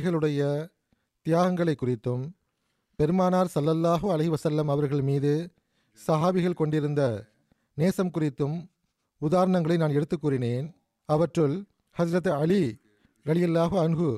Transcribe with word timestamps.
நபிகளுடைய 0.00 0.42
தியாகங்களை 1.26 1.72
குறித்தும் 1.78 2.22
பெருமானார் 2.98 3.48
சல்லல்லாஹு 3.54 4.06
அலஹி 4.14 4.30
வசல்லம் 4.34 4.70
அவர்கள் 4.74 5.02
மீது 5.08 5.32
சஹாபிகள் 6.00 6.56
கொண்டிருந்த 6.60 7.02
நேசம் 7.76 8.12
குறித்தும் 8.14 8.56
உதாரணங்களை 9.20 9.76
நான் 9.82 9.96
எடுத்து 9.98 10.16
கூறினேன். 10.18 10.66
அவற்றுள் 11.08 11.56
ஹஸ்ரத் 11.96 12.30
அலி 12.36 12.62
ரலியல்லாஹு 13.26 13.76
அன்ஹு 13.84 14.08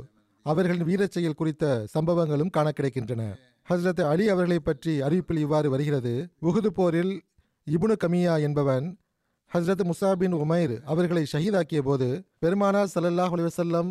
அவர்களின் 0.46 0.86
வீரச் 0.90 1.16
செயல் 1.16 1.38
குறித்த 1.40 1.64
சம்பவங்களும் 1.94 2.54
காண 2.56 2.68
கிடைக்கின்றன. 2.70 3.22
ஹஸ்ரத் 3.68 4.02
அலி 4.12 4.24
அவர்களை 4.34 4.60
பற்றி 4.68 4.94
அறிவிப்பில் 5.08 5.42
இவ்வாறு 5.44 5.68
வருகிறது. 5.74 6.14
உகுது 6.42 6.72
போரில் 6.78 7.14
இபுனு 7.66 7.96
கமியா 8.04 8.36
என்பவன் 8.46 8.86
ஹஸ்ரத் 9.52 9.84
முசா 9.90 10.12
பின் 10.22 10.38
உமைர் 10.42 10.76
அவர்களை 10.92 11.26
ஷஹீதாக்கிய 11.32 11.82
போது 11.90 12.10
பெருமானார் 12.42 12.92
சல்லல்லாஹ் 12.94 13.34
அலி 13.36 13.46
வசல்லம் 13.50 13.90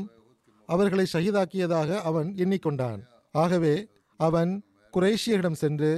அவர்களை 0.73 1.05
ஷஹீதாக்கியதாக 1.13 1.99
அவன் 2.09 2.29
எண்ணிக்கொண்டான். 2.43 3.01
ஆகவே 3.35 3.75
அவன் 4.19 4.51
குரேஷியரிடம் 4.93 5.61
சென்று 5.63 5.91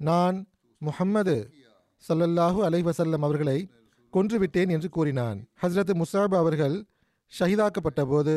நான் 0.00 0.36
முஹம்மது 0.80 1.36
சல்லல்லாஹு 2.04 2.58
அலைவசல்லம் 2.68 3.24
அவர்களை 3.26 3.58
கொன்றுவிட்டேன் 4.12 4.70
என்று 4.74 4.88
கூறினான். 4.96 5.38
ஹஸ்ரத் 5.62 5.92
முசாப் 6.00 6.34
அவர்கள் 6.42 6.76
ஷஹீதாக்கப்பட்ட 7.32 8.02
போது 8.12 8.34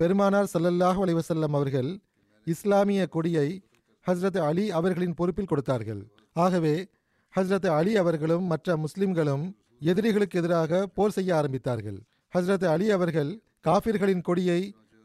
பெருமானார் 0.00 0.52
சல்லல்லாஹு 0.54 1.00
அலைவசல்லம் 1.04 1.54
அவர்கள் 1.58 1.90
இஸ்லாமிய 2.46 3.02
கொடியை 3.16 3.48
ஹஸ்ரத் 4.06 4.40
அலி 4.48 4.64
அவர்களின் 4.78 5.16
பொறுப்பில் 5.18 5.50
கொடுத்தார்கள். 5.50 6.02
ஆகவே 6.44 6.74
ஹஸ்ரத் 7.34 7.68
அலி 7.78 7.92
அவர்களும் 8.02 8.46
மற்ற 8.52 8.76
முஸ்லிம்களும் 8.84 9.44
எதிரிகளுக்கு 9.90 10.38
எதிராக 10.40 10.80
போர் 10.96 11.14
செய்ய 11.16 11.30
ஆரம்பித்தார்கள். 11.40 11.98
ஹஸ்ரத் 12.32 12.66
அலி 12.74 12.86
அவர்கள் 12.96 13.30
காஃபிர்களின் 13.68 14.26
கொடியை 14.28 14.60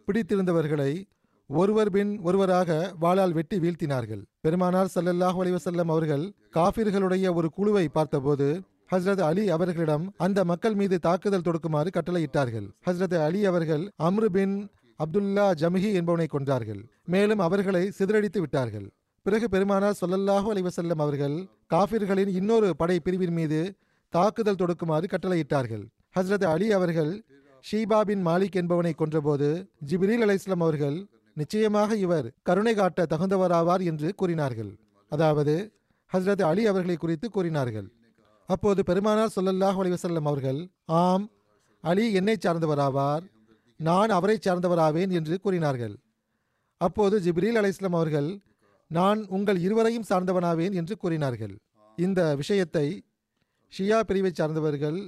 பிடித்திருந்தவர்களை 0.08 0.92
ஒருவர் 1.50 1.90
பின் 1.90 2.12
ஒருவராக 2.20 2.70
வாளால் 3.02 3.32
வெட்டி 3.32 3.58
வீழ்த்தினார்கள். 3.60 4.22
பெருமானார் 4.40 4.94
சல்லல்லாஹ் 4.96 5.40
அலிவசல்லம் 5.44 5.92
அவர்கள் 5.96 6.24
காஃபிர்களுடைய 6.54 7.34
ஒரு 7.34 7.50
குழுவை 7.50 7.88
பார்த்தபோது 7.88 8.48
ஹஸ்ரத் 8.92 9.22
அலி 9.22 9.50
அவர்களிடம் 9.50 10.14
அந்த 10.18 10.40
மக்கள் 10.44 10.76
மீது 10.76 11.00
தாக்குதல் 11.00 11.46
தொடுக்குமாறு 11.46 11.90
கட்டளையிட்டார்கள். 11.98 12.68
ஹஸ்ரத் 12.88 13.16
அலி 13.28 13.46
அவர்கள் 13.46 13.84
அம்ரு 14.04 14.26
பின் 14.26 14.56
அப்துல்லா 15.00 15.46
ஜமிஹி 15.62 15.90
என்பவனை 16.00 16.28
கொன்றார்கள். 16.32 16.82
மேலும் 17.06 17.40
அவர்களை 17.40 17.92
சிதறடித்து 18.00 18.40
விட்டார்கள். 18.40 18.88
பிறகு 19.26 19.50
பெருமானார் 19.50 20.00
சொல்லல்லாஹு 20.02 20.48
அலிவசல்லம் 20.54 21.02
அவர்கள் 21.06 21.38
காஃபிர்களின் 21.74 22.32
இன்னொரு 22.40 22.76
படை 22.76 23.00
பிரிவின் 23.00 23.34
மீது 23.34 23.60
தாக்குதல் 24.14 24.60
தொடுக்குமாறு 24.62 25.08
கட்டளையிட்டார்கள். 25.14 25.86
ஹஸ்ரத் 26.20 26.46
அலி 26.46 26.72
அவர்கள் 26.72 27.14
ஷீபாபின் 27.68 28.24
மாலிக் 28.28 28.58
என்பவனை 28.62 28.94
கொன்றபோது 28.98 29.48
ஜிப்ரீல் 29.90 30.24
அலைஹிஸ்ஸலாம் 30.26 30.66
அவர்கள் 30.66 30.98
நிச்சயமாக 31.38 31.96
இவர் 32.06 32.28
கருணை 32.48 32.74
காட்ட 32.76 33.06
தகுந்தவராவார் 33.12 33.84
என்று 33.92 34.10
கூறினார்கள். 34.20 34.72
அதாவது 35.12 35.56
ஹஸ்ரத் 36.12 36.44
அலி 36.50 36.64
அவர்களை 36.72 36.98
குறித்து 36.98 37.28
கூறினார்கள். 37.30 37.88
அப்போது 38.50 38.82
பெருமானார் 38.90 39.34
சொல்லல்லாஹ் 39.36 39.80
அலிவசல்லம் 39.84 40.30
அவர்கள் 40.32 40.60
ஆம் 41.00 41.26
அலி 41.84 42.06
என்னை 42.20 42.36
சார்ந்தவராவார் 42.46 43.24
நான் 43.80 44.12
அவரை 44.18 44.38
சார்ந்தவராவேன் 44.40 45.12
என்று 45.20 45.36
கூறினார்கள். 45.46 45.96
அப்போது 46.82 47.16
ஜிப்ரீல் 47.26 47.60
அலைஹிஸ்ஸலாம் 47.62 47.98
அவர்கள் 48.00 48.30
நான் 48.92 49.20
உங்கள் 49.36 49.60
இருவரையும் 49.66 50.08
சார்ந்தவனாவேன் 50.10 50.74
என்று 50.74 50.96
கூறினார்கள். 50.98 51.56
இந்த 51.98 52.22
விஷயத்தை 52.36 52.88
ஷியா 53.74 54.00
பிரிவைச் 54.10 54.40
சார்ந்தவர்கள் 54.40 55.00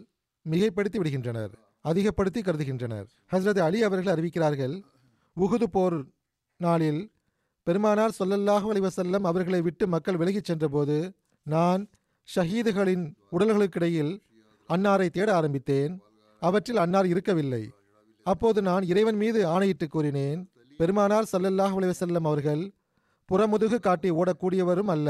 மிகைப்படுத்தி 0.46 0.98
விடுகின்றனர். 1.00 1.56
அதிகப்படுத்தி 1.90 2.42
கருதுகின்றனர். 2.42 3.08
ஹஸ்ரத் 3.34 3.62
அலி 3.68 3.80
அவர்கள் 3.88 4.14
அறிவிக்கிறார்கள் 4.14 4.76
உகுது 5.38 5.68
போர் 5.76 5.98
நாளில் 6.60 7.02
பெருமானார் 7.68 8.18
சொல்லல்லாஹு 8.20 8.68
அலிவசல்லம் 8.74 9.26
அவர்களை 9.30 9.60
விட்டு 9.68 9.86
மக்கள் 9.94 10.20
விலகிச் 10.22 10.50
சென்றபோது 10.50 10.98
நான் 11.46 11.82
ஷஹீதுகளின் 12.28 13.06
உடல்களுக்கிடையில் 13.36 14.14
அன்னாரை 14.70 15.08
தேட 15.10 15.30
ஆரம்பித்தேன். 15.40 15.94
அவற்றில் 16.42 16.82
அன்னார் 16.84 17.08
இருக்கவில்லை. 17.14 17.64
அப்போது 18.26 18.60
நான் 18.70 18.84
இறைவன் 18.92 19.20
மீது 19.24 19.40
ஆணையிட்டு 19.48 19.88
கூறினேன் 19.88 20.42
பெருமானார் 20.80 21.30
சல்லல்லாஹ் 21.32 21.76
அலிவசல்லம் 21.80 22.28
அவர்கள் 22.30 22.64
புறமுதுகு 23.30 23.78
காட்டி 23.80 24.10
ஓடக்கூடியவரும் 24.20 24.92
அல்ல. 24.96 25.10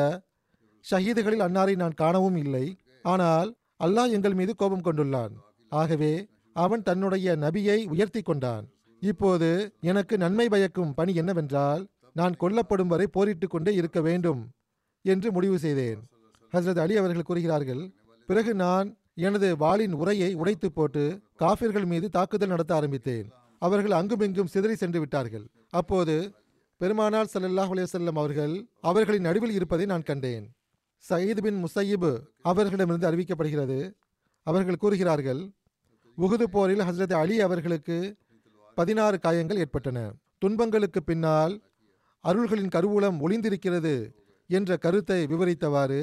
ஷஹீதுகளில் 0.86 1.46
அன்னாரை 1.48 1.76
நான் 1.82 2.00
காணவும் 2.02 2.38
இல்லை. 2.44 2.66
ஆனால் 3.14 3.50
அல்லாஹ் 3.86 4.14
எங்கள் 4.18 4.38
மீது 4.40 4.54
கோபம் 4.56 4.86
கொண்டுள்ளான். 4.88 5.34
ஆகவே 5.72 6.14
அவன் 6.57 6.84
தன்னுடைய 6.84 7.35
நபியை 7.35 7.88
உயர்த்தி 7.88 8.22
கொண்டான். 8.22 8.66
இப்போது 9.00 9.73
எனக்கு 9.81 10.18
நன்மை 10.18 10.50
பயக்கும் 10.50 10.94
பணி 10.94 11.13
என்னவென்றால் 11.16 11.88
நான் 12.13 12.35
கொல்லப்படும் 12.40 12.88
வரை 12.88 13.07
போரிட்டு 13.07 13.47
கொண்டே 13.47 13.73
இருக்க 13.73 14.01
வேண்டும் 14.01 14.50
என்று 15.01 15.31
முடிவு 15.31 15.59
செய்தேன். 15.59 16.00
ஹஸ்ரத் 16.51 16.79
அலி 16.79 16.96
அவர்கள் 16.97 17.22
கூறுகிறார்கள் 17.22 17.91
பிறகு 18.28 18.53
நான் 18.53 18.97
எனது 19.16 19.57
வாளின் 19.57 19.94
உரையை 19.94 20.34
உடைத்து 20.34 20.72
போட்டு 20.72 21.19
காஃபிர்கள் 21.35 21.85
மீது 21.85 22.09
தாக்குதல் 22.09 22.47
நடத்த 22.47 22.75
ஆரம்பித்தேன். 22.75 23.31
அவர்கள் 23.59 23.91
அங்குமிங்கும் 23.91 24.47
சிதறி 24.47 24.75
சென்று 24.75 25.00
விட்டார்கள். 25.00 25.46
அப்போது 25.69 26.31
பெருமானார் 26.78 27.31
ஸல்லல்லாஹு 27.34 27.73
அலையசல்லம் 27.73 28.19
அவர்கள் 28.23 28.66
அவர்களின் 28.81 29.22
நடுவில் 29.22 29.51
இருப்பதை 29.51 29.85
நான் 29.85 30.03
கண்டேன். 30.03 30.51
சயீத் 31.09 31.41
பின் 31.41 31.66
முசையிப் 31.66 32.17
அவர்களிடமிருந்து 32.41 33.09
அறிவிக்கப்படுகிறது. 33.12 33.94
அவர்கள் 34.47 34.78
கூறுகிறார்கள் 34.78 35.41
உகுது 36.17 36.45
போரில் 36.53 36.83
ஹஸ்ரத் 36.88 37.16
அலி 37.22 37.35
அவர்களுக்கு 37.45 37.97
பதினாறு 38.78 39.17
காயங்கள் 39.25 39.59
ஏற்பட்டன. 39.63 39.97
துன்பங்களுக்கு 40.41 41.02
பின்னால் 41.09 41.53
அருள்களின் 42.23 42.73
கருவூலம் 42.75 43.17
ஒளிந்திருக்கிறது 43.25 43.93
என்ற 44.49 44.78
கருத்தை 44.85 45.19
விவரித்தவாறு 45.31 46.02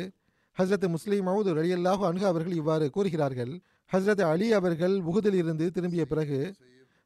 ஹஸ்ரத் 0.59 0.87
முஸ்லீம் 0.95 1.27
மவுது 1.29 1.51
ரலியல்லாஹு 1.59 2.03
அன்ஹு 2.11 2.27
அவர்கள் 2.33 2.59
இவ்வாறு 2.61 2.87
கூறுகிறார்கள். 2.97 3.53
ஹஸ்ரத் 3.91 4.25
அலி 4.33 4.49
அவர்கள் 4.59 4.95
உகுதில் 5.11 5.39
இருந்து 5.43 5.67
திரும்பிய 5.77 6.05
பிறகு 6.13 6.41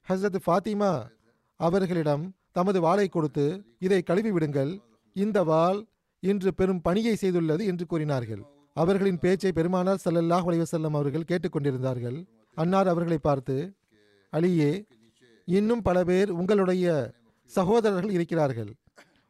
ஹஸ்ரத் 0.08 0.38
ஃபாத்திமா 0.46 0.92
அவர்களிடம் 1.60 2.24
தமது 2.52 2.78
வாளை 2.80 3.06
கொடுத்து 3.08 3.46
இதை 3.86 4.00
கழுவி 4.02 4.30
விடுங்கள். 4.36 4.72
இந்த 5.16 5.38
வாள் 5.50 5.80
இன்று 6.22 6.50
பெரும் 6.58 6.82
பணியை 6.86 7.14
செய்துள்ளது 7.20 7.62
என்று 7.70 7.84
கூறினார்கள். 7.86 8.42
அவர்களின் 8.82 9.22
பேச்சை 9.24 9.52
பெருமானார் 9.52 10.04
சல்லல்லாஹ் 10.04 10.46
அலைஹி 10.48 10.90
அவர்கள் 11.00 11.30
கேட்டுக்கொண்டிருந்தார்கள் 11.30 12.18
அன்னார் 12.62 12.88
அவர்களை 12.92 13.18
பார்த்து 13.28 13.56
அலியே 14.32 14.70
இன்னும் 15.48 15.82
பல 15.88 15.98
பேர் 16.08 16.30
உங்களுடைய 16.40 16.86
சகோதரர்கள் 17.50 18.14
இருக்கிறார்கள். 18.16 18.70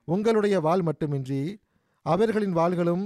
உங்களுடைய 0.08 0.56
வாள் 0.66 0.82
மட்டுமின்றி 0.88 1.42
அவர்களின் 2.06 2.54
வாள்களும் 2.58 3.04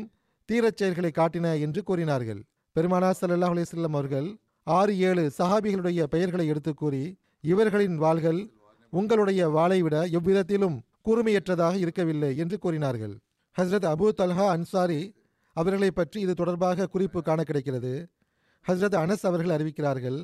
தீரச் 0.48 0.78
செயல்களை 0.80 1.10
காட்டின 1.18 1.46
என்று 1.64 1.80
கூறினார்கள். 1.88 2.40
பெருமானா 2.76 3.10
ஸல்லல்லாஹு 3.20 3.54
அலைஹி 3.54 3.88
அவர்கள் 3.90 4.28
ஆறு 4.66 4.92
ஏழு 5.08 5.24
சஹாபிகளுடைய 5.38 6.02
பெயர்களை 6.12 6.46
எடுத்து 6.52 6.72
கூறி 6.74 7.04
இவர்களின் 7.52 7.96
வாள்கள் 8.04 8.40
உங்களுடைய 8.92 9.42
வாளை 9.56 9.78
விட 9.82 9.96
எவ்விதத்திலும் 10.18 10.76
கூர்மையற்றதாக 11.06 11.74
இருக்கவில்லை 11.84 12.30
என்று 12.42 12.56
கூறினார்கள். 12.64 13.14
ஹஸ்ரத் 13.56 13.86
அபு 13.92 14.08
தல்ஹா 14.20 14.46
அன்சாரி 14.56 15.00
அவர்களை 15.56 15.90
பற்றி 15.90 16.18
இது 16.24 16.34
தொடர்பாக 16.40 16.88
குறிப்பு 16.92 17.20
காண 17.22 17.40
கிடைக்கிறது. 17.48 17.92
ஹஸ்ரத் 18.66 18.96
அனஸ் 19.02 19.24
அவர்கள் 19.28 19.54
அறிவிக்கிறார்கள் 19.54 20.18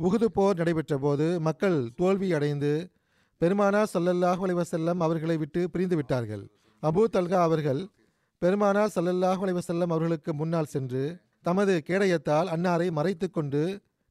உகுது 0.00 0.26
போர் 0.36 0.58
நடைபெற்ற 0.60 0.94
போது 0.98 1.26
மக்கள் 1.40 1.78
தோல்வி 2.00 2.28
அடைந்து 2.38 2.72
பெருமானார் 3.40 3.90
ஸல்லல்லாஹு 3.92 4.42
அலைஹி 4.46 5.02
அவர்களை 5.06 5.36
விட்டு 5.42 5.60
பிரிந்து 5.70 5.96
விட்டார்கள். 5.96 6.42
அபூ 6.82 7.02
தல்கா 7.16 7.38
அவர்கள் 7.48 7.80
பெருமானார் 8.42 8.92
சல்லல்லாஹ் 8.96 9.42
அலைவசல்லம் 9.44 9.92
அவர்களுக்கு 9.94 10.30
முன்னால் 10.40 10.70
சென்று 10.74 11.02
தமது 11.46 11.74
கேடயத்தால் 11.88 12.50
அன்னாரை 12.54 12.88
மறைத்து 12.98 13.26
கொண்டு 13.30 13.62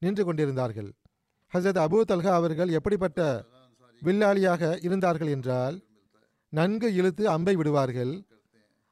நின்று 0.01 0.23
கொண்டிருந்தார்கள். 0.25 0.89
ஹசரத் 1.53 1.81
அபூ 1.85 1.99
தல்கா 2.11 2.33
அவர்கள் 2.39 2.75
எப்படிப்பட்ட 2.79 3.19
வில்லாளியாக 4.01 4.71
இருந்தார்கள் 4.87 5.31
என்றால் 5.35 5.75
நன்கு 6.53 6.87
இழுத்து 6.99 7.23
அம்பை 7.35 7.55
விடுவார்கள். 7.59 8.13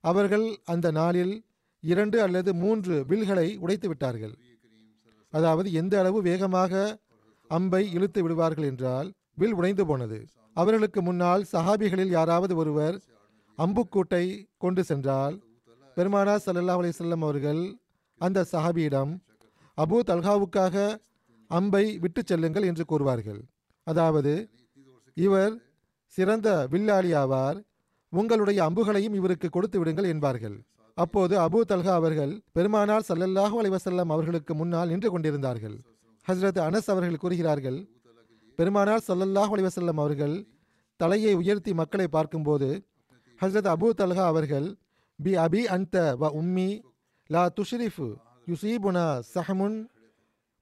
அவர்கள் 0.04 0.48
அந்த 0.74 0.88
நாளில் 1.00 1.34
இரண்டு 1.84 2.18
அல்லது 2.26 2.52
மூன்று 2.62 2.96
வில்களை 3.10 3.48
உடைத்து 3.64 3.88
விட்டார்கள். 3.88 4.36
அதாவது 5.34 5.70
எந்த 5.82 5.94
அளவு 6.02 6.20
வேகமாக 6.30 6.74
அம்பை 7.50 7.84
இழுத்து 7.96 8.20
விடுவார்கள் 8.24 8.68
என்றால் 8.72 9.08
வில் 9.42 9.56
உடைந்து 9.60 9.84
போனது. 9.90 10.20
அவர்களுக்கு 10.56 11.00
முன்னால் 11.08 11.44
சஹாபிகளில் 11.52 12.16
யாராவது 12.18 12.54
ஒருவர் 12.62 12.96
அம்புக்கூட்டை 13.58 14.26
கொண்டு 14.64 14.82
சென்றால் 14.90 15.36
பெருமானா 15.98 16.36
சல்லா 16.46 16.76
அலைஹி 16.80 17.18
அவர்கள் 17.28 17.62
அந்த 18.22 18.46
சஹாபியிடம் 18.52 19.12
அபூ 19.78 19.98
தல்காவுக்காக 20.10 20.76
அம்பை 21.50 21.84
விட்டு 22.04 22.22
செல்லுங்கள் 22.30 22.68
என்று 22.70 22.84
கூறுவார்கள். 22.92 23.42
அதாவது 23.88 24.34
இவர் 25.18 25.54
சிறந்த 26.14 26.50
வில்லாளி 26.74 27.12
ஆவார். 27.22 27.58
உங்களுடைய 28.14 28.60
அம்புகளையும் 28.68 29.18
இவருக்கு 29.20 29.48
கொடுத்து 29.50 29.78
விடுங்கள் 29.80 30.12
என்பார்கள். 30.14 30.58
அப்போது 31.04 31.36
அபூ 31.46 31.60
தல்ஹா 31.72 31.94
அவர்கள் 32.00 32.34
பெருமானார் 32.58 33.08
சல்லல்லாஹு 33.10 33.56
அலைஹி 33.62 34.04
அவர்களுக்கு 34.16 34.54
முன்னால் 34.62 34.92
நின்று 34.94 35.10
கொண்டிருந்தார்கள். 35.14 35.78
ஹஸ்ரத் 36.28 36.60
அனஸ் 36.68 36.90
அவர்கள் 36.94 37.22
கூறுகிறார்கள் 37.24 37.80
பெருமானார் 38.60 39.06
சல்லல்லாஹு 39.08 39.52
அலைவசல்லம் 39.56 40.02
அவர்கள் 40.04 40.36
தலையை 41.00 41.34
உயர்த்தி 41.42 41.74
மக்களை 41.82 42.08
பார்க்கும்போது 42.16 42.70
ஹஸ்ரத் 43.40 43.70
அபூ 43.76 43.90
தல்ஹா 44.02 44.26
அவர்கள் 44.34 44.68
பி 45.20 45.32
அபி 45.46 45.62
அந்த 45.76 45.98
வ 46.22 46.32
உம்மி 46.42 46.70
லா 47.30 47.44
துஷ்ரிஃபு 47.60 48.10
யுசீபுனா 48.52 49.08
சஹமுன் 49.34 49.78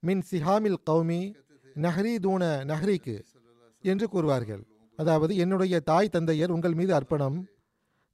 மின் 0.04 0.24
சிஹாமில் 0.32 0.80
கௌமி 0.90 1.22
நஹ்ரி 1.86 2.14
தூன 2.26 2.44
நஹ்ரிக்கு 2.72 3.16
என்று 3.84 4.06
கூறுவார்கள். 4.14 4.64
அதாவது 5.00 5.34
என்னுடைய 5.44 5.76
தாய் 5.90 6.14
தந்தையர் 6.16 6.54
உங்கள் 6.56 6.76
மீது 6.80 6.94
அர்ப்பணம் 6.98 7.38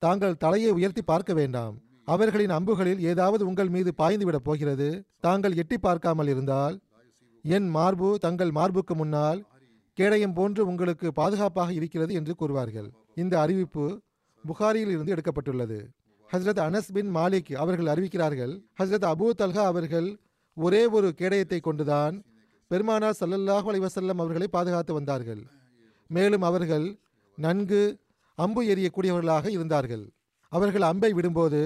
தாங்கள் 0.01 0.41
தலையை 0.43 0.71
உயர்த்தி 0.77 1.03
பார்க்க 1.11 1.33
வேண்டாம். 1.39 1.75
அவர்களின் 2.07 2.53
அம்புகளில் 2.57 3.01
ஏதாவது 3.11 3.44
உங்கள் 3.50 3.71
மீது 3.75 3.91
பாய்ந்துவிடப் 4.01 4.47
போகிறது? 4.47 4.88
தாங்கள் 5.25 5.57
எட்டி 5.61 5.77
பார்க்காமல் 5.77 6.29
இருந்தால்? 6.33 6.75
என் 7.45 7.67
மார்பு 7.75 8.09
தங்கள் 8.25 8.51
மார்புக்கு 8.57 8.95
முன்னால் 9.01 9.39
கேடயம் 9.97 10.35
போன்று 10.38 10.61
உங்களுக்கு 10.71 11.07
பாதுகாப்பாக 11.19 11.71
இருக்கிறது 11.79 12.13
என்று 12.19 12.33
கூறுவார்கள். 12.41 12.89
இந்த 13.21 13.33
அறிவிப்பு 13.44 13.85
புகாரியில் 14.44 14.94
இருந்து 14.95 15.13
எடுக்கப்பட்டுள்ளது. 15.15 15.79
ஹஸ்ரத் 16.29 16.61
அனஸ் 16.67 16.91
பின் 16.95 17.09
மாலிக் 17.17 17.51
அவர்கள் 17.63 17.91
அறிவிக்கிறார்கள் 17.94 18.53
ஹஸ்ரத் 18.79 19.07
அபூ 19.11 19.27
தல்ஹா 19.41 19.63
அவர்கள் 19.71 20.07
ஒரே 20.57 20.81
ஒரு 20.97 21.07
கேடயத்தை 21.19 21.59
கொண்டுதான் 21.67 22.15
பெருமானார் 22.71 23.19
சல்லல்லாஹு 23.19 23.67
அலைஹி 23.71 24.13
அவர்களை 24.23 24.47
பாதுகாத்து 24.47 24.94
வந்தார்கள். 24.94 25.41
மேலும் 26.09 26.45
அவர்கள் 26.49 26.88
நன்கு 27.38 27.83
அம்பு 28.38 28.61
எறியக்கூடியவர்களாக 28.73 29.47
இருந்தார்கள். 29.56 30.06
அவர்கள் 30.51 30.85
அம்பை 30.91 31.11
விடும்போது 31.13 31.61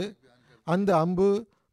அந்த 0.68 0.90
அம்பு 1.04 1.28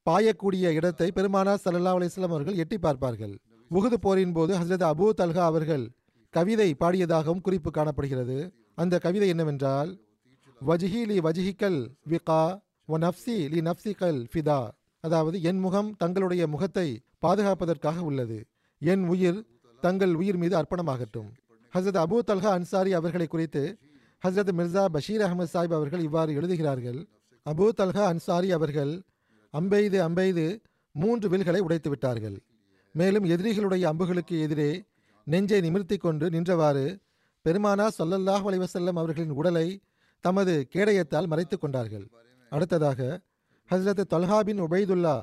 பாயக்கூடிய 0.07 0.71
இடத்தை 0.79 1.07
பெருமானார் 1.17 1.63
ஸல்லல்லாஹு 1.65 1.99
அலிஸ்லாம் 1.99 2.35
அவர்கள் 2.37 2.61
எட்டி 2.63 2.77
பார்ப்பார்கள். 2.79 3.35
உகுது 3.71 3.97
போரின் 4.05 4.35
போது 4.37 4.53
ஹஸ்ரத் 4.61 4.85
அபூ 4.91 5.07
தல்ஹா 5.21 5.45
அவர்கள் 5.51 5.85
கவிதை 6.35 6.69
பாடியதாகவும் 6.83 7.45
குறிப்பு 7.47 7.71
காணப்படுகிறது. 7.71 8.39
அந்த 8.75 8.95
கவிதை 8.99 9.29
என்னவென்றால் 9.35 9.91
வஜ்ஹி 10.61 11.01
லி 11.11 11.17
வஜ்ஹிக்கல் 11.27 11.81
விகா 12.13 12.43
ஒ 12.87 12.99
நப்சி 13.05 13.37
லி 13.53 13.61
நப்சிகல் 13.69 14.21
ஃபிதா 14.33 14.61
அதாவது 15.05 15.37
என் 15.51 15.61
முகம் 15.65 15.91
தங்களுடைய 16.03 16.43
முகத்தை 16.55 16.89
பாதுகாப்பதற்காக 17.25 17.99
உள்ளது. 18.11 18.39
என் 18.83 19.05
உயிர் 19.09 19.41
தங்கள் 19.83 20.15
உயிர் 20.15 20.39
மீது 20.43 20.55
அர்ப்பணமாகட்டும். 20.61 21.31
ஹசரத் 21.73 22.01
அபு 22.05 22.17
தல்ஹா 22.31 22.51
அன்சாரி 22.59 22.93
அவர்களை 22.93 23.27
குறித்து 23.27 23.63
ஹசரத் 24.23 24.53
மிர்சா 24.59 24.85
பஷீர் 24.95 25.25
அகமது 25.27 25.53
சாஹிப் 25.55 25.77
அவர்கள் 25.79 26.03
இவ்வாறு 26.09 26.33
எழுதுகிறார்கள் 26.39 27.01
அபூ 27.47 27.65
தல்ஹா 27.79 28.05
அன்சாரி 28.11 28.51
அவர்கள் 28.57 28.93
அம்பெய்து 29.55 29.99
அம்பெய்து 30.09 30.45
மூன்று 30.95 31.29
வில்களை 31.29 31.61
உடைத்து 31.61 31.89
விட்டார்கள். 31.91 32.37
மேலும் 32.95 33.25
எதிரிகளுடைய 33.25 33.85
அம்புகளுக்கு 33.91 34.37
எதிரே 34.41 34.71
நெஞ்சை 35.25 35.61
நிமிர்த்தி 35.61 35.97
கொண்டு 35.97 36.27
நின்றவாறு 36.31 36.85
பெருமானா 37.45 37.87
ஸல்லல்லாஹு 37.99 38.45
அலைஹி 38.51 38.93
அவர்களின் 39.03 39.35
உடலை 39.41 39.67
தமது 40.25 40.55
கேடயத்தால் 40.75 41.31
மறைத்து 41.33 41.59
கொண்டார்கள். 41.59 42.07
அடுத்ததாக 42.53 43.01
ஹசரத் 43.71 44.03
தொல்ஹா 44.15 44.39
பின் 44.41 44.61
உபைதுல்லா 44.61 45.17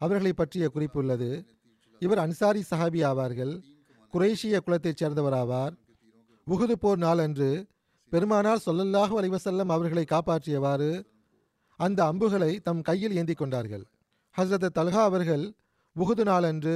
அவர்களை 0.00 0.32
பற்றிய 0.32 0.68
குறிப்பு 0.68 0.98
உள்ளது. 1.00 1.30
இவர் 2.02 2.18
அன்சாரி 2.18 2.64
சஹாபி 2.70 3.00
ஆவார்கள். 3.10 3.54
குரேஷிய 4.14 4.58
குலத்தைச் 4.64 5.00
சேர்ந்தவராவார் 5.02 5.74
உகுது 6.46 6.74
போர் 6.82 6.98
நாளன்று 6.98 7.50
பெருமானார் 8.12 8.64
சொல்லல்லாஹு 8.66 9.14
அலைவசல்லம் 9.20 9.72
அவர்களை 9.76 10.04
காப்பாற்றியவாறு 10.10 10.90
அந்த 11.80 12.00
அம்புகளை 12.10 12.52
தம் 12.66 12.82
கையில் 12.88 13.16
ஏந்தி 13.20 13.34
கொண்டார்கள் 13.40 13.84
ஹஸ்ரத் 14.36 14.66
தல்ஹா 14.78 15.02
அவர்கள் 15.10 15.44
உகுது 15.96 16.24
நாளன்று 16.30 16.74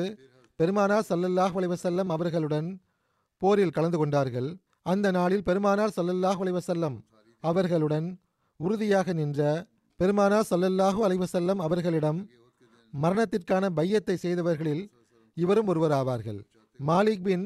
பெருமானார் 0.59 1.07
சல்லல்லாஹ் 1.11 1.55
அலைஹி 1.59 2.05
அவர்களுடன் 2.15 2.69
போரில் 3.43 3.75
கலந்து 3.77 3.99
கொண்டார்கள். 4.03 4.49
அந்த 4.93 5.07
நாளில் 5.19 5.45
பெருமானார் 5.49 5.95
சல்லல்லாஹ் 5.97 6.41
அலைஹி 6.45 6.91
அவர்களுடன் 7.43 8.07
உறுதியாக 8.61 9.13
நின்ற 9.21 9.41
பெருமானார் 10.01 10.49
சல்லல்லாஹு 10.51 11.01
அலைவசல்லம் 11.07 11.61
அவர்களிடம் 11.67 12.21
மரணத்திற்கான 12.93 13.65
பையத்தை 13.79 14.17
செய்தவர்களில் 14.25 14.83
இவரும் 15.37 15.69
ஒருவராவார்கள். 15.73 16.41
மாலிக் 16.81 17.25
பின் 17.27 17.45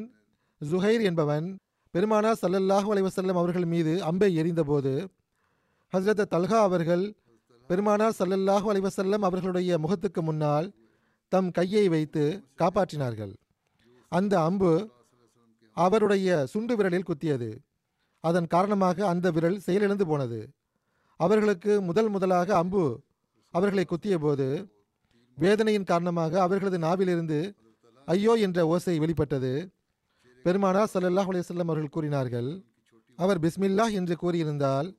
ஜுஹைர் 0.61 1.03
என்பவன் 1.09 1.47
பெருமானார் 1.93 2.39
சல்லல்லாஹு 2.43 2.89
அலைவசல்லம் 2.93 3.39
அவர்கள் 3.41 3.67
மீது 3.73 3.93
அம்பை 4.09 4.29
எறிந்தபோது 4.41 4.93
ஹஸ்ரத் 5.93 6.23
தல்ஹா 6.33 6.59
அவர்கள் 6.69 7.05
பெருமானார் 7.69 8.17
சல்லல்லாஹு 8.19 8.67
அலைஹி 8.71 9.17
அவர்களுடைய 9.29 9.71
முகத்துக்கு 9.83 10.21
முன்னால் 10.27 10.67
தம் 11.31 11.49
கையை 11.57 11.85
வைத்து 11.93 12.23
காப்பாற்றினார்கள். 12.61 13.33
அந்த 14.11 14.33
அம்பு 14.47 14.71
அவருடைய 15.77 16.27
சுண்டு 16.51 16.73
விரலில் 16.77 17.07
குத்தியது. 17.09 17.49
அதன் 18.23 18.47
காரணமாக 18.53 18.97
அந்த 19.13 19.27
விரல் 19.35 19.59
செயலிழந்து 19.65 20.05
போனது. 20.11 20.39
அவர்களுக்கு 21.19 21.73
முதல் 21.89 22.09
முதலாக 22.15 22.49
அம்பு 22.61 22.83
அவர்களை 23.53 23.85
குத்திய 23.91 24.15
போது 24.25 24.47
வேதனையின் 25.37 25.89
காரணமாக 25.91 26.33
அவர்களது 26.45 26.77
நாவிலிருந்து 26.85 27.39
ஐயோ 28.07 28.33
என்ற 28.45 28.59
ஓசை 28.73 28.95
வெளிப்பட்டது. 29.03 29.51
பெருமானார் 30.45 30.91
சல்லல்லாஹ் 30.93 31.29
அலைஹி 31.31 31.45
அவர்கள் 31.65 31.95
கூறினார்கள் 31.95 32.49
அவர் 33.19 33.41
பிஸ்மில்லாஹ் 33.45 33.93
என்று 33.99 34.15
கூறியிருந்தால் 34.23 34.89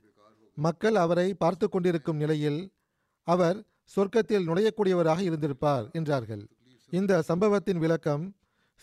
மக்கள் 0.65 0.97
அவரை 1.05 1.27
பார்த்து 1.35 1.67
கொண்டிருக்கும் 1.69 2.17
நிலையில் 2.17 2.61
அவர் 3.27 3.59
சொர்க்கத்தில் 3.95 4.47
நுழையக்கூடியவராக 4.49 5.21
இருந்திருப்பார் 5.21 5.87
என்றார்கள். 5.93 6.45
இந்த 6.93 7.23
சம்பவத்தின் 7.23 7.79
விளக்கம் 7.79 8.25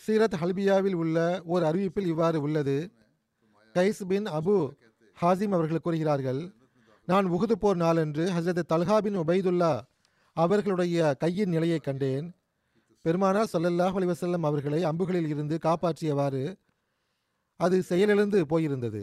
சீரத் 0.02 0.36
ஹல்பியாவில் 0.40 0.96
உள்ள 1.02 1.16
ஓர் 1.44 1.62
அறிவிப்பில் 1.62 2.08
இவ்வாறு 2.12 2.38
உள்ளது. 2.40 2.76
கைஸ் 3.74 4.02
பின் 4.08 4.26
அபு 4.38 4.56
ஹாசிம் 5.22 5.54
அவர்கள் 5.56 5.84
கூறுகிறார்கள் 5.84 6.40
நான் 7.08 7.26
உகுது 7.26 7.52
போர் 7.52 7.76
நாளன்று 7.76 8.24
ஹசரத் 8.36 8.70
தல்ஹா 8.72 8.96
பின் 8.98 9.18
உபைதுல்லா 9.18 9.72
அவர்களுடைய 10.36 11.14
கையின் 11.14 11.48
நிலையை 11.48 11.78
கண்டேன். 11.78 12.26
பெருமானார் 13.04 13.52
சொல்லல்லாஹ் 13.52 13.96
அலிவசல்லம் 13.98 14.46
அவர்களை 14.48 14.80
அம்புகளில் 14.84 15.28
இருந்து 15.28 15.56
காப்பாற்றியவாறு 15.62 16.44
அது 17.60 17.76
செயலிழந்து 17.82 18.38
போயிருந்தது. 18.50 19.02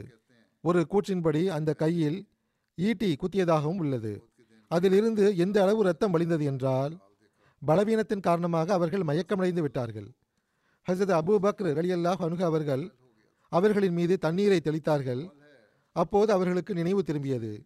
ஒரு 0.64 0.82
கூற்றின்படி 0.92 1.44
அந்த 1.58 1.72
கையில் 1.74 2.20
ஈட்டி 2.76 3.16
குத்தியதாகவும் 3.16 3.78
உள்ளது. 3.78 4.28
அதிலிருந்து 4.68 5.38
எந்த 5.38 5.62
அளவு 5.62 5.84
ரத்தம் 5.84 6.14
வழிந்தது 6.14 6.44
என்றால் 6.44 6.98
பலவீனத்தின் 7.68 8.20
காரணமாக 8.20 8.74
அவர்கள் 8.74 9.02
மயக்கமடைந்து 9.02 9.62
விட்டார்கள். 9.62 10.08
ஹசரத் 10.88 11.18
அபூ 11.20 11.34
பக்ர் 11.42 11.70
ரலியல்லாஹ் 11.80 12.24
அனுக 12.28 12.42
அவர்கள் 12.42 12.92
அவர்களின் 13.50 13.94
மீது 13.94 14.18
தண்ணீரை 14.18 14.60
தெளித்தார்கள். 14.64 15.30
அப்போது 15.92 16.34
அவர்களுக்கு 16.34 16.74
நினைவு 16.74 17.02
திரும்பியது. 17.02 17.66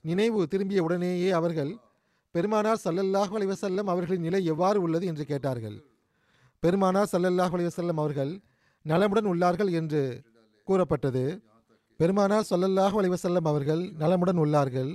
நினைவு 0.00 0.46
திரும்பிய 0.46 0.82
உடனேயே 0.82 1.30
அவர்கள் 1.30 1.76
பெருமானார் 2.30 2.80
சல்லல்லாஹ் 2.84 3.32
அலைவசல்லம் 3.38 3.86
அவர்களின் 3.86 4.20
நிலை 4.20 4.44
எவ்வாறு 4.44 4.82
உள்ளது? 4.82 5.06
என்று 5.06 5.24
கேட்டார்கள். 5.24 5.84
பெருமானார் 6.58 7.08
சல்லல்லாஹ் 7.12 7.54
அலைவசல்லம் 7.56 8.00
அவர்கள் 8.02 8.40
நலமுடன் 8.82 9.26
உள்ளார்கள் 9.26 9.70
என்று 9.70 10.22
கூறப்பட்டது. 10.64 11.40
பெருமானார் 12.00 12.48
ஸல்லல்லாஹு 12.50 12.96
அலைஹி 13.00 13.40
அவர்கள் 13.52 13.82
நலமுடன் 14.02 14.40
உள்ளார்கள். 14.44 14.90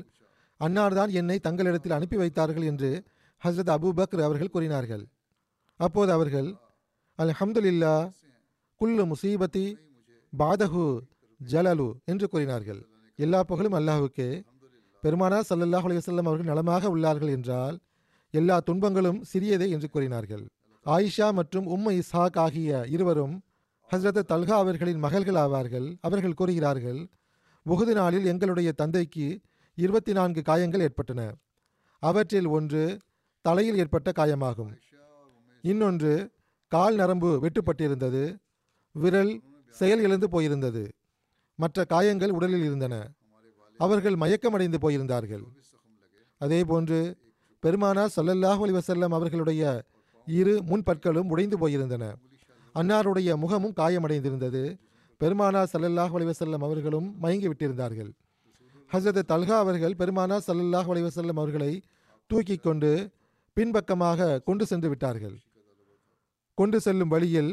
அன்னார்தான் 0.60 1.12
என்னை 1.20 1.38
தங்களிடத்தில் 1.48 1.96
அனுப்பி 1.98 2.17
வைத்தார்கள் 2.22 2.65
என்று 2.72 2.91
ஹஸ்ரத் 3.41 3.72
அபுபக்ர் 3.75 4.22
அவர்கள் 4.27 4.53
கூறினார்கள். 4.55 5.03
அப்போது 5.79 6.12
அவர்கள் 6.17 6.50
அல்ஹம்துலில்லா 7.20 7.96
குல்லு 8.81 9.03
முசீபத்தி 9.12 9.65
பாதஹு 10.34 10.86
ஜலலு 11.39 11.89
என்று 12.12 12.25
கூறினார்கள். 12.34 12.81
எல்லா 13.20 13.39
புகழும் 13.50 13.77
அல்லாஹுக்கே. 13.79 14.29
பெருமானார் 15.03 15.48
சல்லல்லாஹ் 15.50 15.86
அலைஹி 15.88 16.01
அவர்கள் 16.29 16.51
நலமாக 16.51 16.84
உள்ளார்கள் 16.96 17.34
என்றால் 17.38 17.77
எல்லா 18.34 18.58
துன்பங்களும் 18.67 19.20
சிறியதே 19.31 19.67
என்று 19.75 19.88
கூறினார்கள். 19.93 20.43
ஆயிஷா 20.86 21.27
மற்றும் 21.39 21.65
உம்மை 21.75 21.93
இஸ்ஹாக் 22.01 22.38
ஆகிய 22.43 22.86
இருவரும் 22.96 23.36
ஹஸ்ரத் 23.91 24.24
தல்கா 24.27 24.57
அவர்களின் 24.57 25.00
மகள்கள் 25.00 25.33
ஆவார்கள். 25.33 25.98
அவர்கள் 26.01 26.33
கூறுகிறார்கள் 26.33 27.07
புகுது 27.63 27.93
நாளில் 27.93 28.25
எங்களுடைய 28.25 28.71
தந்தைக்கு 28.71 29.39
இருபத்தி 29.75 30.13
நான்கு 30.13 30.41
காயங்கள் 30.41 30.79
ஏற்பட்டன. 30.79 31.36
அவற்றில் 32.00 32.45
ஒன்று 32.45 32.98
தலையில் 33.41 33.77
ஏற்பட்ட 33.77 34.12
காயமாகும். 34.12 34.71
இன்னொன்று 35.62 36.31
கால் 36.67 36.95
நரம்பு 36.95 37.39
வெட்டுப்பட்டிருந்தது. 37.41 38.38
விரல் 38.91 39.41
செயல் 39.69 40.00
இழந்து 40.00 40.27
போயிருந்தது. 40.27 40.91
மற்ற 41.55 41.86
காயங்கள் 41.86 42.31
உடலில் 42.31 42.63
இருந்தன. 42.63 43.12
அவர்கள் 43.77 44.13
மயக்கமடைந்து 44.13 44.77
போயிருந்தார்கள். 44.81 45.43
அதேபோன்று 46.39 47.13
பெருமானார் 47.60 48.13
சல்லல்லாஹ் 48.15 48.62
அலைஹி 48.65 48.79
வஸல்லம் 48.79 49.13
அவர்களுடைய 49.13 49.83
இரு 50.25 50.63
முன்பற்களும் 50.63 51.29
உடைந்து 51.29 51.57
போயிருந்தன. 51.57 52.13
அன்னாருடைய 52.75 53.29
முகமும் 53.35 53.77
காயமடைந்திருந்தது. 53.79 54.63
பெருமானார் 55.21 55.71
சல்லல்லாஹ் 55.73 56.13
அலைஹி 56.17 56.57
அவர்களும் 56.67 57.07
மயங்கி 57.19 57.47
விட்டிருந்தார்கள் 57.47 58.11
ஹசரத் 58.91 59.29
தல்கா 59.31 59.57
அவர்கள் 59.63 59.95
பெருமானார் 59.95 60.45
சல்லல்லாஹ் 60.47 60.89
அலைஹி 60.91 61.33
அவர்களை 61.43 61.71
தூக்கி 62.29 62.55
கொண்டு 62.57 62.91
பின்பக்கமாக 63.57 64.39
கொண்டு 64.39 64.65
சென்று 64.65 64.89
விட்டார்கள். 64.89 65.35
கொண்டு 66.57 66.77
செல்லும் 66.79 67.11
வழியில் 67.13 67.51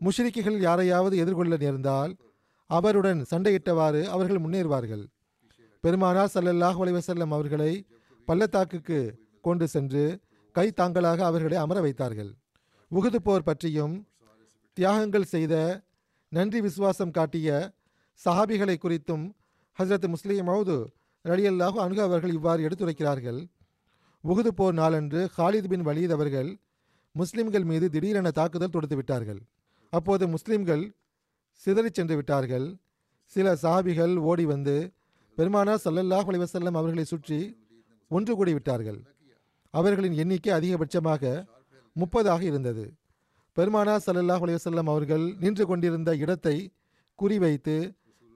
முஷ்ரிக்குகள் 0.00 0.58
யாரையாவது 0.60 1.14
எதிர்கொள்ள 1.16 1.56
நேர்ந்தால் 1.56 2.12
அவருடன் 2.70 3.20
சண்டையிட்டவாறு 3.30 4.02
அவர்கள் 4.14 4.42
முன்னேறுவார்கள். 4.44 5.04
பெருமானார் 5.84 6.32
சல்லல்லாஹ் 6.34 6.78
அலைஹி 6.82 7.28
அவர்களை 7.36 7.72
பள்ளத்தாக்குக்கு 8.28 8.98
கொண்டு 9.40 9.68
சென்று 9.68 10.04
கை 10.54 10.66
தாங்களாக 10.70 11.24
அவர்களை 11.24 11.56
அமர 11.56 11.80
வைத்தார்கள். 11.80 12.30
உகுது 12.90 13.18
போர் 13.26 13.46
பற்றியும் 13.48 13.94
தியாகங்கள் 14.78 15.24
செய்த 15.32 15.54
நன்றி 16.32 16.58
விசுவாசம் 16.64 17.12
காட்டிய 17.16 17.48
சஹாபிகளை 18.20 18.76
குறித்தும் 18.82 19.24
ஹஸ்ரத் 19.78 20.06
முஸ்லிம் 20.12 20.46
மவுது 20.48 20.76
ரலியல்லாஹு 21.24 21.78
அன்ஹு 21.84 22.00
அவர்கள் 22.04 22.34
இவ்வாறு 22.36 22.60
எடுத்துரைக்கிறார்கள். 22.66 23.40
உகுது 24.24 24.50
போர் 24.58 24.76
நாளன்று 24.80 25.20
ஹாலித் 25.36 25.68
பின் 25.72 25.84
வலீத் 25.88 26.14
அவர்கள் 26.16 26.50
முஸ்லிம்கள் 27.14 27.66
மீது 27.70 27.88
திடீரென 27.94 28.30
தாக்குதல் 28.38 28.72
தொடுத்து 28.74 28.98
விட்டார்கள். 29.00 29.40
அப்போது 29.92 30.24
முஸ்லிம்கள் 30.34 30.84
சிதறிச் 31.62 31.98
சென்று 32.00 32.16
விட்டார்கள். 32.20 32.68
சில 33.32 33.56
சஹாபிகள் 33.64 34.14
ஓடி 34.30 34.46
வந்து 34.52 34.76
பெருமானார் 35.38 35.84
சல்லல்லாஹ் 35.86 36.30
அலிவசல்லம் 36.32 36.80
அவர்களை 36.82 37.06
சுற்றி 37.12 37.40
ஒன்று 38.10 38.32
கூடி 38.36 38.54
விட்டார்கள். 38.58 39.00
அவர்களின் 39.74 40.16
எண்ணிக்கை 40.22 40.54
அதிகபட்சமாக 40.58 41.22
முப்பதாக 41.96 42.42
இருந்தது. 42.52 42.86
பெருமானார் 43.58 44.02
சல்லல்லாஹ் 44.06 44.42
அலைஹி 44.44 44.58
அவர்கள் 44.92 45.24
நின்று 45.42 45.64
கொண்டிருந்த 45.70 46.10
இடத்தை 46.24 46.56
குறிவைத்து 47.18 47.76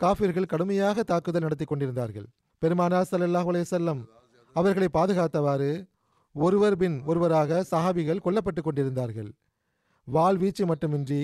காஃபிர்கள் 0.00 0.48
கடுமையாக 0.52 1.02
தாக்குதல் 1.10 1.44
நடத்தி 1.46 1.66
கொண்டிருந்தார்கள். 1.72 2.26
பெருமானார் 2.62 3.08
சல்லல்லாஹ் 3.10 3.50
அலைஹி 3.52 3.94
அவர்களை 4.56 4.88
பாதுகாத்தவாறு 4.96 5.70
ஒருவர் 6.34 6.76
பின் 6.80 6.96
ஒருவராக 7.10 7.60
சஹாபிகள் 7.70 8.22
கொல்லப்பட்டு 8.24 8.60
கொண்டிருந்தார்கள். 8.66 9.30
வாள் 10.08 10.38
வீச்சு 10.42 10.64
மட்டுமின்றி 10.70 11.22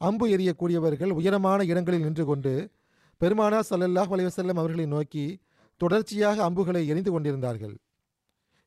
அம்பு 0.00 0.26
எறியக்கூடியவர்கள் 0.34 1.12
உயரமான 1.18 1.60
இடங்களில் 1.70 2.06
நின்று 2.06 2.24
கொண்டு 2.30 2.54
பெருமானார் 3.20 3.68
சல்லல்லாஹ் 3.70 4.12
அலைஹி 4.14 4.56
அவர்களை 4.60 4.86
நோக்கி 4.94 5.26
தொடர்ச்சியாக 5.80 6.38
அம்புகளை 6.48 6.82
எரிந்து 6.92 7.10
கொண்டிருந்தார்கள். 7.14 7.74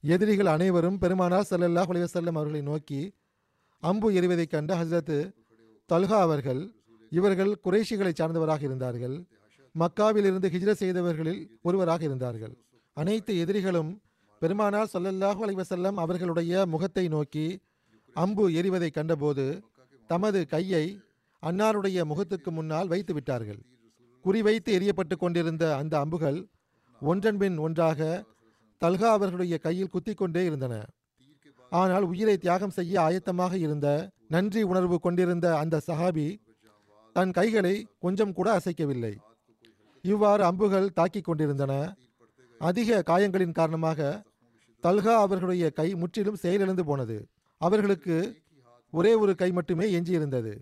எதிரிகள் 0.04 0.54
அனைவரும் 0.56 1.00
பெருமானார் 1.06 1.50
சல்லல்லாஹ் 1.52 1.90
அலைஹி 1.94 2.08
அவர்களை 2.36 2.62
நோக்கி 2.72 3.02
அம்பு 3.82 4.12
எறிவதைக் 4.12 4.50
கண்ட 4.50 4.76
ஹசரத் 4.76 5.34
தல்ஹா 5.90 6.18
அவர்கள் 6.20 6.62
இவர்கள் 7.10 7.52
குறைஷிகளை 7.64 8.12
சார்ந்தவராக 8.20 8.62
இருந்தார்கள். 8.62 9.26
மக்காவிலிருந்து 9.76 10.48
ஹிஜ்ர 10.54 10.72
செய்தவர்களில் 10.80 11.48
ஒருவராக 11.62 12.04
இருந்தார்கள். 12.04 12.54
அனைத்து 12.94 13.38
எதிரிகளும் 13.38 14.02
பெருமானார் 14.40 14.90
சல்லல்லாஹு 14.94 15.42
அலைவசல்லம் 15.46 15.96
அவர்களுடைய 15.96 16.66
முகத்தை 16.66 17.08
நோக்கி 17.08 17.46
அம்பு 18.14 18.50
எறிவதை 18.50 18.90
கண்டபோது 18.92 19.64
தமது 20.08 20.48
கையை 20.48 20.86
அன்னாருடைய 21.44 22.04
முகத்துக்கு 22.04 22.52
முன்னால் 22.52 22.88
வைத்து 22.88 23.14
விட்டார்கள். 23.14 23.60
குறிவைத்து 24.26 24.70
எரியப்பட்டு 24.78 25.16
கொண்டிருந்த 25.18 25.76
அந்த 25.76 26.00
அம்புகள் 26.00 26.40
ஒன்றன்பின் 27.02 27.58
ஒன்றாக 27.58 28.26
தல்கா 28.78 29.10
அவர்களுடைய 29.12 29.58
கையில் 29.58 29.90
குத்தி 29.90 30.14
கொண்டே 30.14 30.46
இருந்தன. 30.46 30.86
ஆனால் 31.72 32.06
உயிரை 32.12 32.36
தியாகம் 32.38 32.76
செய்ய 32.78 32.94
ஆயத்தமாக 33.08 33.54
இருந்த 33.58 33.88
நன்றி 34.28 34.62
உணர்வு 34.64 34.98
கொண்டிருந்த 35.00 35.48
அந்த 35.58 35.82
சஹாபி 35.88 36.28
தன் 37.16 37.32
கைகளை 37.32 37.76
கொஞ்சம் 38.00 38.34
கூட 38.34 38.48
அசைக்கவில்லை. 38.58 39.14
இவ்வாறு 40.04 40.44
அம்புகள் 40.44 40.94
தாக்கிக் 40.98 41.28
கொண்டிருந்தன. 41.28 41.74
அதிக 42.62 43.04
காயங்களின் 43.10 43.58
காரணமாக 43.60 44.10
தல்கா 44.84 45.14
அவர்களுடைய 45.24 45.66
கை 45.70 45.88
முற்றிலும் 45.96 46.42
செயலிழந்து 46.44 46.84
போனது. 46.86 47.18
அவர்களுக்கு 47.62 48.18
ஒரே 48.94 49.14
ஒரு 49.14 49.34
கை 49.36 49.50
மட்டுமே 49.52 49.86
எஞ்சியிருந்தது. 49.98 50.54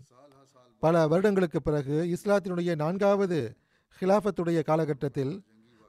பல 0.84 1.08
வருடங்களுக்கு 1.08 1.60
பிறகு 1.62 1.96
இஸ்லாத்தினுடைய 2.16 2.72
நான்காவது 2.76 3.40
ஹிலாஃபத்துடைய 4.02 4.60
காலகட்டத்தில் 4.62 5.34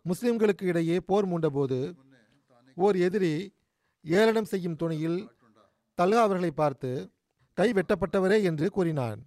முஸ்லிம்களுக்கு 0.04 0.62
இடையே 0.62 0.96
போர் 1.00 1.26
மூண்டபோது 1.30 1.78
ஓர் 2.76 2.96
எதிரி 3.06 3.34
ஏளனம் 4.04 4.44
செய்யும் 4.44 4.76
துணியில் 4.76 5.18
தல்கா 5.98 6.20
அவர்களை 6.22 6.50
பார்த்து 6.50 6.90
கை 7.54 7.72
வெட்டப்பட்டவரே 7.72 8.42
என்று 8.42 8.70
கூறினான். 8.70 9.20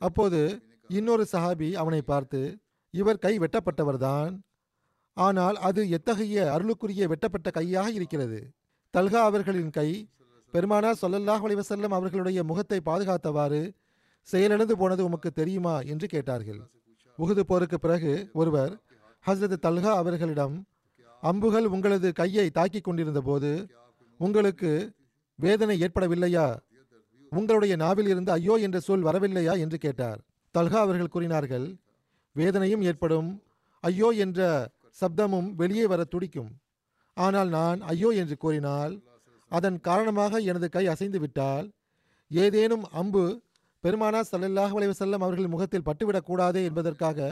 அப்போது 0.00 0.40
இன்னொரு 0.88 1.26
சஹாபி 1.32 1.72
அவனை 1.72 2.02
பார்த்து 2.02 2.40
இவர் 2.90 3.18
கை 3.18 3.38
வெட்டப்பட்டவர்தான். 3.38 4.40
ஆனால் 5.12 5.56
அது 5.56 5.90
எத்தகைய 5.90 6.36
அருளுக்குரிய 6.54 7.06
வெட்டப்பட்ட 7.08 7.50
கையாக 7.50 7.90
இருக்கிறது? 7.90 8.40
தல்கா 8.94 9.22
அவர்களின் 9.22 9.70
கை 9.70 9.88
பெருமானார் 10.54 11.00
சொல்லல்லாஹ் 11.02 11.44
அலைஹி 11.46 11.88
அவர்களுடைய 11.92 12.44
முகத்தை 12.44 12.80
பாதுகாத்தவாறு 12.84 13.62
செயலிழந்து 14.22 14.76
போனது 14.76 15.04
உமக்கு 15.04 15.32
தெரியுமா? 15.32 15.80
என்று 15.80 16.06
கேட்டார்கள். 16.06 16.60
உகுது 17.18 17.40
போருக்கு 17.40 17.78
பிறகு 17.78 18.30
ஒருவர் 18.32 18.72
ஹசரத் 19.26 19.64
தல்கா 19.66 19.92
அவர்களிடம் 19.94 20.66
அம்புகள் 21.22 21.66
உங்களது 21.66 22.12
கையை 22.12 22.50
தாக்கிக் 22.50 22.84
கொண்டிருந்த 22.84 23.20
போது 23.20 23.50
உங்களுக்கு 24.20 24.70
வேதனை 25.38 25.74
ஏற்படவில்லையா? 25.84 26.46
உங்களுடைய 27.32 27.74
நாவில் 27.82 28.08
இருந்து 28.12 28.30
ஐயோ 28.36 28.54
என்ற 28.66 28.78
சொல் 28.86 29.06
வரவில்லையா? 29.08 29.54
என்று 29.64 29.78
கேட்டார். 29.84 30.20
தல்கா 30.54 30.78
அவர்கள் 30.86 31.14
கூறினார்கள் 31.14 31.66
வேதனையும் 32.36 32.84
ஏற்படும். 32.90 33.28
ஐயோ 33.84 34.08
என்ற 34.24 34.40
சப்தமும் 35.00 35.48
வெளியே 35.60 35.84
வர 35.92 36.00
துடிக்கும். 36.12 36.50
ஆனால் 37.16 37.50
நான் 37.58 37.80
ஐயோ 37.92 38.10
என்று 38.22 38.36
கூறினால் 38.44 38.94
அதன் 39.50 39.78
காரணமாக 39.88 40.40
எனது 40.50 40.66
கை 40.76 40.84
அசைந்து 40.92 41.18
விட்டால் 41.22 41.66
ஏதேனும் 42.30 42.84
அம்பு 43.00 43.22
பெருமானா 43.84 44.20
சல்லல்லாஹ் 44.30 44.74
அலைஹி 44.78 44.90
வஸல்லம் 44.92 45.24
அவர்கள் 45.26 45.52
முகத்தில் 45.52 45.84
பட்டுவிடக்கூடாதே 45.88 46.62
என்பதற்காக 46.68 47.28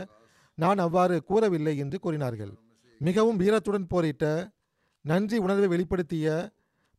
நான் 0.58 0.80
அவ்வாறு 0.84 1.16
கூறவில்லை 1.30 1.74
என்று 1.84 1.96
கூறினார்கள். 2.04 2.52
மிகவும் 3.00 3.40
வீரத்துடன் 3.42 3.88
போரிட்ட 3.92 4.24
நன்றி 5.04 5.38
உணர்வை 5.46 5.68
வெளிப்படுத்திய 5.72 6.26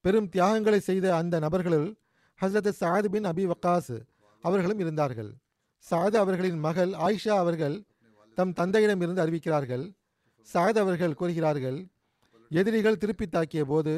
பெரும் 0.04 0.30
தியாகங்களை 0.30 0.80
செய்த 0.80 1.06
அந்த 1.16 1.36
நபர்களுள் 1.46 1.88
ஹஸ்ரத் 2.40 2.72
சாத் 2.80 3.08
பின் 3.14 3.28
அபி 3.32 3.44
வக்காஸ் 3.52 3.96
அவர்களும் 4.44 4.82
இருந்தார்கள். 4.84 5.32
சாத் 5.86 6.18
அவர்களின் 6.24 6.60
மகள் 6.66 6.92
ஆயிஷா 7.06 7.34
அவர்கள் 7.44 7.76
தம் 8.38 8.54
தந்தையிடம் 8.54 9.02
இருந்து 9.02 9.24
அறிவிக்கிறார்கள். 9.24 9.86
சாத் 10.50 10.80
அவர்கள் 10.84 11.18
கூறுகிறார்கள் 11.20 11.80
எதிரிகள் 12.52 13.00
திருப்பி 13.02 13.26
தாக்கிய 13.28 13.64
போது 13.72 13.94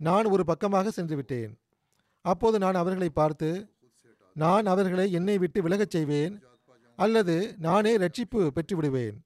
நான் 0.00 0.26
ஒரு 0.34 0.42
பக்கமாக 0.50 0.90
சென்று 0.90 1.16
விட்டேன். 1.16 1.52
அப்போது 2.24 2.56
நான் 2.64 2.78
அவர்களை 2.82 3.10
பார்த்து 3.20 3.50
நான் 4.36 4.66
அவர்களை 4.66 5.06
என்னை 5.18 5.36
விட்டு 5.38 5.60
விலகச் 5.62 5.94
செய்வேன் 5.94 6.34
அல்லது 6.98 7.36
நானே 7.58 7.92
ரட்சிப்பு 8.02 8.40
பெற்று 8.56 8.74
விடுவேன் 8.76 9.16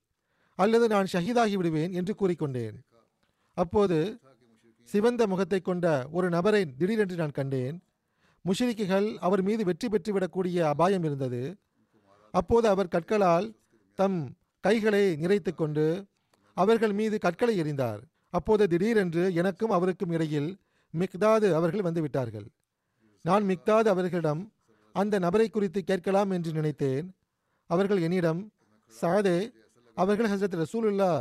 அல்லது 0.58 0.86
நான் 0.94 1.10
ஷஹீதாகி 1.12 1.56
விடுவேன் 1.60 1.92
என்று 1.92 2.12
கூறிக்கொண்டேன். 2.20 2.76
அப்போது 3.56 3.98
சிவந்த 4.88 5.22
முகத்தை 5.32 5.60
கொண்ட 5.60 5.86
ஒரு 6.16 6.26
நபரை 6.34 6.62
திடீரென்று 6.80 7.16
நான் 7.20 7.36
கண்டேன். 7.38 7.76
முஷ்ரிக்குகள் 8.44 9.06
அவர் 9.26 9.42
மீது 9.48 9.62
வெற்றி 9.68 9.88
பெற்றுவிடக்கூடிய 9.88 10.58
அபாயம் 10.72 11.04
இருந்தது. 11.08 11.42
அப்போது 12.34 12.66
அவர் 12.72 12.92
கற்களால் 12.94 13.46
தம் 13.98 14.18
கைகளை 14.64 15.04
நிறைத்து 15.22 15.52
கொண்டு 15.54 15.86
அவர்கள் 16.56 16.94
மீது 17.00 17.16
கற்களை 17.24 17.54
எறிந்தார். 17.62 18.02
அப்போது 18.38 18.64
திடீரென்று 18.72 19.24
எனக்கும் 19.40 19.74
அவருக்கும் 19.76 20.12
இடையில் 20.16 20.50
மிக்தாது 20.94 21.48
அவர்கள் 21.58 21.86
வந்துவிட்டார்கள் 21.88 22.46
நான் 23.24 23.44
மிக்தாது 23.50 23.88
அவர்களிடம் 23.94 24.42
அந்த 24.94 25.14
நபரை 25.24 25.48
குறித்து 25.48 25.80
கேட்கலாம் 25.84 26.30
என்று 26.30 26.50
நினைத்தேன். 26.52 27.06
அவர்கள் 27.70 28.00
என்னிடம் 28.06 28.40
சாதே 28.94 29.38
அவர்கள் 29.96 30.30
ஹசரத் 30.32 30.60
ரசூலுல்லா 30.62 31.12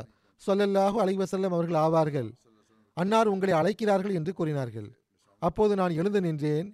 சொல்லல்லாஹு 0.42 0.98
அலைவசல்லம் 1.04 1.56
அவர்கள் 1.58 1.80
ஆவார்கள். 1.86 2.30
அன்னார் 2.98 3.32
உங்களை 3.34 3.54
அழைக்கிறார்கள் 3.60 4.18
என்று 4.20 4.34
கூறினார்கள். 4.34 4.90
அப்போது 5.42 5.74
நான் 5.76 5.98
எழுந்து 6.00 6.22
நின்றேன். 6.22 6.68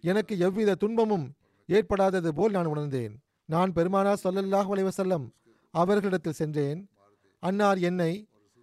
எனக்கு 0.00 0.34
எவ்வித 0.38 0.74
துன்பமும் 0.74 1.26
ஏற்படாதது 1.68 2.28
போல் 2.28 2.54
நான் 2.56 2.70
உணர்ந்தேன். 2.72 3.14
நான் 3.44 3.72
பெருமானா 3.72 4.12
சொல்லல்லாஹு 4.24 4.70
அலைஹி 4.74 5.26
அவர்களிடத்தில் 5.70 6.38
சென்றேன். 6.40 6.78
அன்னார் 7.42 7.78
என்னை 7.78 8.12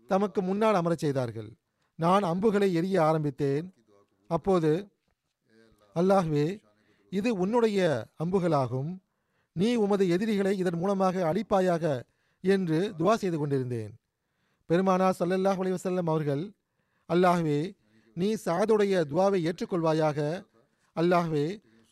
தமக்கு 0.09 0.41
முன்னால் 0.41 0.79
அமரச் 0.79 1.03
செய்தார்கள். 1.05 1.49
நான் 1.99 2.23
அம்புகளை 2.23 2.69
எரிய 2.73 2.95
ஆரம்பித்தேன். 3.03 3.65
அப்போது 4.29 4.71
அல்லாஹ்வே 5.95 6.47
இது 7.11 7.29
உன்னுடைய 7.35 7.79
அம்புகளாகும். 8.23 8.91
நீ 9.55 9.69
உமது 9.75 10.03
எதிரிகளை 10.09 10.53
இதன் 10.57 10.79
மூலமாக 10.81 11.15
அழிப்பாயாக 11.31 11.85
என்று 12.43 12.79
துவா 12.97 13.13
செய்து 13.13 13.37
கொண்டிருந்தேன். 13.37 13.93
பெருமானா 14.69 15.07
சல்லல்லாஹ் 15.19 15.59
அலைஹி 15.61 16.03
அவர்கள் 16.13 16.43
அல்லாஹ்வே 17.09 17.59
நீ 18.17 18.29
சாதுடைய 18.45 18.93
துவாவை 19.11 19.39
ஏற்றுக்கொள்வாயாக. 19.49 20.19
அல்லாஹ்வே 20.95 21.45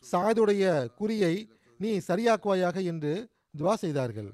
சாதுடைய 0.04 0.64
குறியை 0.98 1.34
நீ 1.80 1.90
சரியாக்குவாயாக 2.08 2.76
என்று 2.84 3.12
துவா 3.58 3.74
செய்தார்கள். 3.74 4.30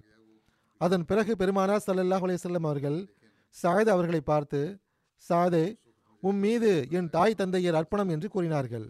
அதன் 0.80 1.04
பிறகு 1.04 1.32
பெருமானார் 1.36 1.84
சல்லல்லாஹ் 1.86 2.24
அலையம் 2.26 2.68
அவர்கள் 2.70 2.98
சாயத் 3.56 3.92
அவர்களை 3.94 4.20
பார்த்து 4.20 4.60
சாதே 5.24 5.66
உம் 6.22 6.40
மீது 6.44 6.70
என் 6.90 7.08
தாய் 7.08 7.38
தந்தையர் 7.40 7.78
அர்ப்பணம் 7.80 8.08
என்று 8.08 8.28
கூறினார்கள். 8.28 8.86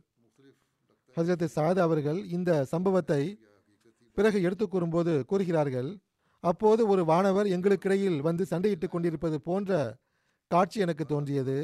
ஹசரத் 1.17 1.45
சாத் 1.55 1.79
அவர்கள் 1.79 2.19
இந்த 2.37 2.51
சம்பவத்தை 2.65 3.23
பிறகு 4.17 4.39
எடுத்து 4.43 4.67
கூறும்போது 4.69 5.13
கூறுகிறார்கள் 5.25 5.89
அப்போது 6.45 6.83
ஒரு 6.89 7.03
வானவர் 7.05 7.49
எங்களுக்கிடையில் 7.57 8.19
வந்து 8.21 8.45
சண்டையிட்டுக் 8.51 8.93
கொண்டிருப்பது 8.93 9.37
போன்ற 9.41 9.73
காட்சி 10.51 10.79
எனக்கு 10.85 11.05
தோன்றியது. 11.13 11.57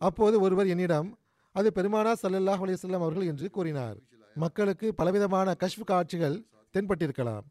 அப்போது 0.00 0.36
ஒருவர் 0.44 0.70
என்னிடம் 0.74 1.08
அது 1.54 1.68
பெருமானா 1.76 2.12
சல்லல்லாஹ் 2.22 2.62
அலையம் 2.64 3.04
அவர்கள் 3.06 3.28
என்று 3.32 3.46
கூறினார். 3.56 3.98
மக்களுக்கு 4.36 4.86
பலவிதமான 4.98 5.54
கஷ்ஃப் 5.62 5.86
காட்சிகள் 5.90 6.36
தென்பட்டிருக்கலாம் 6.74 7.46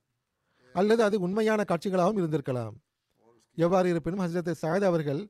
அல்லது 0.75 1.01
அது 1.07 1.15
உண்மையான 1.25 1.62
காட்சிகளாகவும் 1.71 2.19
இருந்திருக்கலாம். 2.21 2.75
எவ்வாறு 3.57 3.88
இருப்பினும் 3.93 4.24
ஹசரத் 4.24 4.51
சாயத் 4.62 4.88
அவர்கள் 4.89 5.21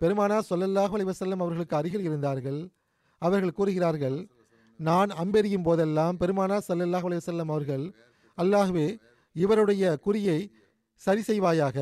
பெருமானா 0.00 0.38
சொல்லல்லாஹ் 0.50 0.94
அலைஹி 0.96 1.36
அவர்களுக்கு 1.44 1.76
அருகில் 1.80 2.06
இருந்தார்கள். 2.08 2.60
அவர்கள் 3.22 3.56
கூறுகிறார்கள் 3.58 4.18
நான் 4.80 5.10
அம்பெறியும் 5.22 5.66
போதெல்லாம் 5.68 6.18
பெருமானா 6.22 6.58
சல்லல்லாஹ் 6.68 7.06
அலைஹி 7.08 7.46
அவர்கள் 7.54 7.84
அல்லாஹ்வே 8.38 8.88
இவருடைய 9.36 9.84
குறியை 10.04 10.38
சரி 11.02 11.22
செய்வாயாக 11.30 11.78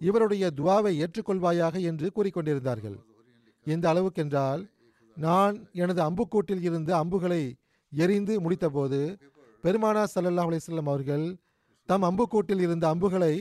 இவருடைய 0.00 0.44
துவாவை 0.58 0.92
ஏற்றுக்கொள்வாயாக 1.02 1.74
என்று 1.90 2.06
கூறிக்கொண்டிருந்தார்கள். 2.16 2.98
எந்த 3.66 3.84
அளவுக்கென்றால் 3.92 4.62
நான் 5.16 5.56
எனது 5.82 6.00
அம்புக்கூட்டில் 6.08 6.62
இருந்து 6.68 6.92
அம்புகளை 6.94 7.42
எரிந்து 7.92 8.34
முடித்தபோது 8.44 9.00
பெருமானா 9.64 10.02
சல்லல்லா 10.12 10.44
அலிஸ்லாம் 10.48 10.90
அவர்கள் 10.92 11.26
தம் 11.88 12.04
அம்புக்கூட்டில் 12.08 12.62
இருந்த 12.66 12.84
அம்புகளை 12.88 13.34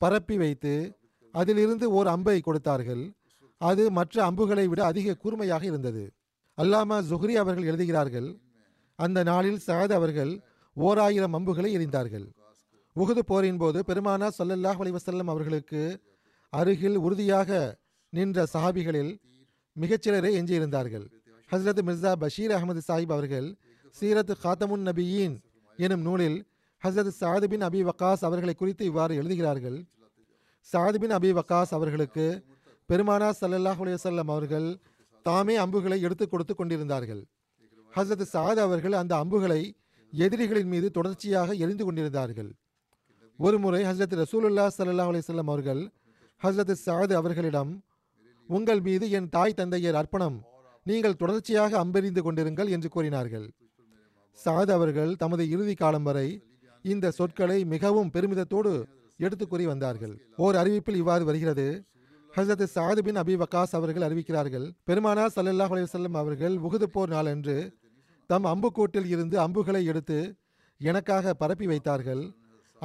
பரப்பி 0.00 0.36
வைத்து 0.42 0.74
அதிலிருந்து 1.34 1.86
ஓர் 1.98 2.08
அம்பை 2.14 2.38
கொடுத்தார்கள். 2.40 3.02
அது 3.60 3.82
மற்ற 3.98 4.16
அம்புகளை 4.28 4.64
விட 4.68 4.80
அதிக 4.90 5.16
கூர்மையாக 5.22 5.64
இருந்தது. 5.64 6.04
அல்லாமா 6.58 6.96
ஜுஹ்ரி 7.10 7.34
அவர்கள் 7.42 7.68
எழுதுகிறார்கள் 7.70 8.28
அந்த 8.98 9.18
நாளில் 9.30 9.60
சாத் 9.66 9.94
அவர்கள் 9.98 10.32
ஓர் 10.76 10.98
ஆயிரம் 10.98 11.36
அம்புகளை 11.38 11.70
எரிந்தார்கள். 11.76 12.26
உகுது 12.96 13.22
போரின் 13.26 13.56
போது 13.56 13.78
பெருமானா 13.88 14.28
சல்லல்லாஹ் 14.38 14.80
அலிவசல்லம் 14.84 15.30
அவர்களுக்கு 15.34 15.82
அருகில் 16.52 16.96
உறுதியாக 16.96 17.50
நின்ற 18.08 18.46
சஹாபிகளில் 18.52 19.12
மிகச்சிலரே 19.76 20.30
எஞ்சியிருந்தார்கள். 20.38 21.06
ஹஸ்ரத் 21.50 21.80
மிர்சா 21.88 22.12
பஷீர் 22.22 22.52
அகமது 22.56 22.80
சாஹிப் 22.88 23.12
அவர்கள் 23.12 23.48
சீரத் 24.00 24.32
காத்தமுன் 24.44 24.84
நபியின் 24.88 25.36
எனும் 25.78 26.00
நூலில் 26.00 26.38
ஹஸ்ரத் 26.82 27.12
சாது 27.20 27.44
பின் 27.44 27.62
அபி 27.62 27.80
வக்காஸ் 27.88 28.24
அவர்களை 28.28 28.54
குறித்து 28.54 28.84
இவ்வாறு 28.84 29.14
எழுதுகிறார்கள். 29.16 29.78
சாது 30.72 30.96
பின் 30.98 31.14
அபி 31.18 31.30
வக்காஸ் 31.38 31.72
அவர்களுக்கு 31.78 32.26
பெருமானா 32.88 33.28
சல்லல்லாஹ் 33.40 33.80
அலையசல்லம் 33.84 34.30
அவர்கள் 34.34 34.68
தாமே 35.22 35.56
அம்புகளை 35.56 36.00
எடுத்து 36.00 36.28
கொடுத்து 36.28 36.54
கொண்டிருந்தார்கள். 36.54 37.22
ஹசரத் 37.96 38.32
சாத் 38.32 38.60
அவர்கள் 38.66 38.92
அந்த 38.92 39.16
அம்புகளை 39.16 39.62
எதிரிகளின் 40.12 40.68
மீது 40.68 40.90
தொடர்ச்சியாக 40.90 41.52
எரிந்து 41.52 41.84
கொண்டிருந்தார்கள். 41.84 42.50
ஒருமுறை 43.38 43.84
ஹசரத் 43.84 44.16
ரசூலுல்லா 44.22 44.64
சல்லா 44.78 45.04
அலிசல்லாம் 45.10 45.50
அவர்கள் 45.52 45.82
ஹசரத் 46.42 46.74
சாது 46.86 47.12
அவர்களிடம் 47.12 47.84
உங்கள் 48.48 48.80
மீது 48.80 49.10
என் 49.10 49.28
தாய் 49.28 49.58
தந்தையர் 49.60 49.98
அர்ப்பணம். 50.00 50.36
நீங்கள் 50.86 51.16
தொடர்ச்சியாக 51.16 51.78
அம்பெறிந்து 51.78 52.22
கொண்டிருங்கள் 52.22 52.68
என்று 52.68 52.88
கூறினார்கள். 52.88 53.46
சாத் 54.38 54.70
அவர்கள் 54.70 55.16
தமது 55.16 55.48
இறுதி 55.48 55.74
காலம் 55.74 56.02
வரை 56.02 56.28
இந்த 56.84 57.10
சொற்களை 57.10 57.64
மிகவும் 57.64 58.10
பெருமிதத்தோடு 58.14 58.72
எடுத்து 59.16 59.48
கூறி 59.48 59.66
வந்தார்கள். 59.66 60.14
ஓர் 60.36 60.54
அறிவிப்பில் 60.54 61.00
இவ்வாறு 61.02 61.24
வருகிறது. 61.24 61.66
ஹசரத் 62.36 62.66
சாது 62.74 62.98
பின் 62.98 63.16
அபி 63.16 63.34
வக்காஸ் 63.42 63.74
அவர்கள் 63.78 64.06
அறிவிக்கிறார்கள் 64.08 64.66
பெருமானா 64.86 65.24
சல்லல்லாஹ் 65.36 65.74
அலைவசல்லம் 65.76 66.16
அவர்கள் 66.22 66.54
உகுது 66.56 66.84
போர் 66.84 67.08
நாளன்று 67.08 67.56
தம் 68.26 68.44
அம்புக்கூட்டில் 68.44 69.08
இருந்து 69.14 69.40
அம்புகளை 69.40 69.84
எடுத்து 69.84 70.34
எனக்காக 70.80 71.34
பரப்பி 71.34 71.66
வைத்தார்கள். 71.66 72.22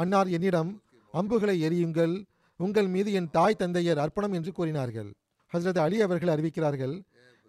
அன்னார் 0.01 0.27
என்னிடம் 0.27 0.71
அம்புகளை 1.13 1.55
எரியுங்கள் 1.67 2.15
உங்கள் 2.59 2.87
மீது 2.87 3.09
என் 3.19 3.29
தாய் 3.31 3.59
தந்தையர் 3.59 4.01
அர்ப்பணம் 4.03 4.33
என்று 4.33 4.51
கூறினார்கள். 4.51 5.09
ஹசரத் 5.53 5.79
அலி 5.83 5.97
அவர்கள் 6.01 6.31
அறிவிக்கிறார்கள் 6.33 6.93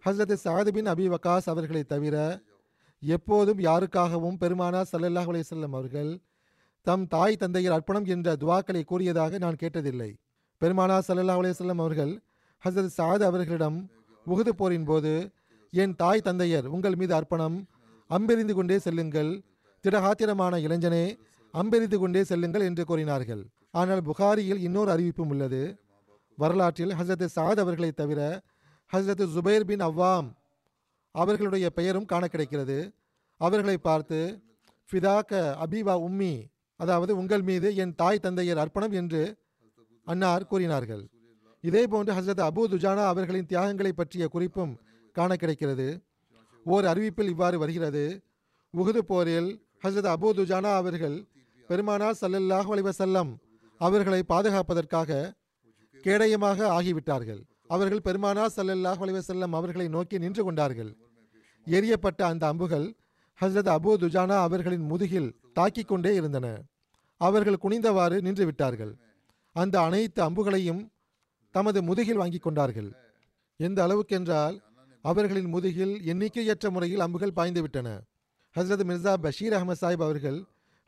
ஹசரத் 0.05 0.41
சாது 0.45 0.71
பின் 0.77 0.89
அபி 0.93 1.07
வக்காஸ் 1.15 1.49
அவர்களை 1.53 1.83
தவிர 1.83 2.17
எப்போதும் 3.03 3.59
யாருக்காகவும் 3.59 4.39
பெருமானா 4.41 4.81
சல்லல்லாஹ் 4.93 5.31
அலையம் 5.33 5.77
அவர்கள் 5.81 6.11
தம் 6.87 7.07
தாய் 7.07 7.41
தந்தையர் 7.41 7.77
அர்ப்பணம் 7.77 8.09
என்ற 8.15 8.37
துவாக்களை 8.43 8.83
கூறியதாக 8.85 9.39
நான் 9.39 9.61
கேட்டதில்லை. 9.63 10.11
பெருமானா 10.61 10.99
சல்லல்லாஹ் 11.09 11.41
அலையம் 11.43 11.85
அவர்கள் 11.85 12.13
ஹசரத் 12.63 12.97
சாது 12.99 13.25
அவர்களிடம் 13.31 13.79
உகுது 14.27 14.53
போரின் 14.61 14.85
போது 14.85 15.13
என் 15.73 15.97
தாய் 15.97 16.25
தந்தையர் 16.25 16.67
உங்கள் 16.77 16.97
மீது 16.97 17.15
அர்ப்பணம். 17.15 17.57
அம்பெறிந்து 18.11 18.55
கொண்டே 18.55 18.79
செல்லுங்கள். 18.79 19.33
திடகாத்திரமான 19.85 20.55
இளைஞனே 20.67 21.07
அம்பெறிந்து 21.55 21.99
கொண்டே 21.99 22.23
செல்லுங்கள் 22.25 22.67
என்று 22.69 22.83
கூறினார்கள். 22.85 23.43
ஆனால் 23.71 24.03
புகாரியில் 24.03 24.65
இன்னொரு 24.67 24.91
அறிவிப்பும் 24.95 25.31
உள்ளது. 25.35 25.63
வரலாற்றில் 26.39 26.93
ஹசரத் 26.99 27.33
சாத் 27.37 27.61
அவர்களை 27.63 27.91
தவிர 27.93 28.21
ஹசரத் 28.93 29.25
ஜுபைர் 29.35 29.67
பின் 29.71 29.83
அவ்வாம் 29.87 30.29
அவர்களுடைய 31.15 31.67
பெயரும் 31.71 32.09
காண 32.13 32.25
கிடைக்கிறது 32.27 32.79
அவர்களை 33.41 33.77
பார்த்து 33.79 34.19
ஃபிதாக்க 34.91 35.41
அபீபா 35.65 35.95
உம்மி 36.07 36.35
அதாவது 36.81 37.13
உங்கள் 37.17 37.45
மீது 37.49 37.69
என் 37.83 37.95
தாய் 37.95 38.23
தந்தையர் 38.25 38.61
அர்ப்பணம் 38.63 38.95
என்று 39.01 39.23
அன்னார் 40.07 40.47
கூறினார்கள். 40.51 41.03
இதே 41.65 41.83
போன்று 41.87 42.13
ஹசரத் 42.19 42.43
அபு 42.49 42.63
துஜானா 42.73 43.05
அவர்களின் 43.13 43.49
தியாகங்களை 43.53 43.93
பற்றிய 43.93 44.27
குறிப்பும் 44.35 44.73
காண 45.17 45.31
கிடைக்கிறது 45.35 45.89
ஓர் 46.67 46.85
அறிவிப்பில் 46.85 47.33
இவ்வாறு 47.35 47.57
வருகிறது. 47.59 48.05
உகுது 48.75 49.03
போரில் 49.11 49.51
ஹசரத் 49.85 50.11
அபு 50.15 50.31
துஜானா 50.39 50.73
அவர்கள் 50.83 51.17
பெருமானார் 51.69 52.17
சல்லல்லாஹ் 52.21 52.69
செல்லம் 53.01 53.31
அவர்களை 53.81 54.21
பாதுகாப்பதற்காக 54.33 55.11
கேடயமாக 56.05 56.59
ஆகிவிட்டார்கள். 56.77 57.41
அவர்கள் 57.75 58.05
பெருமானார் 58.07 58.55
சல்லல்லாஹ் 58.57 59.03
செல்லம் 59.31 59.55
அவர்களை 59.59 59.87
நோக்கி 59.89 60.17
நின்று 60.25 60.43
கொண்டார்கள். 60.45 60.91
எரியப்பட்ட 61.67 62.21
அந்த 62.31 62.45
அம்புகள் 62.47 62.87
ஹசரத் 63.39 63.71
அபு 63.77 63.91
துஜானா 64.03 64.37
அவர்களின் 64.47 64.87
முதுகில் 64.91 65.29
தாக்கிக் 65.57 65.91
கொண்டே 65.91 66.13
இருந்தன. 66.15 66.47
அவர்கள் 67.21 67.63
குனிந்தவாறு 67.65 68.17
நின்று 68.27 68.45
விட்டார்கள். 68.45 68.93
அந்த 69.57 69.75
அனைத்து 69.81 70.21
அம்புகளையும் 70.29 70.83
தமது 71.55 71.79
முதுகில் 71.83 72.21
வாங்கி 72.23 72.39
கொண்டார்கள். 72.39 72.91
எந்த 73.61 73.79
அளவுக்கென்றால் 73.87 74.57
அவர்களின் 75.05 75.51
முதுகில் 75.55 75.95
எண்ணிக்கையற்ற 76.13 76.71
முறையில் 76.71 77.05
அம்புகள் 77.07 77.37
பாய்ந்து 77.39 77.61
விட்டன. 77.65 77.89
ஹசரத் 78.57 78.85
மிர்சா 78.91 79.13
பஷீர் 79.25 79.57
அகமது 79.57 79.81
சாஹிப் 79.81 80.07
அவர்கள் 80.07 80.39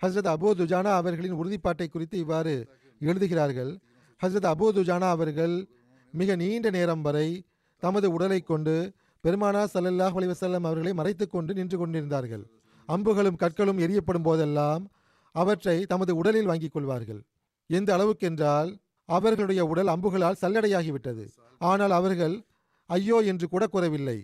ஹசரத் 0.02 0.30
அபோ 0.34 0.50
துஜானா 0.58 0.92
அவர்களின் 1.00 1.38
உறுதிப்பாட்டை 1.40 1.86
குறித்து 1.88 2.16
இவ்வாறு 2.18 2.54
எழுதுகிறார்கள். 3.00 3.72
ஹசரத் 4.20 4.48
அபோ 4.52 4.66
துஜானா 4.76 5.08
அவர்கள் 5.16 5.54
மிக 6.14 6.36
நீண்ட 6.42 6.68
நேரம் 6.76 7.02
வரை 7.06 7.28
தமது 7.82 8.06
உடலை 8.16 8.40
கொண்டு 8.40 8.74
பெருமானா 9.24 9.62
சல்லல்லாஹ் 9.74 10.16
அலிவசல்லம் 10.20 10.66
அவர்களை 10.68 10.92
மறைத்து 11.00 11.24
கொண்டு 11.26 11.52
நின்று 11.58 11.76
கொண்டிருந்தார்கள். 11.78 12.44
அம்புகளும் 12.88 13.40
கற்களும் 13.42 13.82
எரியப்படும் 13.84 14.26
போதெல்லாம் 14.28 14.84
அவற்றை 15.34 15.76
தமது 15.92 16.12
உடலில் 16.20 16.48
வாங்கிக் 16.50 16.74
கொள்வார்கள். 16.74 17.20
எந்த 17.70 17.90
அளவுக்கென்றால் 17.96 18.70
அவர்களுடைய 19.08 19.60
உடல் 19.72 19.92
அம்புகளால் 19.94 20.40
சல்லடையாகிவிட்டது. 20.42 21.24
ஆனால் 21.60 21.94
அவர்கள் 21.98 22.34
ஐயோ 22.90 23.18
என்று 23.30 23.46
கூட 23.48 23.64
கூறவில்லை. 23.66 24.18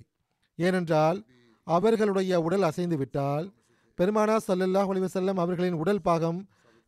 ஏனென்றால் 0.59 1.19
அவர்களுடைய 1.67 2.33
உடல் 2.47 2.67
அசைந்து 2.69 2.97
விட்டால் 2.97 3.47
பெருமானா 3.99 4.37
சல்லல்லாஹ் 4.49 4.91
அலைஹி 4.93 5.33
அவர்களின் 5.45 5.79
உடல் 5.83 6.05
பாகம் 6.09 6.41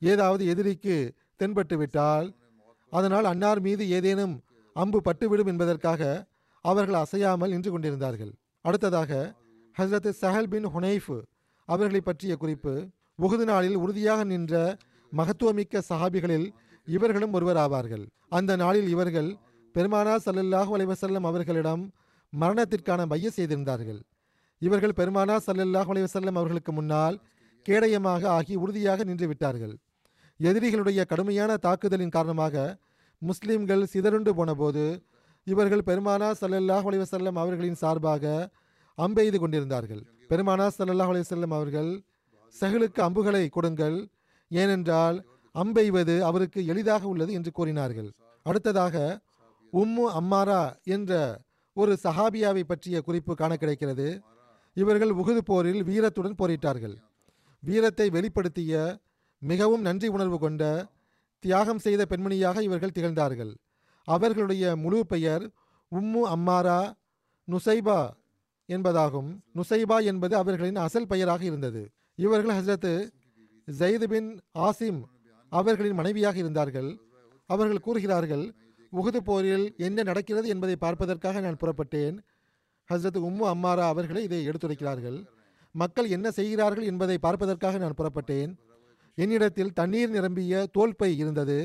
ஏதாவது 0.02 0.42
எதிரிக்கு 0.52 0.96
தென்பட்டு 1.40 1.76
விட்டால் 1.80 2.28
அதனால் 2.92 3.26
அன்னார் 3.32 3.60
மீது 3.66 3.84
ஏதேனும் 3.96 4.34
அம்பு 4.76 4.98
பட்டுவிடும் 5.06 5.50
என்பதற்காக 5.52 6.02
அவர்கள் 6.64 6.98
அசையாமல் 7.04 7.52
நின்று 7.54 7.70
கொண்டிருந்தார்கள். 7.72 8.32
அடுத்ததாக 8.64 9.10
ஹஸ்ரத் 9.76 10.08
சஹல் 10.20 10.50
பின் 10.52 10.68
ஹுனைஃப் 10.74 11.12
அவர்களை 11.68 12.00
பற்றிய 12.00 12.32
குறிப்பு. 12.42 12.74
உகுது 13.24 13.44
நாளில் 13.50 13.76
உறுதியாக 13.82 14.20
நின்ற 14.32 14.54
மகத்துவமிக்க 15.12 15.82
சஹாபிகளில் 15.90 16.46
இவர்களும் 16.88 17.34
ஒருவர் 17.36 17.60
ஆவார்கள் 17.64 18.04
அந்த 18.38 18.52
நாளில் 18.62 18.88
இவர்கள் 18.94 19.30
பெருமானா 19.74 20.14
சல்லல்லாஹு 20.26 20.70
அலைவசல்லம் 20.76 21.28
அவர்களிடம் 21.30 21.82
மரணத்திற்கான 22.32 23.00
மைய 23.12 23.28
செய்திருந்தார்கள். 23.36 24.00
இவர்கள் 24.66 24.98
பெருமானா 25.00 25.36
சல்லல்லாஹ் 25.46 25.90
செல்லம் 26.14 26.38
அவர்களுக்கு 26.40 26.72
முன்னால் 26.78 27.16
கேடயமாக 27.66 28.22
ஆகி 28.38 28.54
உறுதியாக 28.62 29.04
நின்று 29.08 29.26
விட்டார்கள். 29.30 29.74
எதிரிகளுடைய 30.40 31.00
கடுமையான 31.10 31.50
தாக்குதலின் 31.66 32.14
காரணமாக 32.16 32.54
முஸ்லிம்கள் 33.22 33.82
சிதறுண்டு 33.92 34.32
போனபோது 34.38 34.84
இவர்கள் 35.46 35.86
பெருமானா 35.88 36.28
சல்லல்லாஹ் 36.40 36.86
அலைஹி 36.88 37.32
அவர்களின் 37.42 37.80
சார்பாக 37.82 38.24
அம்பெய்து 38.98 39.38
கொண்டிருந்தார்கள். 39.42 40.02
பெருமானா 40.30 40.66
சல்லல்லாஹ் 40.76 41.10
அலைஹி 41.12 41.48
அவர்கள் 41.58 41.90
சகலுக்கு 42.54 43.00
அம்புகளை 43.08 43.44
கொடுங்கள். 43.56 43.98
ஏனென்றால் 44.50 45.16
அம்பெய்வது 45.54 46.14
அவருக்கு 46.28 46.60
எளிதாக 46.72 47.02
உள்ளது 47.12 47.32
என்று 47.38 47.50
கூறினார்கள். 47.58 48.08
அடுத்ததாக 48.46 48.96
உம்மு 49.72 50.04
அம்மாரா 50.20 50.62
என்ற 50.96 51.12
ஒரு 51.76 51.92
சஹாபியாவை 52.04 52.62
பற்றிய 52.68 52.96
குறிப்பு 53.08 53.32
காண 53.40 53.52
கிடைக்கிறது. 53.62 54.08
இவர்கள் 54.80 55.12
உகுது 55.20 55.42
போரில் 55.50 55.82
வீரத்துடன் 55.88 56.38
போரிட்டார்கள். 56.40 56.96
வீரத்தை 57.62 58.06
வெளிப்படுத்திய 58.16 58.72
மிகவும் 59.42 59.80
நன்றி 59.80 60.08
உணர்வு 60.16 60.38
கொண்ட 60.38 60.62
தியாகம் 61.44 61.82
செய்த 61.86 62.02
பெண்மணியாக 62.10 62.60
இவர்கள் 62.68 62.94
திகழ்ந்தார்கள். 62.96 63.52
அவர்களுடைய 64.08 64.64
முழு 64.76 65.00
பெயர் 65.06 65.44
உம்மு 65.92 66.22
அம்மாரா 66.34 66.80
நுசைபா 67.48 68.00
என்பதாகும். 68.68 69.30
நுசைபா 69.58 69.98
என்பது 70.10 70.34
அவர்களின் 70.36 70.80
அசல் 70.86 71.10
பெயராக 71.12 71.42
இருந்தது. 71.44 71.82
இவர்கள் 72.18 72.56
ஹஸ்ரத் 72.58 72.90
ஜெயித் 73.68 74.08
பின் 74.12 74.30
ஆசிம் 74.58 75.00
அவர்களின் 75.52 75.98
மனைவியாக 76.00 76.36
இருந்தார்கள். 76.38 76.90
அவர்கள் 77.50 77.84
கூறுகிறார்கள் 77.86 78.44
உகுது 78.92 79.20
போரில் 79.28 79.66
என்ன 79.86 80.02
நடக்கிறது 80.02 80.46
என்பதை 80.54 80.76
பார்ப்பதற்காக 80.76 81.40
நான் 81.40 81.62
புறப்பட்டேன். 81.62 82.16
ஹஸ்ரத் 82.90 83.18
உம்மு 83.28 83.44
அம்மாரா 83.52 83.84
அவர்களே 83.92 84.20
இதை 84.26 84.38
எடுத்துரைக்கிறார்கள். 84.48 85.18
மக்கள் 85.74 86.06
என்ன 86.16 86.30
செய்கிறார்கள் 86.30 86.86
என்பதை 86.90 87.16
பார்ப்பதற்காக 87.18 87.78
நான் 87.78 87.96
புறப்பட்டேன். 87.98 88.52
என்னிடத்தில் 89.14 89.72
தண்ணீர் 89.72 90.10
நிரம்பிய 90.10 90.66
தோல்பை 90.76 91.10
இருந்தது. 91.22 91.58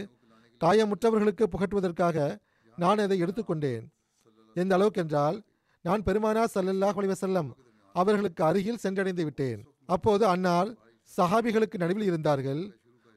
காயமுற்றவர்களுக்கு 0.62 1.46
புகட்டுவதற்காக 1.54 2.18
நான் 2.78 3.02
அதை 3.06 3.18
எடுத்துக்கொண்டேன். 3.24 3.84
எந்த 4.56 4.76
அளவுக்கு 4.76 5.02
என்றால் 5.02 5.38
நான் 5.86 6.04
பெருமானா 6.08 6.44
சல்லல்லாஹ் 6.56 7.00
அலைஹி 7.02 7.52
அவர்களுக்கு 7.96 8.42
அருகில் 8.44 8.82
சென்றடைந்து 8.84 9.24
விட்டேன். 9.24 9.62
அப்போது 9.86 10.24
அன்னார் 10.28 10.70
சஹாபிகளுக்கு 11.18 11.78
நடுவில் 11.84 12.10
இருந்தார்கள். 12.10 12.62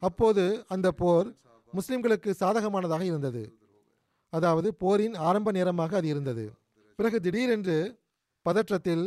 அப்போது 0.03 0.45
அந்த 0.69 0.88
போர் 1.01 1.29
முஸ்லிம்களுக்கு 1.73 2.31
சாதகமானதாக 2.40 3.05
இருந்தது. 3.11 3.42
அதாவது 4.33 4.69
போரின் 4.75 5.14
ஆரம்ப 5.29 5.51
நேரமாக 5.59 5.97
அது 5.97 6.09
இருந்தது. 6.09 6.47
பிறகு 6.98 7.18
திடீரென்று 7.24 7.78
பதற்றத்தில் 8.46 9.02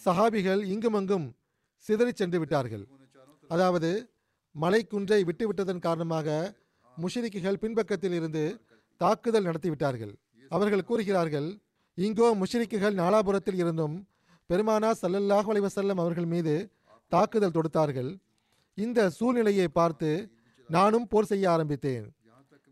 சஹாபிகள் 0.00 0.62
இங்குமங்கும் 0.72 1.26
சிதறிச் 1.84 2.20
சென்று 2.20 2.38
விட்டார்கள். 2.42 2.82
அதாவது 3.54 3.90
மலைக்குன்றை 4.54 5.20
விட்டுவிட்டதன் 5.28 5.84
காரணமாக 5.86 6.28
முஷிரிக்குகள் 6.96 7.60
பின்பக்கத்தில் 7.62 8.16
இருந்து 8.18 8.44
தாக்குதல் 9.00 9.46
நடத்திவிட்டார்கள் 9.48 10.12
அவர்கள் 10.56 10.86
கூறுகிறார்கள் 10.90 11.48
இங்கோ 11.98 12.28
முஷிரிக்குகள் 12.42 12.98
நாலாபுரத்தில் 13.02 13.60
இருந்தும் 13.62 13.96
பெருமானா 14.50 14.92
சல்லல்லாஹ் 15.02 15.48
அலைவசல்லம் 15.52 16.00
அவர்கள் 16.02 16.28
மீது 16.34 16.54
தாக்குதல் 17.12 17.56
தொடுத்தார்கள். 17.56 18.10
இந்த 18.78 19.08
சூழ்நிலையை 19.18 19.68
பார்த்து 19.78 20.10
நானும் 20.68 21.08
போர் 21.12 21.30
செய்ய 21.32 21.44
ஆரம்பித்தேன். 21.54 22.06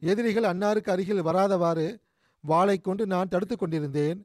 எதிரிகள் 0.02 0.52
அன்னாருக்கு 0.52 0.90
அருகில் 0.94 1.26
வராதவாறு 1.28 1.88
வாளை 2.44 2.76
கொண்டு 2.78 3.04
நான் 3.12 3.30
தடுத்து 3.32 3.56
கொண்டிருந்தேன். 3.56 4.18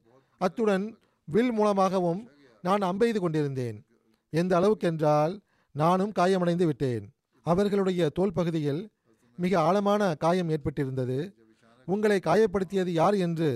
அத்துடன் 0.45 0.86
வில் 1.27 1.51
மூலமாகவும் 1.58 2.21
நான் 2.63 2.84
அம்பெய்து 2.89 3.19
கொண்டிருந்தேன். 3.19 3.77
எந்த 4.34 4.51
அளவுக்கென்றால் 4.60 5.34
நானும் 5.75 6.15
காயமடைந்து 6.19 6.65
விட்டேன். 6.69 7.04
அவர்களுடைய 7.45 8.10
தோல் 8.17 8.38
பகுதியில் 8.38 8.82
மிக 9.38 9.54
ஆழமான 9.67 10.01
காயம் 10.23 10.51
ஏற்பட்டிருந்தது. 10.56 11.19
உங்களை 11.88 12.17
காயப்படுத்தியது 12.25 12.91
யார் 13.01 13.15
என்று 13.25 13.49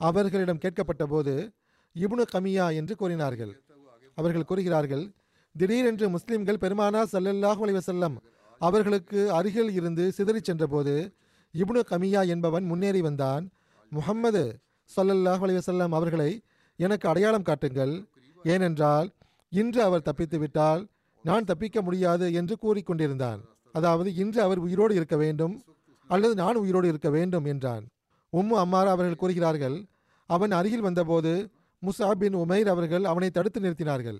அவர்களிடம் 0.00 0.62
கேட்கப்பட்டபோது 0.64 1.34
இபுனு 1.96 2.24
கமியா 2.32 2.66
என்று 2.80 2.94
கூறினார்கள். 3.00 3.52
அவர்கள் 4.18 4.48
கூறுகிறார்கள் 4.50 5.04
திடீரென்று 5.54 6.06
முஸ்லிம்கள் 6.14 6.62
பெருமானா 6.64 7.00
சல்லல்லாஹு 7.12 7.82
செல்லம் 7.88 8.16
அவர்களுக்கு 8.60 9.20
அருகில் 9.38 9.70
இருந்து 9.78 10.04
சிதறிச் 10.16 10.48
சென்றபோது 10.48 10.94
இபுனு 11.54 11.82
கமியா 11.90 12.22
என்பவன் 12.34 12.64
முன்னேறி 12.64 13.00
வந்தான். 13.08 13.44
முகம்மது 13.92 14.44
ஸல்லல்லாஹு 14.94 15.44
அலிவசல்லாம் 15.46 15.94
அவர்களை 15.98 16.30
எனக்கு 16.78 17.06
அடையாளம் 17.10 17.46
காட்டுங்கள். 17.48 17.94
ஏனென்றால் 18.52 19.08
இன்று 19.52 19.80
அவர் 19.88 20.06
தப்பித்து 20.08 20.38
விட்டால் 20.42 20.82
நான் 21.24 21.48
தப்பிக்க 21.50 21.78
முடியாது 21.86 22.26
என்று 22.40 22.54
கூறிக்கொண்டிருந்தான் 22.64 23.40
அதாவது 23.74 24.10
இன்று 24.22 24.40
அவர் 24.46 24.60
உயிரோடு 24.66 24.94
இருக்க 24.98 25.16
வேண்டும் 25.22 25.54
அல்லது 26.10 26.34
நான் 26.42 26.60
உயிரோடு 26.62 26.86
இருக்க 26.92 27.08
வேண்டும் 27.16 27.46
என்றான். 27.52 27.84
உம்மு 28.32 28.56
அம்மாரா 28.64 28.90
அவர்கள் 28.96 29.20
கூறுகிறார்கள் 29.22 29.76
அவன் 30.30 30.52
அருகில் 30.58 30.86
வந்தபோது 30.86 31.32
முசா 31.82 32.08
பின் 32.20 32.36
உமைர் 32.42 32.70
அவர்கள் 32.72 33.04
அவனை 33.10 33.28
தடுத்து 33.36 33.58
நிறுத்தினார்கள். 33.64 34.18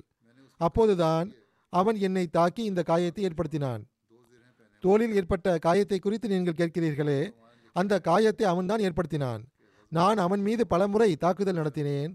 அப்போதுதான் 0.61 1.27
அவன் 1.73 1.99
என்னை 2.07 2.25
தாக்கி 2.37 2.63
இந்த 2.71 2.81
காயத்தை 2.91 3.25
ஏற்படுத்தினான். 3.29 3.83
தோளில் 4.85 5.17
ஏற்பட்ட 5.21 5.57
காயத்தை 5.67 5.99
குறித்து 5.99 6.27
நீங்கள் 6.33 6.59
கேட்கிறீர்களே 6.61 7.21
அந்த 7.77 7.95
காயத்தை 8.09 8.47
அவன்தான் 8.53 8.85
ஏற்படுத்தினான். 8.89 9.43
நான் 9.93 10.19
அவன் 10.25 10.43
மீது 10.47 10.63
பலமுறை 10.73 11.11
தாக்குதல் 11.23 11.59
நடத்தினேன். 11.61 12.13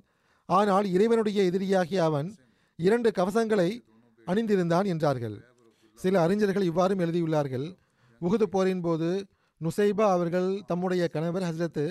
ஆனால் 0.49 0.85
இறைவனுடைய 0.95 1.39
எதிரியாகிய 1.49 1.99
அவன் 2.09 2.27
இரண்டு 2.79 3.09
கவசங்களை 3.17 3.69
அணிந்திருந்தான் 4.27 4.87
என்றார்கள். 4.93 5.37
சில 5.99 6.13
அறிஞர்கள் 6.25 6.67
இவ்வாறும் 6.69 7.01
எழுதியுள்ளார்கள். 7.05 7.67
உகுது 8.21 8.45
போரின் 8.53 8.83
போது 8.85 9.09
நுசைபா 9.61 10.05
அவர்கள் 10.15 10.49
தம்முடைய 10.69 11.03
கணவர் 11.15 11.47
ஹசரத்து 11.49 11.85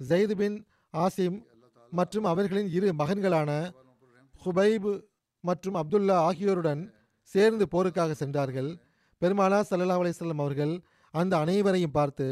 ஜெயித் 0.00 0.34
பின் 0.40 0.56
ஆசிம் 0.94 1.38
மற்றும் 1.92 2.26
அவர்களின் 2.32 2.68
இரு 2.76 2.88
மகன்களான 3.00 3.50
ஹுபைப் 4.42 4.90
மற்றும் 5.44 5.76
அப்துல்லா 5.80 6.16
ஆகியோருடன் 6.28 6.82
சேர்ந்து 7.32 7.64
போருக்காக 7.72 8.10
சென்றார்கள். 8.22 8.70
பெருமானா 9.22 9.58
சல்லா 9.70 9.96
அலிஸ்லாம் 10.00 10.44
அவர்கள் 10.44 10.74
அந்த 11.14 11.34
அனைவரையும் 11.44 11.96
பார்த்து 11.98 12.28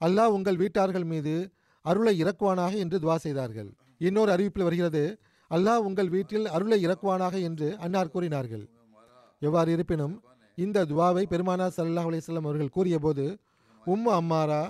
அல்லாஹ் 0.00 0.34
உங்கள் 0.36 0.60
வீட்டார்கள் 0.62 1.06
மீது 1.12 1.34
அருளை 1.84 2.14
இறக்குவானாக 2.22 2.72
என்று 2.84 2.96
துவா 3.04 3.16
செய்தார்கள். 3.26 3.70
இன்னொரு 4.08 4.30
அறிவிப்பில் 4.34 4.66
வருகிறது 4.68 5.02
அல்லாஹ் 5.50 5.84
உங்கள் 5.88 6.10
வீட்டில் 6.14 6.46
அருளை 6.56 6.78
இறக்குவானாக 6.86 7.34
என்று 7.48 7.68
அன்னார் 7.84 8.12
கூறினார்கள். 8.14 8.64
எவ்வாறு 9.42 9.70
இருப்பினும் 9.76 10.14
இந்த 10.58 10.84
துவாவை 10.90 11.24
பெருமானா 11.32 11.66
சல்லாஹ் 11.76 12.08
அலிஸ்லாம் 12.10 12.48
அவர்கள் 12.48 12.74
கூறியபோது 12.76 13.24
உம்மு 13.92 14.12
அம்மாரா 14.20 14.62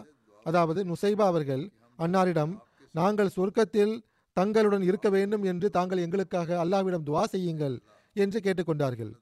அதாவது 0.47 0.81
நுசைபா 0.91 1.27
அவர்கள் 1.33 1.65
அன்னாரிடம் 1.99 2.53
நாங்கள் 2.95 3.35
சொர்க்கத்தில் 3.37 3.95
தங்களுடன் 4.37 4.85
இருக்க 4.89 5.09
வேண்டும் 5.17 5.45
என்று 5.51 5.67
தாங்கள் 5.77 6.03
எங்களுக்காக 6.05 6.59
அல்லாவிடம் 6.65 7.07
துவா 7.09 7.25
செய்யுங்கள் 7.33 7.77
என்று 8.17 8.39
கேட்டுக்கொண்டார்கள் 8.47 9.13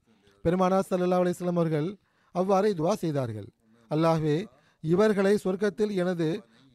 பெருமானா 0.45 0.79
சல்லா 0.89 1.19
அலிஸ்லாம் 1.23 1.59
அவர்கள் 1.61 1.89
அவ்வாறே 2.35 2.71
துவா 2.81 2.93
செய்தார்கள். 3.03 3.49
அல்லாஹ்வே 3.91 4.37
இவர்களை 4.85 5.35
சொர்க்கத்தில் 5.45 5.93
எனது 6.03 6.29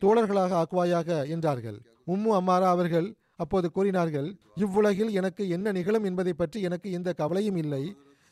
தோழர்களாக 0.04 0.52
ஆக்குவாயாக 0.62 1.10
என்றார்கள். 1.34 1.78
உம்மு 2.13 2.32
அம்மாரா 2.39 2.68
அவர்கள் 2.76 3.08
அப்போது 3.44 3.68
கூறினார்கள் 3.72 4.28
இவ்வுலகில் 4.63 5.12
எனக்கு 5.20 5.44
என்ன 5.56 5.72
நிகழும் 5.78 6.06
என்பதை 6.10 6.34
பற்றி 6.34 6.60
எனக்கு 6.62 6.88
எந்த 6.92 7.10
கவலையும் 7.22 7.60
இல்லை. 7.63 7.84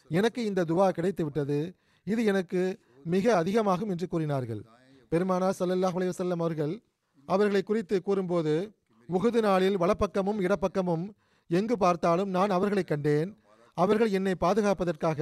எனக்கு 0.10 0.42
இந்த 0.46 0.66
துவா 0.72 0.88
கிடைத்துவிட்டது. 0.98 1.60
இது 2.08 2.22
எனக்கு 2.32 2.62
மிக 3.06 3.26
அதிகமாகும் 3.36 3.92
என்று 3.94 4.08
கூறினார்கள். 4.08 4.62
பெருமானா 5.12 5.50
சல்லல்லாஹ் 5.60 5.98
அலைஹி 5.98 6.38
அவர்கள் 6.38 6.74
அவர்களை 7.28 7.62
குறித்து 7.64 7.96
கூறும்போது 8.02 8.54
உகுது 9.10 9.40
நாளில் 9.42 9.78
வலப்பக்கமும் 9.78 10.40
இடப்பக்கமும் 10.46 11.06
எங்கு 11.50 11.76
பார்த்தாலும் 11.78 12.30
நான் 12.30 12.52
அவர்களை 12.58 12.84
கண்டேன். 12.84 13.30
அவர்கள் 13.78 14.12
என்னை 14.18 14.34
பாதுகாப்பதற்காக 14.44 15.20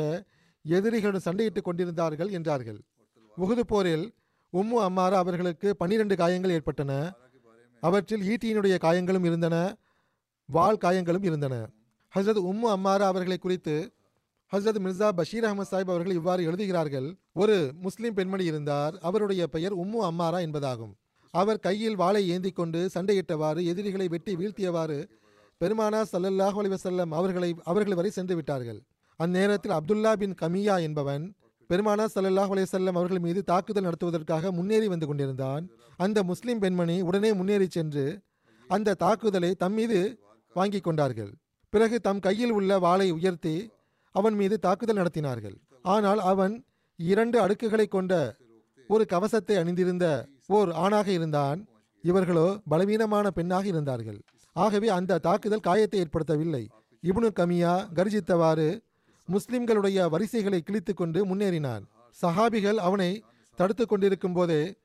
எதிரிகளுடன் 0.65 1.25
சண்டையிட்டுக் 1.27 1.67
கொண்டிருந்தார்கள் 1.67 2.31
என்றார்கள். 2.37 2.79
உகுது 3.37 3.63
போரில் 3.71 4.05
உம்மு 4.53 4.77
அம்மாரா 4.87 5.17
அவர்களுக்கு 5.23 5.75
பன்னிரண்டு 5.75 6.15
காயங்கள் 6.15 6.51
ஏற்பட்டன. 6.51 7.13
அவற்றில் 7.81 8.23
ஈட்டியினுடைய 8.29 8.77
காயங்களும் 8.77 9.23
இருந்தன. 9.23 9.77
வாள் 10.45 10.77
காயங்களும் 10.77 11.23
இருந்தன. 11.23 11.69
ஹசரத் 12.13 12.41
உம்மு 12.51 12.69
அம்மாரா 12.75 13.05
அவர்களை 13.11 13.37
குறித்து 13.37 13.93
ஹசரத் 14.51 14.81
மிர்சா 14.85 15.09
பஷீர் 15.09 15.43
அகமது 15.43 15.69
சாஹிப் 15.71 15.91
அவர்கள் 15.93 16.11
இவ்வாறு 16.11 16.43
எழுதுகிறார்கள். 16.43 17.15
ஒரு 17.33 17.71
முஸ்லிம் 17.81 18.13
பெண்மணி 18.13 18.45
இருந்தார். 18.45 18.97
அவருடைய 19.01 19.47
பெயர் 19.47 19.77
உம்மு 19.77 19.99
அம்மாரா 20.09 20.39
என்பதாகும். 20.47 20.93
அவர் 21.33 21.59
கையில் 21.59 21.95
வாளை 21.95 22.29
ஏந்தி 22.29 22.51
கொண்டு 22.51 22.89
சண்டையிட்டவாறு 22.93 23.65
எதிரிகளை 23.65 24.07
வெட்டி 24.07 24.35
வீழ்த்தியவாறு 24.35 25.09
பெருமானா 25.61 25.99
சல்லல்லாஹ் 26.11 26.57
அலி 26.61 26.69
வசல்லம் 26.69 27.09
அவர்களை 27.09 27.55
அவர்கள் 27.63 27.95
வரை 27.95 28.11
சென்று 28.11 28.35
விட்டார்கள். 28.35 28.79
அந்நேரத்தில் 29.19 29.77
அப்துல்லா 29.77 30.11
பின் 30.15 30.35
கமியா 30.41 30.81
என்பவன் 30.81 31.23
பெருமானா 31.69 32.05
சல்லல்லாஹு 32.13 32.51
அலைஹி 32.53 32.91
அவர்கள் 32.99 33.23
மீது 33.25 33.39
தாக்குதல் 33.49 33.85
நடத்துவதற்காக 33.87 34.51
முன்னேறி 34.59 34.87
வந்து 34.93 35.07
கொண்டிருந்தான். 35.09 35.63
அந்த 36.05 36.19
முஸ்லிம் 36.29 36.61
பெண்மணி 36.63 36.95
உடனே 37.09 37.31
முன்னேறி 37.39 37.67
சென்று 37.75 38.05
அந்த 38.69 38.95
தாக்குதலை 39.03 39.51
தம் 39.63 39.75
மீது 39.79 39.99
வாங்கி 40.55 40.79
கொண்டார்கள். 40.87 41.31
பிறகு 41.73 41.97
தம் 42.07 42.23
கையில் 42.25 42.53
உள்ள 42.57 42.71
வாளை 42.85 43.07
உயர்த்தி 43.17 43.55
அவன் 44.15 44.35
மீது 44.41 44.55
தாக்குதல் 44.65 44.99
நடத்தினார்கள். 45.01 45.57
ஆனால் 45.93 46.21
அவன் 46.31 46.53
இரண்டு 46.99 47.37
அடுக்குகளை 47.43 47.87
கொண்ட 47.95 48.13
ஒரு 48.89 49.03
கவசத்தை 49.13 49.55
அணிந்திருந்த 49.61 50.05
ஓர் 50.57 50.69
ஆணாக 50.83 51.07
இருந்தான். 51.17 51.59
இவர்களோ 52.03 52.47
பலவீனமான 52.71 53.27
பெண்ணாக 53.37 53.65
இருந்தார்கள். 53.73 54.19
ஆகவே 54.55 54.87
அந்த 54.97 55.19
தாக்குதல் 55.27 55.65
காயத்தை 55.67 55.99
ஏற்படுத்தவில்லை. 56.03 56.63
இபுனு 57.03 57.29
கமியா 57.39 57.73
கர்ஜித்தவாறு 57.97 58.69
முஸ்லிம்களுடைய 59.31 60.09
வரிசைகளை 60.09 60.61
கிழித்து 60.61 60.93
கொண்டு 60.93 61.25
முன்னேறினான். 61.25 61.81
சஹாபிகள் 62.21 62.73
அவனை 62.73 63.23
தடுத்து 63.55 63.85
கொண்டிருக்கும் 63.85 64.33
போதே 64.33 64.75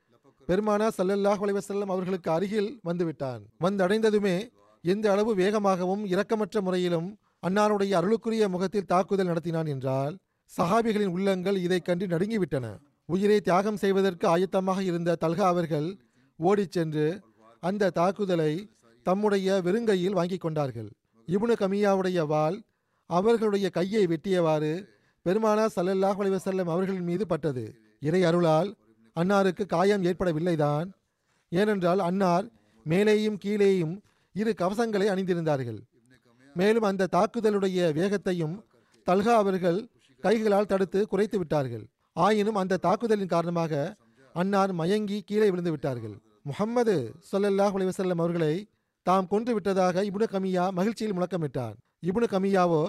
பெருமானா 0.47 0.89
சல்லல்லாஹ் 0.97 1.41
அலைவசல்லம் 1.45 1.91
அவர்களுக்கு 1.93 2.31
அருகில் 2.31 2.79
வந்துவிட்டான். 2.85 3.39
வந்தடைந்ததுமே 3.59 4.49
எந்த 4.81 5.11
அளவு 5.11 5.35
வேகமாகவும் 5.35 6.05
இரக்கமற்ற 6.05 6.61
முறையிலும் 6.61 7.17
அன்னாருடைய 7.47 7.93
அருளுக்குரிய 7.93 8.47
முகத்தில் 8.47 8.85
தாக்குதல் 8.85 9.27
நடத்தினான் 9.27 9.67
என்றால் 9.67 10.17
சஹாபிகளின் 10.57 11.05
உள்ளங்கள் 11.05 11.55
இதைக் 11.55 11.85
கண்டு 11.85 12.07
நடுங்கிவிட்டன. 12.07 12.77
உயிரை 13.05 13.41
தியாகம் 13.41 13.77
செய்வதற்கு 13.77 14.37
ஆயத்தமாக 14.37 14.79
இருந்த 14.79 15.17
தல்கா 15.21 15.45
அவர்கள் 15.45 15.97
ஓடிச் 16.37 16.71
சென்று 16.71 17.21
அந்த 17.59 17.89
தாக்குதலை 17.89 18.69
தம்முடைய 19.03 19.61
வெறுங்கையில் 19.65 20.11
வாங்கிக் 20.11 20.41
கொண்டார்கள். 20.41 20.89
இபுனு 21.27 21.55
கமியாவுடைய 21.59 22.27
வாள் 22.27 22.61
அவர்களுடைய 23.09 23.67
கையை 23.77 24.03
வெட்டியவாறு 24.11 24.73
பெருமானா 25.25 25.65
சல்லல்லாஹ் 25.75 26.19
அலைஹி 26.21 26.63
அவர்களின் 26.73 27.07
மீது 27.09 27.25
பட்டது. 27.31 27.65
இறை 28.07 28.21
அருளால் 28.29 28.69
அன்னாருக்கு 29.15 29.63
காயம் 29.73 30.05
ஏற்படவில்லைதான். 30.09 30.87
ஏனென்றால் 31.51 32.01
அன்னார் 32.07 32.45
மேலேயும் 32.85 33.37
கீழேயும் 33.43 33.95
இரு 34.35 34.51
கவசங்களை 34.61 35.07
அணிந்திருந்தார்கள். 35.13 35.79
மேலும் 36.55 36.87
அந்த 36.89 37.09
தாக்குதலுடைய 37.15 37.79
வேகத்தையும் 37.99 38.55
தல்கா 39.07 39.33
அவர்கள் 39.43 39.79
கைகளால் 40.23 40.71
தடுத்து 40.71 40.99
குறைத்து 41.11 41.37
விட்டார்கள். 41.39 41.85
ஆயினும் 42.25 42.59
அந்த 42.61 42.79
தாக்குதலின் 42.85 43.33
காரணமாக 43.35 43.73
அன்னார் 44.35 44.71
மயங்கி 44.81 45.17
கீழே 45.29 45.47
விழுந்து 45.51 45.73
விட்டார்கள். 45.73 46.15
முகம்மது 46.49 46.95
சொல்லல்லாஹ் 47.31 47.75
அலைஹி 47.77 48.13
அவர்களை 48.23 48.53
தாம் 49.05 49.27
கொன்று 49.31 49.51
விட்டதாக 49.53 50.03
இபுன 50.09 50.25
கமியா 50.33 50.63
மகிழ்ச்சியில் 50.77 51.15
முழக்கமிட்டார் 51.17 51.75
இபுனு 52.03 52.27
கமியாவோ 52.33 52.81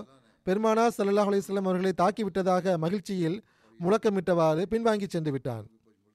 பெருமானா 0.47 0.85
சல்லாஹ் 0.97 1.29
அலிஸ்லாம் 1.31 1.69
அவர்களை 1.71 1.93
தாக்கி 2.01 2.23
விட்டதாக 2.27 2.75
மகிழ்ச்சியில் 2.85 3.37
முழக்கமிட்டவாறு 3.81 4.63
பின்வாங்கி 4.73 5.07
சென்று 5.15 5.31
விட்டான் 5.35 5.65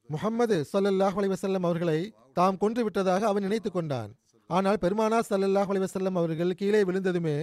முகமது 0.10 0.58
சல்லல்லாஹ் 0.72 1.18
அலிவசல்லம் 1.22 1.66
அவர்களை 1.68 2.00
தாம் 2.38 2.60
கொன்று 2.64 2.82
விட்டதாக 2.86 3.28
அவன் 3.30 3.46
நினைத்து 3.48 3.70
கொண்டான். 3.72 4.12
ஆனால் 4.50 4.80
பெருமானா 4.84 5.20
சல்லல்லாஹ் 5.30 5.72
அலிவசல்லம் 5.74 6.18
அவர்கள் 6.22 6.58
கீழே 6.62 6.82
விழுந்ததுமே 6.88 7.38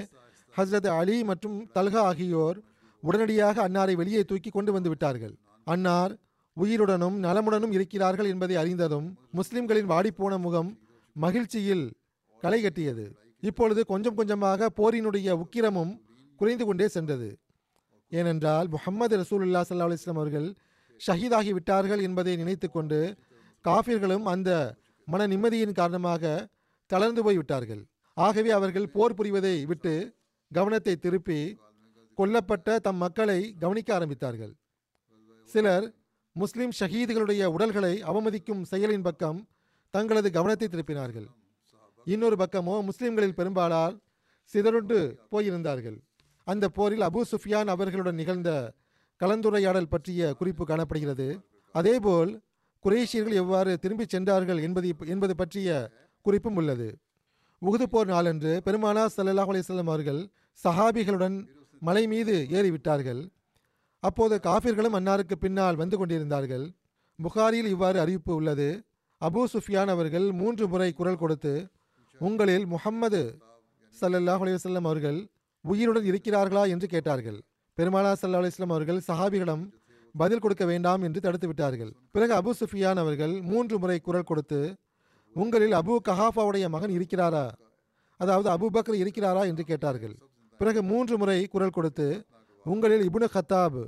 ஹஸ்ரத் 0.55 0.89
அலி 1.01 1.17
மற்றும் 1.31 1.59
தல்கா 1.77 2.03
ஆகியோர் 2.11 2.59
உடனடியாக 3.03 3.57
அன்னாரை 3.67 3.95
வெளியே 4.01 4.23
தூக்கி 4.31 4.51
கொண்டு 4.51 4.71
வந்து 4.77 4.91
விட்டார்கள். 4.93 5.35
அன்னார் 5.67 6.13
உயிருடனும் 6.57 7.17
நலமுடனும் 7.27 7.75
இருக்கிறார்கள் 7.77 8.31
என்பதை 8.33 8.57
அறிந்ததும் 8.63 9.09
முஸ்லிம்களின் 9.39 9.91
வாடிப்போன 9.93 10.37
முகம் 10.47 10.71
மகிழ்ச்சியில் 11.17 11.87
களை 12.43 12.61
கட்டியது 12.63 13.07
இப்பொழுது 13.42 13.81
கொஞ்சம் 13.90 14.16
கொஞ்சமாக 14.18 14.68
போரினுடைய 14.79 15.29
உக்கிரமும் 15.42 15.92
குறைந்து 16.40 16.64
கொண்டே 16.66 16.87
சென்றது. 16.96 17.29
ஏனென்றால் 18.12 18.68
முஹம்மது 18.74 19.14
ரசூலுல்லா 19.22 19.62
சல்லா 19.68 19.87
அலிஸ்லாம் 19.88 20.20
அவர்கள் 20.22 20.48
ஷஹீதாகி 21.01 21.53
விட்டார்கள் 21.57 22.03
என்பதை 22.07 22.35
நினைத்துக்கொண்டு 22.42 22.98
காஃபிர்களும் 23.64 24.27
அந்த 24.33 24.51
மன 25.09 25.27
நிம்மதியின் 25.33 25.79
காரணமாக 25.81 26.33
தளர்ந்து 26.90 27.22
போய் 27.27 27.38
விட்டார்கள். 27.40 27.83
ஆகவே 28.16 28.51
அவர்கள் 28.59 28.92
போர் 28.94 29.16
புரிவதை 29.18 29.55
விட்டு 29.70 29.94
கவனத்தை 30.51 30.94
திருப்பி 31.05 31.40
கொல்லப்பட்ட 32.18 32.79
தம் 32.87 33.01
மக்களை 33.05 33.38
கவனிக்க 33.62 33.90
ஆரம்பித்தார்கள். 33.98 34.53
சிலர் 35.51 35.87
முஸ்லிம் 36.37 36.72
ஷஹீதுகளுடைய 36.79 37.42
உடல்களை 37.57 37.94
அவமதிக்கும் 38.11 38.62
செயலின் 38.70 39.07
பக்கம் 39.09 39.38
தங்களது 39.94 40.29
கவனத்தை 40.38 40.66
திருப்பினார்கள். 40.68 41.29
இன்னொரு 42.12 42.37
பக்கமோ 42.42 42.75
முஸ்லிம்களில் 42.88 43.38
பெரும்பாலால் 43.38 43.94
சிதறுண்டு 44.53 44.99
போயிருந்தார்கள். 45.33 45.97
அந்த 46.47 46.64
போரில் 46.77 47.07
அபு 47.09 47.21
சுஃபியான் 47.31 47.71
அவர்களுடன் 47.73 48.18
நிகழ்ந்த 48.21 48.51
கலந்துரையாடல் 49.21 49.90
பற்றிய 49.94 50.31
குறிப்பு 50.38 50.64
காணப்படுகிறது. 50.71 51.27
அதேபோல் 51.75 52.31
குரேஷியர்கள் 52.85 53.40
எவ்வாறு 53.42 53.73
திரும்பிச் 53.83 54.12
சென்றார்கள் 54.14 54.61
என்பது 54.66 54.88
என்பது 55.14 55.35
பற்றிய 55.40 55.68
குறிப்பும் 56.27 56.59
உள்ளது. 56.61 56.88
உகுது 57.62 57.87
போர் 57.92 58.11
நாளன்று 58.14 58.53
பெருமானா 58.66 59.05
ஸல்லல்லாஹு 59.16 59.53
அலிஸ்லாம் 59.53 59.90
அவர்கள் 59.92 60.21
சஹாபிகளுடன் 60.64 61.37
மலை 61.83 62.05
மீது 62.12 62.35
ஏறிவிட்டார்கள். 62.59 63.23
அப்போது 64.03 64.35
காஃபிர்களும் 64.49 64.97
அன்னாருக்கு 64.99 65.37
பின்னால் 65.44 65.81
வந்து 65.81 65.97
கொண்டிருந்தார்கள். 66.01 66.66
புகாரியில் 67.18 67.71
இவ்வாறு 67.75 67.99
அறிவிப்பு 68.05 68.33
உள்ளது. 68.40 68.68
அபு 69.21 69.42
சுஃபியான் 69.55 69.90
அவர்கள் 69.94 70.27
மூன்று 70.40 70.64
முறை 70.73 70.90
குரல் 70.99 71.21
கொடுத்து 71.23 71.53
உங்களில் 72.21 72.67
முஹம்மது 72.67 73.21
சல்லல்லாஹ் 74.01 74.43
அலைஹி 74.45 74.81
அவர்கள் 74.91 75.19
உயிருடன் 75.65 76.07
இருக்கிறார்களா 76.11 76.63
என்று 76.75 76.87
கேட்டார்கள். 76.89 77.39
பெருமானா 77.79 78.13
சல்லா 78.21 78.39
அலுவலாம் 78.41 78.73
அவர்கள் 78.75 79.01
சஹாபிகளிடம் 79.09 79.65
பதில் 80.15 80.43
கொடுக்க 80.45 80.65
வேண்டாம் 80.65 81.03
என்று 81.03 81.21
தடுத்து 81.21 81.47
விட்டார்கள். 81.49 81.93
பிறகு 82.15 82.33
அபு 82.41 82.53
சுஃபியான் 82.61 83.01
அவர்கள் 83.03 83.35
மூன்று 83.51 83.79
முறை 83.79 83.99
குரல் 84.07 84.29
கொடுத்து 84.31 84.61
உங்களில் 85.37 85.75
அபு 85.81 85.95
கஹாஃபாவுடைய 86.09 86.67
மகன் 86.75 86.95
இருக்கிறாரா? 86.99 87.45
அதாவது 88.21 88.49
அபு 88.55 88.67
பக்கர் 88.77 89.01
இருக்கிறாரா? 89.03 89.43
என்று 89.51 89.65
கேட்டார்கள். 89.65 90.15
பிறகு 90.61 90.83
மூன்று 90.83 91.17
முறை 91.19 91.39
குரல் 91.47 91.77
கொடுத்து 91.77 92.07
உங்களில் 92.67 93.05
இபுனு 93.09 93.29
ஹத்தாப் 93.35 93.81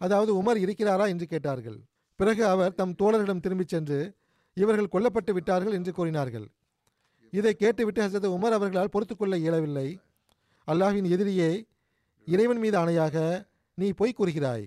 அதாவது 0.00 0.30
உமர் 0.42 0.58
இருக்கிறாரா? 0.64 1.04
என்று 1.12 1.26
கேட்டார்கள். 1.26 1.78
பிறகு 2.20 2.42
அவர் 2.46 2.74
தம் 2.74 2.94
தோழர்களிடம் 3.00 3.42
திரும்பிச் 3.44 3.72
சென்று 3.74 3.98
இவர்கள் 4.56 4.92
கொல்லப்பட்டு 4.94 5.32
விட்டார்கள் 5.32 5.76
என்று 5.78 5.92
கூறினார்கள். 5.92 6.46
இதை 7.32 7.52
கேட்டுவிட்டு 7.54 8.00
ஹசரத் 8.02 8.34
உமர் 8.36 8.56
அவர்களால் 8.56 8.92
பொறுத்துக்கொள்ள 8.92 9.36
இயலவில்லை. 9.36 9.88
அல்லாஹின் 10.68 11.08
எதிரியே 11.14 11.50
இறைவன் 12.24 12.58
மீது 12.58 12.76
ஆணையாக 12.78 13.46
நீ 13.74 13.88
பொய் 13.92 14.16
கூறுகிறாய். 14.18 14.64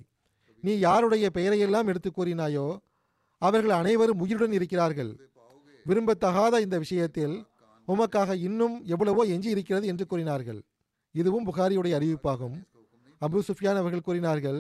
நீ 0.64 0.78
யாருடைய 0.78 1.26
பெயரையெல்லாம் 1.34 1.90
எடுத்து 1.92 2.10
கூறினாயோ 2.12 2.68
அவர்கள் 3.38 3.74
அனைவரும் 3.82 4.20
உயிருடன் 4.20 4.52
இருக்கிறார்கள். 4.52 5.12
விரும்பத்தகாத 5.86 6.60
இந்த 6.60 6.78
விஷயத்தில் 6.78 7.36
உமக்காக 7.88 8.36
இன்னும் 8.48 8.76
எவ்வளவோ 8.86 9.22
எஞ்சி 9.24 9.50
இருக்கிறது 9.50 9.88
என்று 9.88 10.06
கூறினார்கள். 10.06 10.60
இதுவும் 11.12 11.48
புகாரியுடைய 11.50 11.94
அறிவிப்பாகும். 12.00 12.58
அபு 13.22 13.40
சுஃபியான் 13.48 13.80
அவர்கள் 13.82 14.08
கூறினார்கள் 14.08 14.60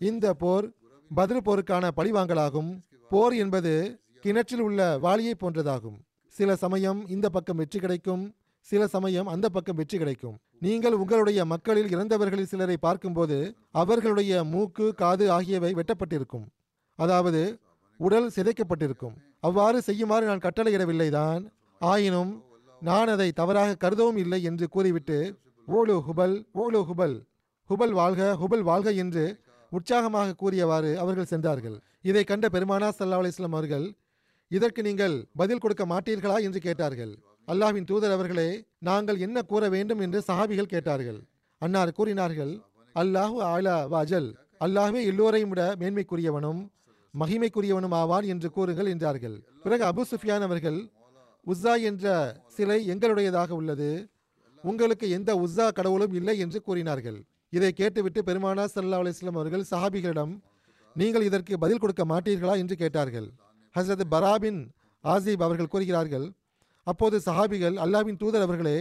இந்த 0.00 0.34
போர் 0.34 0.66
பதில் 1.10 1.44
போருக்கான 1.46 1.84
பழிவாங்கலாகும். 1.96 2.70
போர் 3.10 3.34
என்பது 3.34 3.72
கிணற்றில் 4.20 4.60
உள்ள 4.60 4.98
வாளியை 4.98 5.34
போன்றதாகும். 5.40 5.98
சில 6.36 6.50
சமயம் 6.62 7.00
இந்த 7.14 7.26
பக்கம் 7.34 7.58
வெற்றி 7.60 7.78
கிடைக்கும் 7.84 8.22
சில 8.68 8.82
சமயம் 8.92 9.28
அந்த 9.32 9.46
பக்கம் 9.54 9.78
வெற்றி 9.78 9.96
கிடைக்கும். 10.00 10.36
நீங்கள் 10.64 10.96
உங்களுடைய 11.02 11.40
மக்களில் 11.52 11.90
இறந்தவர்களில் 11.94 12.50
சிலரை 12.52 12.76
பார்க்கும்போது 12.84 13.38
அவர்களுடைய 13.80 14.32
மூக்கு 14.52 14.86
காது 15.00 15.24
ஆகியவை 15.36 15.70
வெட்டப்பட்டிருக்கும். 15.78 16.46
அதாவது 16.98 17.42
உடல் 18.00 18.28
சிதைக்கப்பட்டிருக்கும். 18.36 19.16
அவ்வாறு 19.48 19.78
செய்யுமாறு 19.88 20.24
நான் 20.30 20.44
கட்டளையிடவில்லை 20.46 21.08
தான் 21.18 21.42
ஆயினும் 21.80 22.32
நான் 22.82 23.10
அதை 23.14 23.28
தவறாக 23.40 23.78
கருதவும் 23.84 24.20
இல்லை 24.22 24.40
என்று 24.50 24.66
கூறிவிட்டு 24.74 25.18
ஓலு 25.68 25.96
ஹுபல் 26.06 26.36
ஓலு 26.62 26.80
ஹுபல். 26.90 27.16
ஹுபல் 27.70 27.94
வாழ்க 28.00 28.22
ஹுபல் 28.40 28.64
வாழ்க 28.70 28.90
என்று 29.02 29.24
உற்சாகமாக 29.72 30.36
கூறியவாறு 30.40 30.90
அவர்கள் 31.02 31.30
சென்றார்கள். 31.32 31.76
இதை 32.10 32.22
கண்ட 32.30 32.46
பெருமானா 32.54 32.88
சல்லா 32.96 33.20
அலிஸ்லாம் 33.22 33.56
அவர்கள் 33.58 33.86
இதற்கு 34.56 34.80
நீங்கள் 34.88 35.14
பதில் 35.40 35.62
கொடுக்க 35.64 35.84
மாட்டீர்களா 35.92 36.36
என்று 36.46 36.60
கேட்டார்கள். 36.66 37.12
அல்லாஹ்வின் 37.52 37.88
தூதர் 37.90 38.14
அவர்களே 38.16 38.48
நாங்கள் 38.88 39.18
என்ன 39.26 39.38
கூற 39.50 39.62
வேண்டும் 39.74 40.02
என்று 40.06 40.18
சஹாபிகள் 40.28 40.72
கேட்டார்கள். 40.74 41.20
அன்னார் 41.62 41.96
கூறினார்கள் 41.98 42.52
அல்லாஹு 42.96 43.38
ஆலா 43.52 43.76
வாஜல் 43.94 44.28
அல்லாஹே 44.66 45.00
எல்லோரையும் 45.10 45.52
விட 45.52 45.62
மேன்மைக்குரியவனும் 45.82 46.60
மகிமைக்குரியவனும் 47.14 47.94
ஆவான் 48.00 48.26
என்று 48.32 48.48
கூறுங்கள் 48.56 48.90
என்றார்கள். 48.92 49.36
பிறகு 49.64 49.84
அபு 49.90 50.02
சுஃபியான் 50.10 50.44
அவர்கள் 50.46 50.78
உஸ்ஸா 51.46 51.74
என்ற 51.88 52.06
சிலை 52.56 52.78
எங்களுடையதாக 52.92 53.50
உள்ளது. 53.60 53.90
உங்களுக்கு 54.64 55.06
எந்த 55.16 55.30
உஸ்ஸா 55.44 55.66
கடவுளும் 55.78 56.14
இல்லை 56.18 56.36
என்று 56.44 56.58
கூறினார்கள். 56.66 57.18
இதை 57.56 57.70
கேட்டுவிட்டு 57.80 58.20
பெருமானா 58.28 58.64
சல்லா 58.74 59.00
அலிஸ்லாம் 59.02 59.38
அவர்கள் 59.40 59.64
சஹாபிகளிடம் 59.72 60.34
நீங்கள் 60.96 61.26
இதற்கு 61.28 61.54
பதில் 61.64 61.82
கொடுக்க 61.82 62.04
மாட்டீர்களா? 62.12 62.54
என்று 62.62 62.76
கேட்டார்கள். 62.82 63.28
ஹசரத் 63.76 64.12
பராபின் 64.14 64.60
ஆசிப் 65.04 65.44
அவர்கள் 65.46 65.72
கூறுகிறார்கள் 65.72 66.26
அப்போது 66.86 67.16
சஹாபிகள் 67.26 67.76
அல்லாவின் 67.84 68.20
தூதர் 68.22 68.44
அவர்களே 68.46 68.78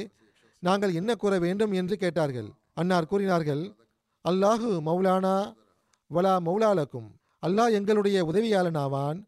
நாங்கள் 0.64 0.94
என்ன 1.00 1.12
கூற 1.22 1.34
வேண்டும் 1.46 1.74
என்று 1.80 1.96
கேட்டார்கள். 2.04 2.50
அன்னார் 2.80 3.10
கூறினார்கள் 3.12 3.64
அல்லாஹு 4.26 4.70
மௌலானா 4.88 5.36
வலா 6.12 6.34
மௌலாலக்கும். 6.48 7.10
அல்லாஹ் 7.44 7.76
எங்களுடைய 7.78 8.18
உதவியாளனாவான். 8.32 9.20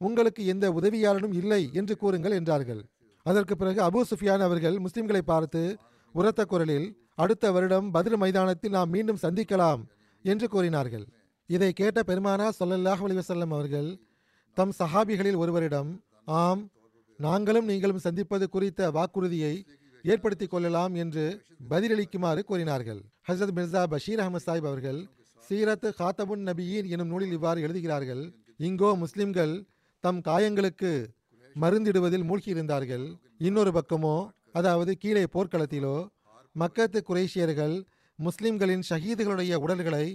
உங்களுக்கு 0.00 0.42
எந்த 0.52 0.66
உதவியாளனும் 0.78 1.34
இல்லை 1.40 1.62
என்று 1.80 1.94
கூறுங்கள் 2.02 2.36
என்றார்கள். 2.38 2.82
அதற்கு 3.26 3.54
பிறகு 3.56 3.80
அபூ 3.88 4.00
சுஃபியான் 4.10 4.44
அவர்கள் 4.46 4.76
முஸ்லிம்களை 4.84 5.22
பார்த்து 5.32 5.62
உரத்த 6.14 6.42
குரலில் 6.44 6.88
அடுத்த 7.22 7.50
வருடம் 7.52 7.86
பதில் 7.96 8.18
மைதானத்தில் 8.22 8.76
நாம் 8.76 8.92
மீண்டும் 8.96 9.22
சந்திக்கலாம் 9.22 9.80
என்று 10.24 10.46
கூறினார்கள். 10.54 11.04
இதை 11.50 11.70
கேட்ட 11.80 12.00
பெருமானா 12.08 12.46
சொல்லல்லாஹ் 12.60 13.02
அலி 13.06 13.16
வசல்லம் 13.20 13.52
அவர்கள் 13.56 13.88
தம் 14.58 14.72
சஹாபிகளில் 14.78 15.36
ஒருவரிடம் 15.36 15.90
ஆம் 16.24 16.62
நாங்களும் 17.18 17.64
நீங்களும் 17.64 17.98
சந்திப்பது 17.98 18.48
குறித்த 18.48 18.90
வாக்குறுதியை 18.90 19.52
ஏற்படுத்திக் 20.04 20.50
கொள்ளலாம் 20.50 20.94
என்று 20.94 21.24
பதிலளிக்குமாறு 21.70 22.40
கூறினார்கள் 22.42 23.00
ஹசரத் 23.28 23.54
மிர்சா 23.56 23.82
பஷீர் 23.84 24.20
அகமது 24.20 24.44
சாஹிப் 24.46 24.68
அவர்கள் 24.70 24.98
சீரத் 25.50 25.86
ஹாத்தபுன் 26.00 26.42
நபியின் 26.48 26.88
எனும் 26.88 27.06
நூலில் 27.06 27.32
இவ்வாறு 27.32 27.62
எழுதுகிறார்கள் 27.62 28.24
இங்கோ 28.60 28.90
முஸ்லிம்கள் 28.96 29.54
தம் 30.04 30.20
காயங்களுக்கு 30.20 30.92
மருந்திடுவதில் 31.56 32.28
மூழ்கியிருந்தார்கள். 32.28 33.06
இன்னொரு 33.38 33.70
பக்கமோ 33.70 34.16
அதாவது 34.52 34.96
கீழே 34.96 35.24
போர்க்களத்திலோ 35.34 35.96
மக்கத்து 36.56 37.00
குரேஷியர்கள் 37.08 37.76
முஸ்லிம்களின் 38.18 38.86
ஷஹீதுகளுடைய 38.90 39.54
உடல்களை 39.54 40.06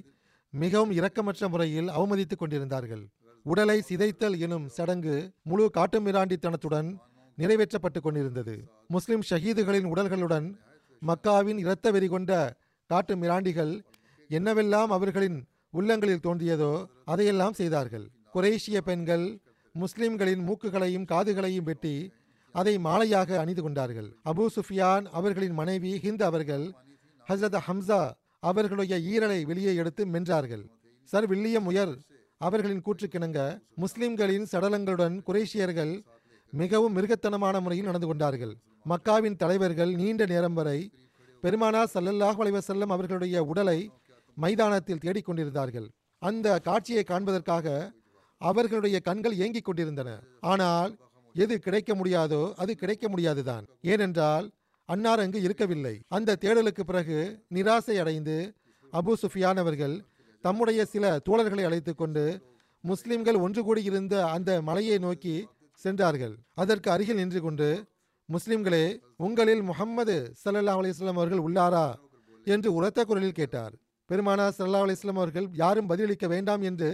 மிகவும் 0.53 0.91
இரக்கமற்ற 0.91 1.49
முறையில் 1.49 1.89
அவமதித்துக் 1.89 2.41
கொண்டிருந்தார்கள். 2.41 3.03
உடலை 3.45 3.77
சிதைத்தல் 3.87 4.35
எனும் 4.45 4.67
சடங்கு 4.67 5.15
முழு 5.41 5.65
காட்டுமிராண்டித்தனத்துடன் 5.77 6.89
நிறைவேற்றப்பட்டு 7.37 7.99
கொண்டிருந்தது. 8.01 8.55
முஸ்லிம் 8.87 9.23
ஷஹீதுகளின் 9.29 9.87
உடல்களுடன் 9.93 10.47
மக்காவின் 11.01 11.59
இரத்த 11.63 11.91
வெறி 11.91 12.07
கொண்ட 12.07 12.31
காட்டு 12.89 13.13
மிராண்டிகள் 13.15 13.73
என்னவெல்லாம் 14.29 14.91
அவர்களின் 14.97 15.37
உள்ளங்களில் 15.73 16.23
தோன்றியதோ 16.23 16.73
அதையெல்லாம் 17.05 17.57
செய்தார்கள். 17.59 18.05
குரேஷிய 18.33 18.77
பெண்கள் 18.89 19.25
முஸ்லிம்களின் 19.75 20.43
மூக்குகளையும் 20.47 21.09
காதுகளையும் 21.11 21.67
வெட்டி 21.69 21.95
அதை 22.55 22.73
மாலையாக 22.77 23.37
அணிந்து 23.43 23.61
கொண்டார்கள். 23.61 24.09
அபு 24.31 24.45
சுஃபியான் 24.55 25.05
அவர்களின் 25.19 25.55
மனைவி 25.59 25.91
ஹிந்த் 26.03 26.25
அவர்கள் 26.29 26.65
ஹசரத் 27.27 27.59
ஹம்சா 27.67 28.01
அவர்களுடைய 28.39 28.93
ஈரலை 29.11 29.39
வெளியே 29.51 29.71
எடுத்து 29.81 30.03
மென்றார்கள். 30.05 30.65
சர் 31.11 31.27
வில்லியம் 31.31 31.69
உயர் 31.71 31.93
அவர்களின் 32.47 32.83
கூற்றுக்கிணங்க 32.85 33.39
முஸ்லிம்களின் 33.83 34.45
சடலங்களுடன் 34.51 35.15
குரேஷியர்கள் 35.27 35.93
மிகவும் 36.53 36.95
மிருகத்தனமான 36.97 37.55
முறையில் 37.65 37.89
நடந்து 37.89 38.07
கொண்டார்கள். 38.09 38.53
மக்காவின் 38.91 39.39
தலைவர்கள் 39.43 39.91
நீண்ட 40.01 40.23
நேரம் 40.33 40.57
வரை 40.59 40.79
பெருமானா 41.43 41.81
சல்லல்லாஹ் 41.93 42.39
அலைஹி 42.43 42.87
அவர்களுடைய 42.95 43.37
உடலை 43.51 43.79
மைதானத்தில் 44.37 45.03
தேடிக்கொண்டிருந்தார்கள் 45.05 45.87
அந்த 46.21 46.47
காட்சியை 46.67 47.03
காண்பதற்காக 47.03 47.67
அவர்களுடைய 48.41 48.97
கண்கள் 49.07 49.35
ஏங்கிக் 49.43 49.67
கொண்டிருந்தன. 49.67 50.09
ஆனால் 50.51 50.91
எது 51.35 51.55
கிடைக்க 51.65 51.91
முடியாதோ 51.99 52.43
அது 52.61 52.71
கிடைக்க 52.81 53.05
முடியாதுதான். 53.11 53.65
ஏனென்றால் 53.91 54.45
அன்னார் 54.89 55.21
அங்கு 55.23 55.39
இருக்கவில்லை. 55.47 55.95
அந்த 56.17 56.37
தேடலுக்கு 56.43 56.83
பிறகு 56.89 57.17
நிராசை 57.55 57.95
அடைந்து 58.03 58.37
அபு 58.93 59.13
சுஃபியான் 59.21 59.59
அவர்கள் 59.63 59.95
தம்முடைய 60.45 60.85
சில 60.85 61.19
தோழர்களை 61.27 61.63
அழைத்துக் 61.65 61.99
கொண்டு 62.01 62.23
முஸ்லிம்கள் 62.83 63.37
ஒன்று 63.45 63.61
கூடியிருந்த 63.63 64.13
அந்த 64.35 64.49
மலையை 64.61 64.97
நோக்கி 64.97 65.35
சென்றார்கள். 65.83 66.33
அதற்கு 66.61 66.87
அருகில் 66.91 67.19
நின்று 67.19 67.41
கொண்டு 67.41 67.67
முஸ்லிம்களே 68.29 68.83
உங்களில் 69.17 69.61
முகம்மது 69.61 70.15
சல்லா 70.43 70.73
அலிஸ்லாம் 70.79 71.19
அவர்கள் 71.19 71.43
உள்ளாரா? 71.47 71.85
என்று 72.45 72.69
உரத்த 72.73 73.03
குரலில் 73.03 73.37
கேட்டார். 73.39 73.73
பெருமானா 74.09 74.45
சல்லா 74.57 74.81
அலிஸ்லாம் 74.85 75.19
அவர்கள் 75.21 75.47
யாரும் 75.53 75.89
பதிலளிக்க 75.89 76.27
வேண்டாம் 76.27 76.61
என்று 76.61 76.89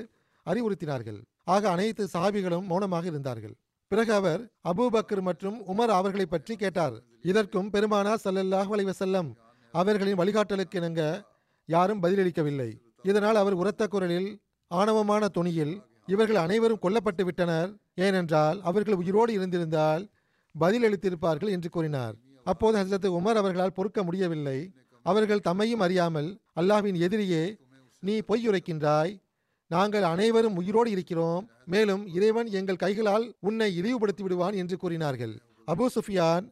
அறிவுறுத்தினார்கள். 0.45 1.19
ஆக 1.53 1.69
அனைத்து 1.69 2.03
சஹாபிகளும் 2.13 2.67
மௌனமாக 2.71 3.05
இருந்தார்கள். 3.05 3.55
பிறகு 3.91 4.13
அவர் 4.13 4.41
அபூபக்கர் 4.63 5.23
மற்றும் 5.29 5.57
உமர் 5.67 5.95
அவர்களை 5.99 6.25
பற்றி 6.25 6.55
கேட்டார். 6.55 6.95
இதற்கும் 7.31 7.71
பெருமானா 7.73 8.13
சல்லல்லாஹ் 8.25 8.71
அலைஹி 8.75 8.89
வஸல்லம் 8.91 9.31
அவர்களின் 9.73 10.19
வழிகாட்டலுக்கு 10.21 10.79
இணங்க 10.81 11.01
யாரும் 11.69 12.03
பதிலளிக்கவில்லை. 12.03 12.71
இதனால் 13.03 13.35
அவர் 13.35 13.53
உரத்த 13.53 13.83
குரலில் 13.87 14.29
ஆணவமான 14.71 15.27
துணியில் 15.27 15.75
இவர்கள் 16.05 16.39
அனைவரும் 16.43 16.81
கொல்லப்பட்டு 16.81 17.23
விட்டனர். 17.23 17.69
ஏனென்றால் 17.95 18.57
அவர்கள் 18.61 18.99
உயிரோடு 19.01 19.31
இருந்திருந்தால் 19.33 20.03
பதிலளித்திருப்பார்கள் 20.55 21.53
என்று 21.55 21.69
கூறினார். 21.69 22.15
அப்போது 22.43 22.75
ஹசரத் 22.79 23.07
உமர் 23.19 23.39
அவர்களால் 23.41 23.75
பொறுக்க 23.77 24.03
முடியவில்லை. 24.03 24.59
அவர்கள் 25.05 25.45
தம்மையும் 25.47 25.83
அறியாமல் 25.85 26.29
அல்லாஹ்வின் 26.55 26.97
எதிரியே 27.05 27.43
நீ 27.99 28.15
பொய்யுரைக்கின்றாய் 28.19 29.13
நாங்கள் 29.67 30.03
அனைவரும் 30.03 30.55
உயிரோடு 30.55 30.89
இருக்கிறோம். 30.91 31.43
மேலும் 31.65 32.03
இறைவன் 32.07 32.47
எங்கள் 32.59 32.81
கைகளால் 32.83 33.25
உன்னை 33.39 33.69
இழிவுபடுத்தி 33.81 34.21
விடுவான் 34.21 34.53
என்று 34.53 34.77
கூறினார்கள். 34.77 35.33
அபூ 35.71 35.85
சுஃபியான் 35.95 36.45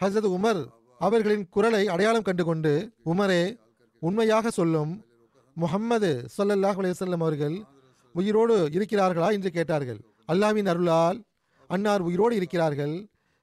ஹசரத் 0.00 0.30
உமர் 0.36 0.62
அவர்களின் 0.98 1.48
குரலை 1.48 1.88
அடையாளம் 1.88 2.22
கண்டுகொண்டு 2.22 2.72
உமரே 3.04 3.42
உண்மையாக 4.02 4.50
சொல்லும் 4.50 4.92
முகம்மது 5.56 6.10
சொல்லல்லாஹ் 6.36 6.78
அலையம் 6.80 7.24
அவர்கள் 7.26 7.56
உயிரோடு 8.14 8.56
இருக்கிறார்களா 8.76 9.28
என்று 9.36 9.50
கேட்டார்கள். 9.50 10.00
அல்லாவின் 10.32 10.68
அருளால் 10.72 11.18
அன்னார் 11.70 12.02
உயிரோடு 12.08 12.34
இருக்கிறார்கள். 12.40 12.94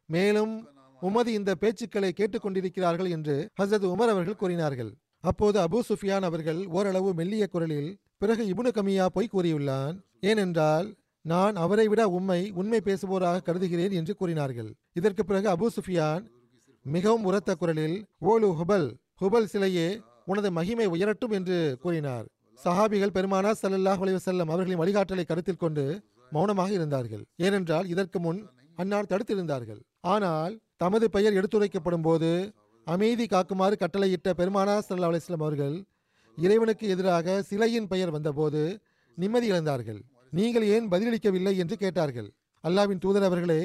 மேலும் 0.10 0.54
உமது 1.02 1.32
இந்த 1.34 1.52
பேச்சுக்களை 1.62 2.10
கேட்டுக்கொண்டிருக்கிறார்கள் 2.20 3.10
என்று 3.16 3.36
ஹசரத் 3.62 3.88
உமர் 3.94 4.12
அவர்கள் 4.14 4.42
கூறினார்கள். 4.42 4.92
அப்போது 5.30 5.58
அபு 5.64 5.80
சுஃபியான் 5.90 6.26
அவர்கள் 6.30 6.60
ஓரளவு 6.78 7.10
மெல்லிய 7.14 7.46
குரலில் 7.48 7.90
பிறகு 8.22 8.44
இபுனு 8.52 8.72
கமியா 8.78 9.06
பொய் 9.16 9.34
கூறியுள்ளான் 9.34 9.96
ஏனென்றால் 10.30 10.88
நான் 11.26 11.56
அவரை 11.64 11.88
விட 11.88 12.02
உண்மை 12.18 12.42
உண்மை 12.62 12.80
பேசுவோராக 12.86 13.44
கருதுகிறேன் 13.48 13.94
என்று 14.00 14.14
கூறினார்கள். 14.16 14.72
இதற்கு 15.00 15.24
பிறகு 15.26 15.48
அபு 15.56 15.68
சுஃபியான் 15.76 16.24
மிகவும் 16.86 17.24
உரத்த 17.24 17.52
குரலில் 17.56 17.98
ஓலு 18.30 18.50
ஹுபல் 18.60 18.88
ஹுபல் 19.22 19.50
சிலையே 19.54 19.90
உனது 20.30 20.50
மகிமை 20.58 20.88
உயரட்டும் 20.94 21.34
என்று 21.38 21.58
கூறினார். 21.84 22.26
சஹாபிகள் 22.60 23.14
பெருமானா 23.18 23.52
ஸல்லல்லாஹு 23.62 24.02
அலைஹி 24.06 24.18
அவர்களின் 24.54 24.82
வழிகாட்டலை 24.82 25.26
கருத்தில் 25.28 25.62
கொண்டு 25.64 25.86
மௌனமாக 26.32 26.72
இருந்தார்கள். 26.78 27.24
ஏனென்றால் 27.46 27.88
இதற்கு 27.94 28.20
முன் 28.26 28.42
அன்னார் 28.82 29.10
தடுத்திருந்தார்கள். 29.12 29.82
ஆனால் 30.14 30.54
தமது 30.84 31.06
பெயர் 31.16 31.38
எடுத்துரைக்கப்படும் 31.40 32.06
போது 32.08 32.30
அமைதி 32.88 33.26
காக்குமாறு 33.34 33.76
கட்டளையிட்ட 33.82 34.30
பெருமானா 34.40 34.76
சல்லா 34.88 35.10
அலிஸ்லாம் 35.12 35.44
அவர்கள் 35.46 35.76
இறைவனுக்கு 36.38 36.86
எதிராக 36.94 37.36
சிலையின் 37.50 37.90
பெயர் 37.92 38.14
வந்தபோது 38.16 38.62
நிம்மதி 39.18 39.48
இழந்தார்கள். 39.52 40.00
நீங்கள் 40.38 40.66
ஏன் 40.76 40.88
பதிலளிக்கவில்லை 40.94 41.54
என்று 41.64 41.76
கேட்டார்கள். 41.84 42.30
அல்லாவின் 42.64 43.02
தூதர் 43.04 43.28
அவர்களே 43.30 43.62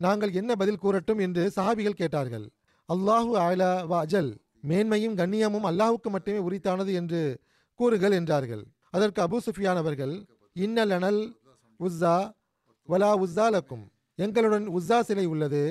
நாங்கள் 0.00 0.32
என்ன 0.40 0.52
பதில் 0.60 0.82
கூறட்டும் 0.82 1.20
என்று 1.26 1.42
சஹாபிகள் 1.56 2.00
கேட்டார்கள். 2.00 2.46
அல்லாஹு 2.88 3.32
ஆலா 3.46 3.70
வ 3.90 3.94
அஜல். 4.04 4.30
மேன்மையும் 4.64 5.16
கண்ணியமும் 5.20 5.66
அல்லாஹுக்கு 5.70 6.08
மட்டுமே 6.14 6.40
உரித்தானது 6.46 6.92
என்று 7.00 7.20
கூறுகள் 7.80 8.14
என்றார்கள். 8.18 8.64
அதற்கு 8.96 9.20
அபு 9.26 9.38
சுஃபியான் 9.46 9.80
அவர்கள் 9.82 10.14
இன்னல் 10.56 10.94
அனல் 10.96 11.22
உஸ்ஸா 11.80 12.16
வலா 12.88 13.10
உஸ்ஸா 13.24 13.46
லக்கும். 13.54 13.84
எங்களுடன் 14.18 14.66
உஸ்ஸா 14.76 14.98
சிலை 15.08 15.26
உள்ளது 15.32 15.62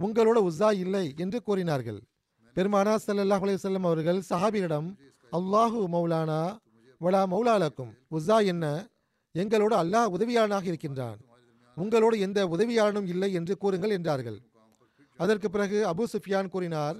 உங்களோட 0.00 0.38
உஸ்ஸா 0.48 0.70
இல்லை 0.84 1.04
என்று 1.24 1.38
கூறினார்கள். 1.48 2.00
பெருமானா 2.56 2.94
சல்லாஹ் 3.04 3.44
அலையம் 3.46 3.88
அவர்கள் 3.90 4.20
சஹாபியிடம் 4.30 4.88
அல்லாஹு 5.32 5.80
மௌலானா 5.94 6.40
வலா 7.00 7.22
மௌலாலக்கும் 7.32 7.92
உஸ்ஸா 8.16 8.38
என்ன? 8.52 8.64
எங்களோட 9.34 9.72
அல்லாஹ் 9.82 10.12
உதவியாளனாக 10.16 10.66
இருக்கின்றான். 10.70 11.18
உங்களோடு 11.76 12.16
எந்த 12.26 12.38
உதவியாளனும் 12.54 13.08
இல்லை 13.12 13.30
என்று 13.38 13.54
கூறுங்கள் 13.62 13.94
என்றார்கள். 13.96 14.38
அதற்கு 15.18 15.48
பிறகு 15.54 15.78
அபு 15.90 16.04
சுஃபியான் 16.12 16.52
கூறினார் 16.54 16.96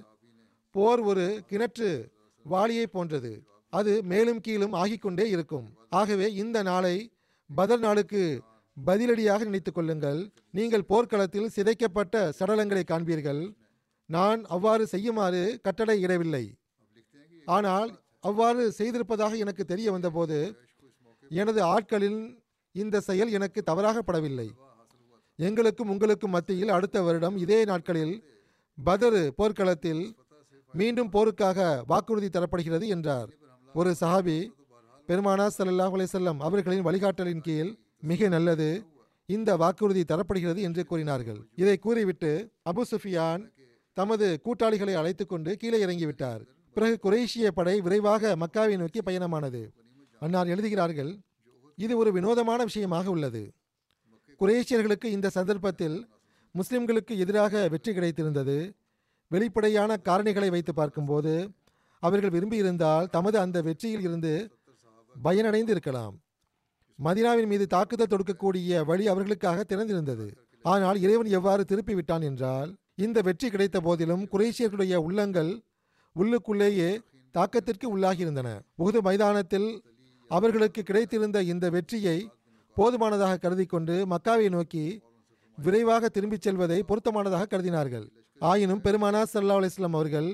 போர் 0.75 1.01
ஒரு 1.11 1.27
கிணற்று 1.51 1.91
வாளியை 2.47 2.87
போன்றது. 2.95 3.33
அது 3.73 3.93
மேலும் 4.11 4.43
கீழும் 4.47 4.75
ஆகிக்கொண்டே 4.83 5.27
இருக்கும். 5.35 5.67
ஆகவே 6.01 6.27
இந்த 6.43 6.59
நாளை 6.71 6.97
பதர் 7.51 7.83
நாளுக்கு 7.87 8.23
பதிலடியாக 8.77 9.45
நினைத்து 9.49 9.73
கொள்ளுங்கள். 9.73 10.21
நீங்கள் 10.59 10.89
போர்க்களத்தில் 10.91 11.53
சிதைக்கப்பட்ட 11.57 12.15
சடலங்களை 12.39 12.85
காண்பீர்கள். 12.91 13.43
நான் 14.09 14.41
அவ்வாறு 14.57 14.85
செய்யுமாறு 14.93 15.43
கட்டளை 15.67 15.97
இடவில்லை. 16.05 16.45
ஆனால் 17.57 17.91
அவ்வாறு 18.29 18.63
செய்திருப்பதாக 18.79 19.37
எனக்கு 19.45 19.65
தெரிய 19.73 19.89
வந்தபோது 19.97 20.39
எனது 21.31 21.61
ஆட்களில் 21.75 22.21
இந்த 22.75 22.97
செயல் 23.09 23.31
எனக்கு 23.37 23.61
தவறாகப்படவில்லை 23.71 24.49
எங்களுக்கும் 25.39 25.91
உங்களுக்கும் 25.95 26.35
மத்தியில் 26.37 26.75
அடுத்த 26.77 26.99
வருடம் 27.07 27.37
இதே 27.45 27.59
நாட்களில் 27.71 28.15
பதரு 28.79 29.21
போர்க்களத்தில் 29.39 30.03
மீண்டும் 30.75 31.11
போருக்காக 31.15 31.59
வாக்குறுதி 31.91 32.29
தரப்படுகிறது 32.33 32.87
என்றார். 32.95 33.31
ஒரு 33.75 33.91
சஹாபி 34.01 34.39
பெருமானா 35.09 35.47
சல்லாஹ் 35.57 35.95
அலைஹி 35.97 36.33
அவர்களின் 36.49 36.87
வழிகாட்டலின் 36.89 37.45
கீழ் 37.47 37.71
மிக 38.11 38.29
நல்லது. 38.29 38.71
இந்த 39.29 39.51
வாக்குறுதி 39.63 40.03
தரப்படுகிறது 40.11 40.61
என்று 40.67 40.83
கூறினார்கள். 40.91 41.41
இதை 41.63 41.77
கூறிவிட்டு 41.85 42.33
அபு 42.71 42.83
சுஃபியான் 42.91 43.43
தமது 43.97 44.27
கூட்டாளிகளை 44.45 44.95
அழைத்து 45.01 45.25
கொண்டு 45.27 45.51
கீழே 45.63 45.79
இறங்கிவிட்டார். 45.87 46.43
பிறகு 46.77 46.97
குரேஷிய 47.05 47.49
படை 47.59 47.75
விரைவாக 47.87 48.33
மக்காவை 48.43 48.77
நோக்கி 48.83 49.01
பயணமானது. 49.07 49.63
அன்னார் 50.23 50.53
எழுதுகிறார்கள் 50.55 51.13
இது 51.79 51.97
ஒரு 51.97 52.11
வினோதமான 52.13 52.61
விஷயமாக 52.69 53.11
உள்ளது. 53.11 53.43
குரேஷியர்களுக்கு 54.41 55.09
இந்த 55.17 55.29
சந்தர்ப்பத்தில் 55.39 55.99
முஸ்லிம்களுக்கு 56.55 57.15
எதிராக 57.25 57.69
வெற்றி 57.69 57.93
கிடைத்திருந்தது. 57.93 58.59
வெளிப்படையான 59.31 59.91
காரணிகளை 60.09 60.49
வைத்து 60.55 60.73
பார்க்கும்போது 60.75 61.33
அவர்கள் 62.03 62.35
விரும்பியிருந்தால் 62.35 63.11
தமது 63.11 63.37
அந்த 63.45 63.59
வெற்றியில் 63.63 64.05
இருந்து 64.07 64.33
பயனடைந்து 65.15 65.73
இருக்கலாம் 65.75 66.15
மதினாவின் 66.99 67.51
மீது 67.53 67.65
தாக்குதல் 67.67 68.13
தொடுக்கக்கூடிய 68.13 68.81
வழி 68.85 69.05
அவர்களுக்காக 69.13 69.65
திறந்திருந்தது. 69.65 70.27
ஆனால் 70.65 70.99
இறைவன் 71.05 71.31
எவ்வாறு 71.39 71.63
திருப்பி 71.65 71.95
விட்டான் 71.95 72.25
என்றால் 72.31 72.71
இந்த 72.99 73.19
வெற்றி 73.21 73.49
கிடைத்த 73.51 73.79
போதிலும் 73.81 74.25
குரேஷியர்களுடைய 74.33 74.97
உள்ளங்கள் 75.07 75.51
உள்ளுக்குள்ளேயே 76.17 76.91
தாக்கத்திற்கு 77.35 77.87
உள்ளாகியிருந்தன. 77.95 78.49
உகுது 78.81 79.01
மைதானத்தில் 79.03 79.69
அவர்களுக்கு 80.31 80.81
கிடைத்திருந்த 80.83 81.39
இந்த 81.53 81.67
வெற்றியை 81.77 82.19
போதுமானதாக 82.77 83.39
கருதி 83.45 83.67
கொண்டு 83.67 83.95
மக்காவை 84.13 84.49
நோக்கி 84.57 84.85
விரைவாக 85.65 86.09
திரும்பிச் 86.09 86.45
செல்வதை 86.47 86.79
பொருத்தமானதாக 86.89 87.49
கருதினார்கள். 87.53 88.07
ஆயினும் 88.41 88.83
பெருமானா 88.87 89.21
சல்லா 89.33 89.57
அலிஸ்லாம் 89.61 89.97
அவர்கள் 89.99 90.29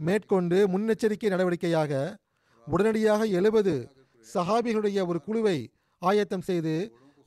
மேற்கொண்டு 0.00 0.58
முன்னெச்சரிக்கை 0.72 1.28
நடவடிக்கையாக 1.34 1.92
உடனடியாக 2.66 3.24
எழுபது 3.38 3.74
சஹாபிகளுடைய 4.26 4.98
ஒரு 5.10 5.18
குழுவை 5.26 5.58
ஆயத்தம் 6.02 6.46
செய்து 6.48 6.74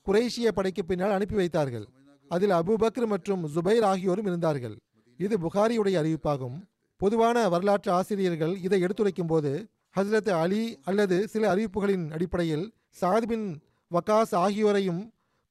குரேஷிய 0.07 0.47
படைக்கு 0.57 0.83
பின்னால் 0.85 1.15
அனுப்பி 1.17 1.35
வைத்தார்கள். 1.35 1.85
அதில் 2.31 2.53
அபுபக்ர் 2.59 3.07
மற்றும் 3.13 3.43
ஜுபைர் 3.55 3.85
ஆகியோரும் 3.91 4.27
இருந்தார்கள். 4.29 4.75
இது 5.19 5.35
புகாரியுடைய 5.45 5.95
அறிவிப்பாகும். 6.01 6.57
பொதுவான 7.01 7.38
வரலாற்று 7.53 7.91
ஆசிரியர்கள் 7.91 8.53
இதை 8.65 8.79
எடுத்துரைக்கும் 8.85 9.31
போது 9.31 9.51
ஹஸ்ரத் 9.97 10.31
அலி 10.43 10.63
அல்லது 10.89 11.17
சில 11.33 11.43
அறிவிப்புகளின் 11.53 12.05
அடிப்படையில் 12.15 12.65
சாத் 13.01 13.27
வக்காஸ் 13.31 13.47
வகாஸ் 13.91 14.33
ஆகியோரையும் 14.45 15.01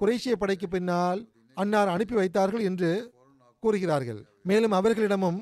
குரேஷிய 0.00 0.34
படைக்கு 0.42 0.68
பின்னால் 0.68 1.20
அன்னார் 1.56 1.92
அனுப்பி 1.94 2.14
வைத்தார்கள் 2.20 2.64
என்று 2.70 2.90
கூறுகிறார்கள். 3.62 4.18
மேலும் 4.50 4.74
அவர்களிடமும் 4.78 5.38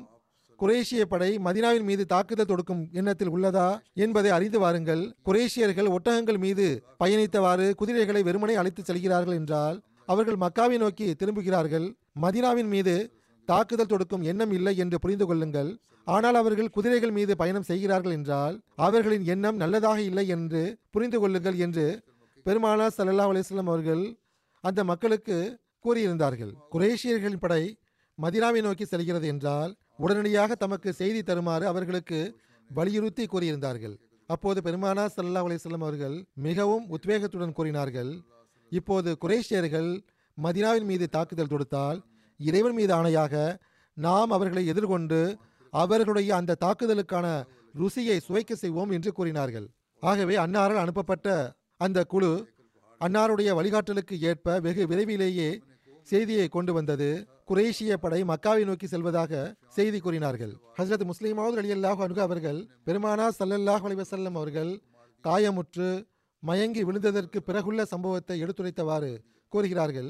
குரேஷிய 0.59 1.03
படை 1.11 1.29
மதினாவின் 1.45 1.85
மீது 1.87 2.03
தாக்குதல் 2.11 2.49
தொடுக்கும் 2.51 2.83
எண்ணத்தில் 2.99 3.31
உள்ளதா 3.35 3.65
என்பதை 4.03 4.29
அறிந்து 4.35 4.59
வாருங்கள். 4.63 5.01
குரேஷியர்கள் 5.27 5.89
ஒட்டகங்கள் 5.95 6.39
மீது 6.45 6.67
பயணித்தவாறு 7.01 7.65
குதிரைகளை 7.81 8.21
வெறுமனே 8.27 8.55
அழைத்துச் 8.61 8.89
செல்கிறார்கள் 8.89 9.37
என்றால் 9.39 9.77
அவர்கள் 10.13 10.41
மக்காவை 10.43 10.77
நோக்கி 10.83 11.07
திரும்புகிறார்கள். 11.21 11.87
மதினாவின் 12.23 12.69
மீது 12.75 12.95
தாக்குதல் 13.47 13.91
தொடுக்கும் 13.91 14.23
எண்ணம் 14.31 14.53
இல்லை 14.57 14.73
என்று 14.83 14.99
புரிந்து 15.03 15.25
கொள்ளுங்கள். 15.25 15.71
ஆனால் 16.07 16.37
அவர்கள் 16.39 16.73
குதிரைகள் 16.75 17.13
மீது 17.17 17.33
பயணம் 17.41 17.67
செய்கிறார்கள் 17.69 18.15
என்றால் 18.17 18.55
அவர்களின் 18.87 19.25
எண்ணம் 19.33 19.59
நல்லதாக 19.63 19.99
இல்லை 20.09 20.25
என்று 20.35 20.61
புரிந்து 20.95 21.19
கொள்ளுங்கள் 21.19 21.57
என்று 21.65 21.85
பெருமானா 22.45 22.87
சல்லா 22.97 23.25
அலிஸ்லாம் 23.31 23.71
அவர்கள் 23.73 24.03
அந்த 24.63 24.83
மக்களுக்கு 24.91 25.37
கூறியிருந்தார்கள். 25.85 26.53
குரேஷியர்களின் 26.73 27.43
படை 27.43 27.63
மதினாவை 28.17 28.61
நோக்கி 28.65 28.85
செல்கிறது 28.91 29.27
என்றால் 29.33 29.71
உடனடியாக 30.03 30.55
தமக்கு 30.63 30.89
செய்தி 30.99 31.21
தருமாறு 31.29 31.65
அவர்களுக்கு 31.71 32.19
வலியுறுத்தி 32.69 33.23
கூறியிருந்தார்கள். 33.33 33.95
அப்போது 34.29 34.59
பெருமானா 34.67 35.03
சல்லா 35.15 35.41
அலிஸ்லாம் 35.47 35.85
அவர்கள் 35.87 36.15
மிகவும் 36.45 36.85
உத்வேகத்துடன் 36.95 37.55
கூறினார்கள் 37.57 38.11
இப்போது 38.71 39.09
குரேஷியர்கள் 39.23 39.89
மதினாவின் 40.37 40.87
மீது 40.91 41.05
தாக்குதல் 41.15 41.51
தொடுத்தால் 41.51 41.99
இறைவன் 42.39 42.75
மீது 42.77 42.93
ஆணையாக 42.97 43.35
நாம் 43.97 44.31
அவர்களை 44.37 44.63
எதிர்கொண்டு 44.71 45.19
அவர்களுடைய 45.73 46.31
அந்த 46.39 46.57
தாக்குதலுக்கான 46.63 47.27
ருசியை 47.79 48.17
சுவைக்க 48.25 48.55
செய்வோம் 48.55 48.91
என்று 48.97 49.11
கூறினார்கள். 49.17 49.67
ஆகவே 50.03 50.35
அன்னாரால் 50.45 50.83
அனுப்பப்பட்ட 50.83 51.29
அந்த 51.85 51.99
குழு 52.13 52.31
அன்னாருடைய 53.01 53.49
வழிகாட்டலுக்கு 53.59 54.17
ஏற்ப 54.29 54.57
வெகு 54.65 54.83
விரைவிலேயே 54.91 55.49
செய்தியை 56.11 56.47
கொண்டு 56.55 56.71
வந்தது 56.77 57.07
குரேஷிய 57.49 57.93
படை 58.03 58.19
மக்காவை 58.31 58.63
நோக்கி 58.69 58.87
செல்வதாக 58.87 59.31
செய்தி 59.77 59.99
கூறினார்கள். 59.99 60.53
ஹசரத் 60.77 61.05
முஸ்லீமாவது 61.11 61.57
அலி 61.61 61.71
அல்லாஹ் 61.75 62.01
அனுகு 62.05 62.21
அவர்கள் 62.27 62.59
பெருமானா 62.87 63.27
சல்லல்லாஹ் 63.39 63.85
அலி 63.87 63.95
வசல்லம் 64.01 64.37
அவர்கள் 64.39 64.71
காயமுற்று 65.23 65.89
மயங்கி 66.43 66.81
விழுந்ததற்கு 66.87 67.39
பிறகுள்ள 67.47 67.81
சம்பவத்தை 67.93 68.37
எடுத்துரைத்தவாறு 68.43 69.11
கூறுகிறார்கள். 69.53 70.09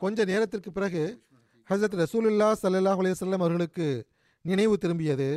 கொஞ்ச 0.00 0.24
நேரத்திற்கு 0.30 0.70
பிறகு 0.78 1.04
ஹசரத் 1.68 2.00
ரசூலுல்லா 2.02 2.48
சல்லல்லாஹ் 2.62 3.00
அலையம் 3.02 3.40
அவர்களுக்கு 3.40 3.88
நினைவு 4.44 4.76
திரும்பியது. 4.82 5.30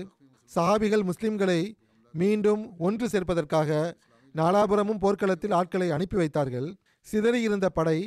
சஹாபிகள் 0.52 1.04
முஸ்லிம்களை 1.10 1.62
மீண்டும் 2.14 2.64
ஒன்று 2.88 3.06
சேர்ப்பதற்காக 3.14 3.70
நாலாபுரமும் 4.36 5.02
போர்க்களத்தில் 5.04 5.56
ஆட்களை 5.60 5.88
அனுப்பி 5.96 6.18
வைத்தார்கள். 6.22 6.68
சிதறியிருந்த 7.08 7.68
படை 7.78 8.00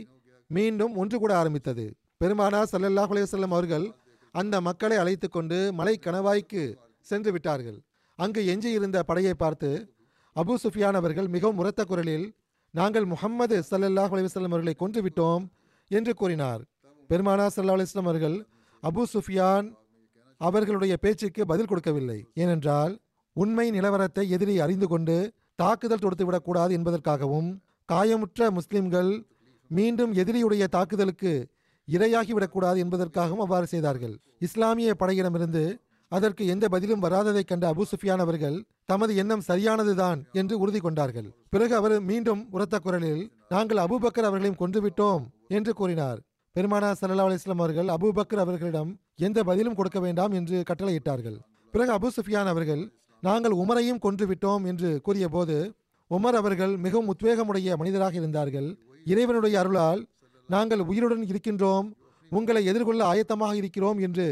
மீண்டும் 0.50 0.94
ஒன்று 1.02 1.16
கூட 1.18 1.32
ஆரம்பித்தது. 1.40 1.84
பெருமானா 2.22 2.60
சல்லல்லாஹ் 2.72 3.12
அலையம் 3.14 3.56
அவர்கள் 3.56 3.86
அந்த 4.34 4.54
மக்களை 4.68 4.96
அழைத்து 5.02 5.28
கொண்டு 5.28 5.58
மலை 5.78 5.94
கணவாய்க்கு 6.04 6.62
சென்று 7.06 7.30
விட்டார்கள். 7.34 7.78
அங்கு 8.18 8.40
எஞ்சியிருந்த 8.52 8.98
படையை 9.08 9.34
பார்த்து 9.42 9.70
அபு 10.36 10.54
சுஃபியான் 10.64 10.98
அவர்கள் 11.00 11.28
மிகவும் 11.34 11.60
உரத்த 11.62 11.82
குரலில் 11.90 12.26
நாங்கள் 12.74 13.06
முகம்மது 13.12 13.56
சல்லல்லாஹ் 13.70 14.12
அலைவசல்லம் 14.14 14.54
அவர்களை 14.54 14.74
கொன்றுவிட்டோம் 14.82 15.44
என்று 15.90 16.12
கூறினார். 16.20 16.62
பெருமானா 17.10 17.46
சல்லா 17.54 17.76
அலிஸ்லாம் 17.76 18.10
அவர்கள் 18.10 18.36
அபு 18.82 19.02
சுஃபியான் 19.14 19.68
அவர்களுடைய 20.40 20.94
பேச்சுக்கு 21.04 21.42
பதில் 21.50 21.70
கொடுக்கவில்லை. 21.70 22.18
ஏனென்றால் 22.42 22.92
உண்மை 23.36 23.66
நிலவரத்தை 23.76 24.24
எதிரி 24.36 24.54
அறிந்து 24.64 24.86
கொண்டு 24.92 25.16
தாக்குதல் 25.62 26.02
தொடுத்துவிடக்கூடாது 26.04 26.72
என்பதற்காகவும் 26.78 27.48
காயமுற்ற 27.88 28.50
முஸ்லிம்கள் 28.58 29.10
மீண்டும் 29.70 30.12
எதிரியுடைய 30.14 30.64
தாக்குதலுக்கு 30.76 31.32
இரையாகிவிடக்கூடாது 31.88 32.78
என்பதற்காகவும் 32.84 33.42
அவ்வாறு 33.44 33.66
செய்தார்கள். 33.66 34.14
இஸ்லாமிய 34.38 34.94
படையிடமிருந்து 35.00 35.64
அதற்கு 36.12 36.46
எந்த 36.46 36.68
பதிலும் 36.68 37.02
வராததைக் 37.04 37.48
கண்ட 37.50 37.64
அபு 37.72 37.84
சுஃபியான் 37.90 38.22
அவர்கள் 38.24 38.56
தமது 38.84 39.12
எண்ணம் 39.14 39.46
சரியானதுதான் 39.48 40.20
என்று 40.32 40.58
உறுதி 40.58 40.80
கொண்டார்கள். 40.80 41.28
பிறகு 41.50 41.74
அவர் 41.74 41.94
மீண்டும் 42.00 42.42
உரத்த 42.50 42.78
குரலில் 42.78 43.30
நாங்கள் 43.48 43.80
அபுபக்கர் 43.84 44.28
அவர்களையும் 44.28 44.60
கொன்றுவிட்டோம் 44.60 45.24
என்று 45.48 45.72
கூறினார். 45.72 46.20
பெருமானா 46.56 46.90
சல்லா 47.00 47.24
அலிஸ்லாம் 47.28 47.62
அவர்கள் 47.64 47.88
அபுபக்கர் 47.96 48.42
அவர்களிடம் 48.44 48.92
எந்த 49.14 49.42
பதிலும் 49.42 49.74
கொடுக்க 49.74 50.00
வேண்டாம் 50.00 50.32
என்று 50.32 50.62
கட்டளையிட்டார்கள். 50.70 51.38
பிறகு 51.70 51.92
அபு 51.98 52.10
சுஃபியான் 52.16 52.50
அவர்கள் 52.52 52.84
நாங்கள் 53.22 53.54
உமரையும் 53.62 54.02
கொன்றுவிட்டோம் 54.06 54.64
என்று 54.66 55.00
கூறிய 55.00 55.28
போது 55.28 55.56
உமர் 56.10 56.38
அவர்கள் 56.40 56.76
மிகவும் 56.76 57.10
உத்வேகமுடைய 57.12 57.76
மனிதராக 57.76 58.14
இருந்தார்கள். 58.14 58.68
இறைவனுடைய 59.12 59.54
அருளால் 59.62 60.00
நாங்கள் 60.48 60.82
உயிருடன் 60.90 61.24
இருக்கின்றோம். 61.30 61.86
உங்களை 62.32 62.62
எதிர்கொள்ள 62.70 63.02
ஆயத்தமாக 63.12 63.54
இருக்கிறோம் 63.60 63.98
என்று 64.06 64.28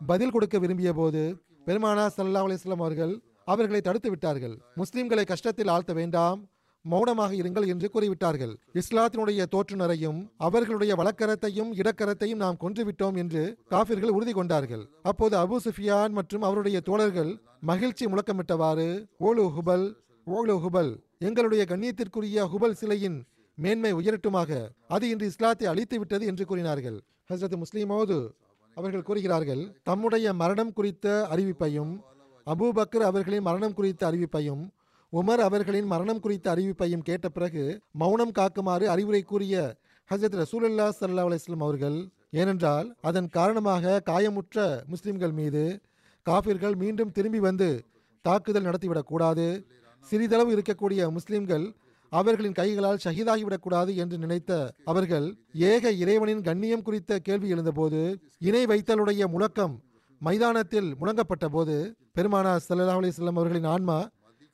பதில் 0.00 0.32
கொடுக்க 0.34 0.56
விரும்பிய 0.62 0.90
போது 0.98 1.22
பெருமானா 1.66 2.04
சல்லா 2.16 2.42
அலிஸ்லாம் 2.46 2.82
அவர்கள் 2.84 3.14
அவர்களை 3.52 3.80
தடுத்து 3.84 4.08
விட்டார்கள். 4.12 4.54
முஸ்லிம்களை 4.80 5.24
கஷ்டத்தில் 5.30 5.70
ஆழ்த்த 5.74 5.92
வேண்டாம் 5.98 6.40
மௌனமாக 6.84 7.32
இருங்கள் 7.40 7.66
என்று 7.72 7.86
கூறிவிட்டார்கள். 7.94 8.52
இஸ்லாத்தினுடைய 8.80 9.44
தோற்றுநரையும் 9.54 10.20
அவர்களுடைய 10.46 10.92
வழக்கரத்தையும் 11.00 11.70
இடக்கரத்தையும் 11.80 12.42
நாம் 12.44 12.60
கொன்றுவிட்டோம் 12.62 13.16
என்று 13.22 13.42
காபிர்கள் 13.72 14.14
உறுதி 14.16 14.34
கொண்டார்கள். 14.36 14.84
அப்போது 15.10 15.34
அபு 15.44 15.56
சுஃபியான் 15.64 16.12
மற்றும் 16.18 16.46
அவருடைய 16.48 16.80
தோழர்கள் 16.88 17.32
மகிழ்ச்சி 17.70 18.06
முழக்கமிட்டவாறு 18.12 18.88
ஓலு 19.28 19.46
ஹுபல் 19.56 19.86
ஓலு 20.26 20.56
ஹுபல் 20.64 20.92
எங்களுடைய 21.28 21.62
கண்ணியத்திற்குரிய 21.72 22.46
ஹுபல் 22.52 22.78
சிலையின் 22.80 23.18
மேன்மை 23.62 23.90
உயரட்டுமாக 23.94 24.50
அது 24.94 25.04
இன்று 25.12 25.26
இஸ்லாத்தை 25.30 25.66
அழித்து 25.72 25.96
விட்டது 25.98 26.24
என்று 26.30 26.44
கூறினார்கள். 26.50 26.98
ஹசரத் 27.30 27.62
முஸ்லீமோது 27.62 28.16
அவர்கள் 28.76 29.06
கூறுகிறார்கள் 29.08 29.62
தம்முடைய 29.88 30.26
மரணம் 30.42 30.72
குறித்த 30.72 31.06
அறிவிப்பையும் 31.34 31.92
அபூபக்கர் 32.46 33.04
அவர்களின் 33.10 33.46
மரணம் 33.48 33.74
குறித்த 33.78 34.02
அறிவிப்பையும் 34.10 34.62
உமர் 35.12 35.42
அவர்களின் 35.48 35.88
மரணம் 35.92 36.20
குறித்த 36.24 36.46
அறிவிப்பையும் 36.54 37.04
கேட்ட 37.08 37.26
பிறகு 37.36 37.64
மௌனம் 38.02 38.34
காக்குமாறு 38.38 38.86
அறிவுரை 38.94 39.22
கூறிய 39.22 39.54
ஹசரத் 40.10 40.38
ரசூலுல்லா 40.42 40.86
சல்லா 41.00 41.24
அலிஸ்லாம் 41.28 41.64
அவர்கள் 41.66 41.98
ஏனென்றால் 42.40 42.88
அதன் 43.00 43.28
காரணமாக 43.28 44.02
காயமுற்ற 44.10 44.66
முஸ்லிம்கள் 44.86 45.34
மீது 45.40 45.64
காபிர்கள் 46.26 46.76
மீண்டும் 46.76 47.12
திரும்பி 47.12 47.40
வந்து 47.48 47.68
தாக்குதல் 48.24 48.66
நடத்திவிடக்கூடாது. 48.68 49.46
சிறிதளவு 50.06 50.50
இருக்கக்கூடிய 50.56 51.10
முஸ்லிம்கள் 51.18 51.66
அவர்களின் 52.12 52.52
கைகளால் 52.52 53.02
ஷஹீதாகிவிடக்கூடாது 53.04 53.94
என்று 53.96 54.18
நினைத்த 54.18 54.52
அவர்கள் 54.84 55.26
ஏக 55.70 55.92
இறைவனின் 55.92 56.42
கண்ணியம் 56.42 56.82
குறித்த 56.82 57.18
கேள்வி 57.18 57.48
எழுந்தபோது 57.48 58.00
இணை 58.38 58.62
வைத்தலுடைய 58.66 59.24
முழக்கம் 59.26 59.74
மைதானத்தில் 60.20 60.88
முழங்கப்பட்ட 61.00 61.48
போது 61.48 61.74
பெருமானா 62.16 62.52
சல்லா 62.68 62.94
அலிஸ்லாம் 63.00 63.38
அவர்களின் 63.40 63.68
ஆன்மா 63.74 63.98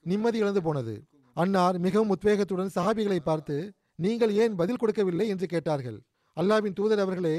நிம்மதி 0.07 0.39
இழந்து 0.39 0.63
போனது. 0.63 0.95
அன்னார் 1.37 1.79
மிகவும் 1.79 2.13
உத்வேகத்துடன் 2.15 2.75
சஹாபிகளை 2.75 3.19
பார்த்து 3.19 3.57
நீங்கள் 3.97 4.33
ஏன் 4.35 4.55
பதில் 4.55 4.77
கொடுக்கவில்லை? 4.77 5.29
என்று 5.29 5.47
கேட்டார்கள். 5.47 5.99
அல்லாவின் 6.37 6.77
தூதர் 6.79 6.99
அவர்களே 6.99 7.37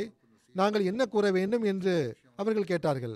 நாங்கள் 0.56 0.84
என்ன 0.84 1.06
கூற 1.06 1.32
வேண்டும்? 1.32 1.64
என்று 1.64 1.96
அவர்கள் 2.36 2.64
கேட்டார்கள். 2.64 3.16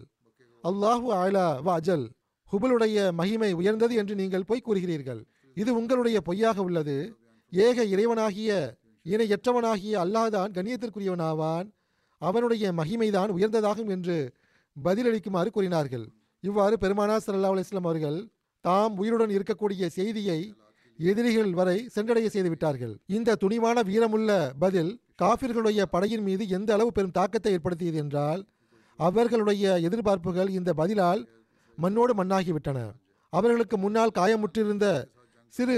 அல்லாஹு 0.64 1.08
ஆலா 1.22 1.45
வ 1.66 1.70
அஜல் 1.80 2.06
ஹுபலுடைய 2.52 3.14
மகிமை 3.14 3.52
உயர்ந்தது 3.54 3.95
என்று 3.95 4.16
நீங்கள் 4.16 4.47
போய் 4.50 4.66
கூறுகிறீர்கள். 4.68 5.22
இது 5.58 5.72
உங்களுடைய 5.80 6.18
பொய்யாக 6.28 6.58
உள்ளது. 6.68 6.97
ஏக 7.54 7.84
இறைவனாகிய 7.93 8.52
இணையற்றவனாகிய 9.06 9.93
அல்லாதான் 10.04 10.54
கண்ணியத்திற்குரியவனாவான். 10.56 11.68
அவனுடைய 12.22 12.72
மகிமைதான் 12.80 13.34
உயர்ந்ததாகும் 13.36 13.91
என்று 13.95 14.18
பதிலளிக்குமாறு 14.76 15.50
கூறினார்கள். 15.52 16.06
இவ்வாறு 16.43 16.76
பெருமானா 16.84 17.16
சல்லா 17.26 17.52
அலைஹி 17.54 17.80
அவர்கள் 17.82 18.18
தாம் 18.66 18.95
உயிருடன் 18.97 19.34
இருக்கக்கூடிய 19.36 19.86
செய்தியை 19.97 20.39
எதிரிகள் 21.00 21.52
வரை 21.60 21.76
சென்றடைய 21.95 22.28
செய்துவிட்டார்கள் 22.34 22.93
இந்த 23.18 23.36
துணிவான 23.43 23.84
வீரமுள்ள 23.89 24.32
பதில் 24.64 24.91
காபிர்களுடைய 25.22 25.82
படையின் 25.93 26.24
மீது 26.24 26.43
எந்த 26.58 26.70
அளவு 26.74 26.91
பெரும் 26.91 27.16
தாக்கத்தை 27.18 27.52
ஏற்படுத்தியது 27.58 27.97
என்றால் 27.97 28.41
அவர்களுடைய 29.00 29.66
எதிர்பார்ப்புகள் 29.88 30.50
இந்த 30.50 30.74
பதிலால் 30.74 31.22
மண்ணோடு 31.78 32.14
மண்ணாகிவிட்டன 32.14 32.80
அவர்களுக்கு 33.34 33.78
முன்னால் 33.78 34.16
காயமுற்றிருந்த 34.20 34.86
சிறு 35.50 35.78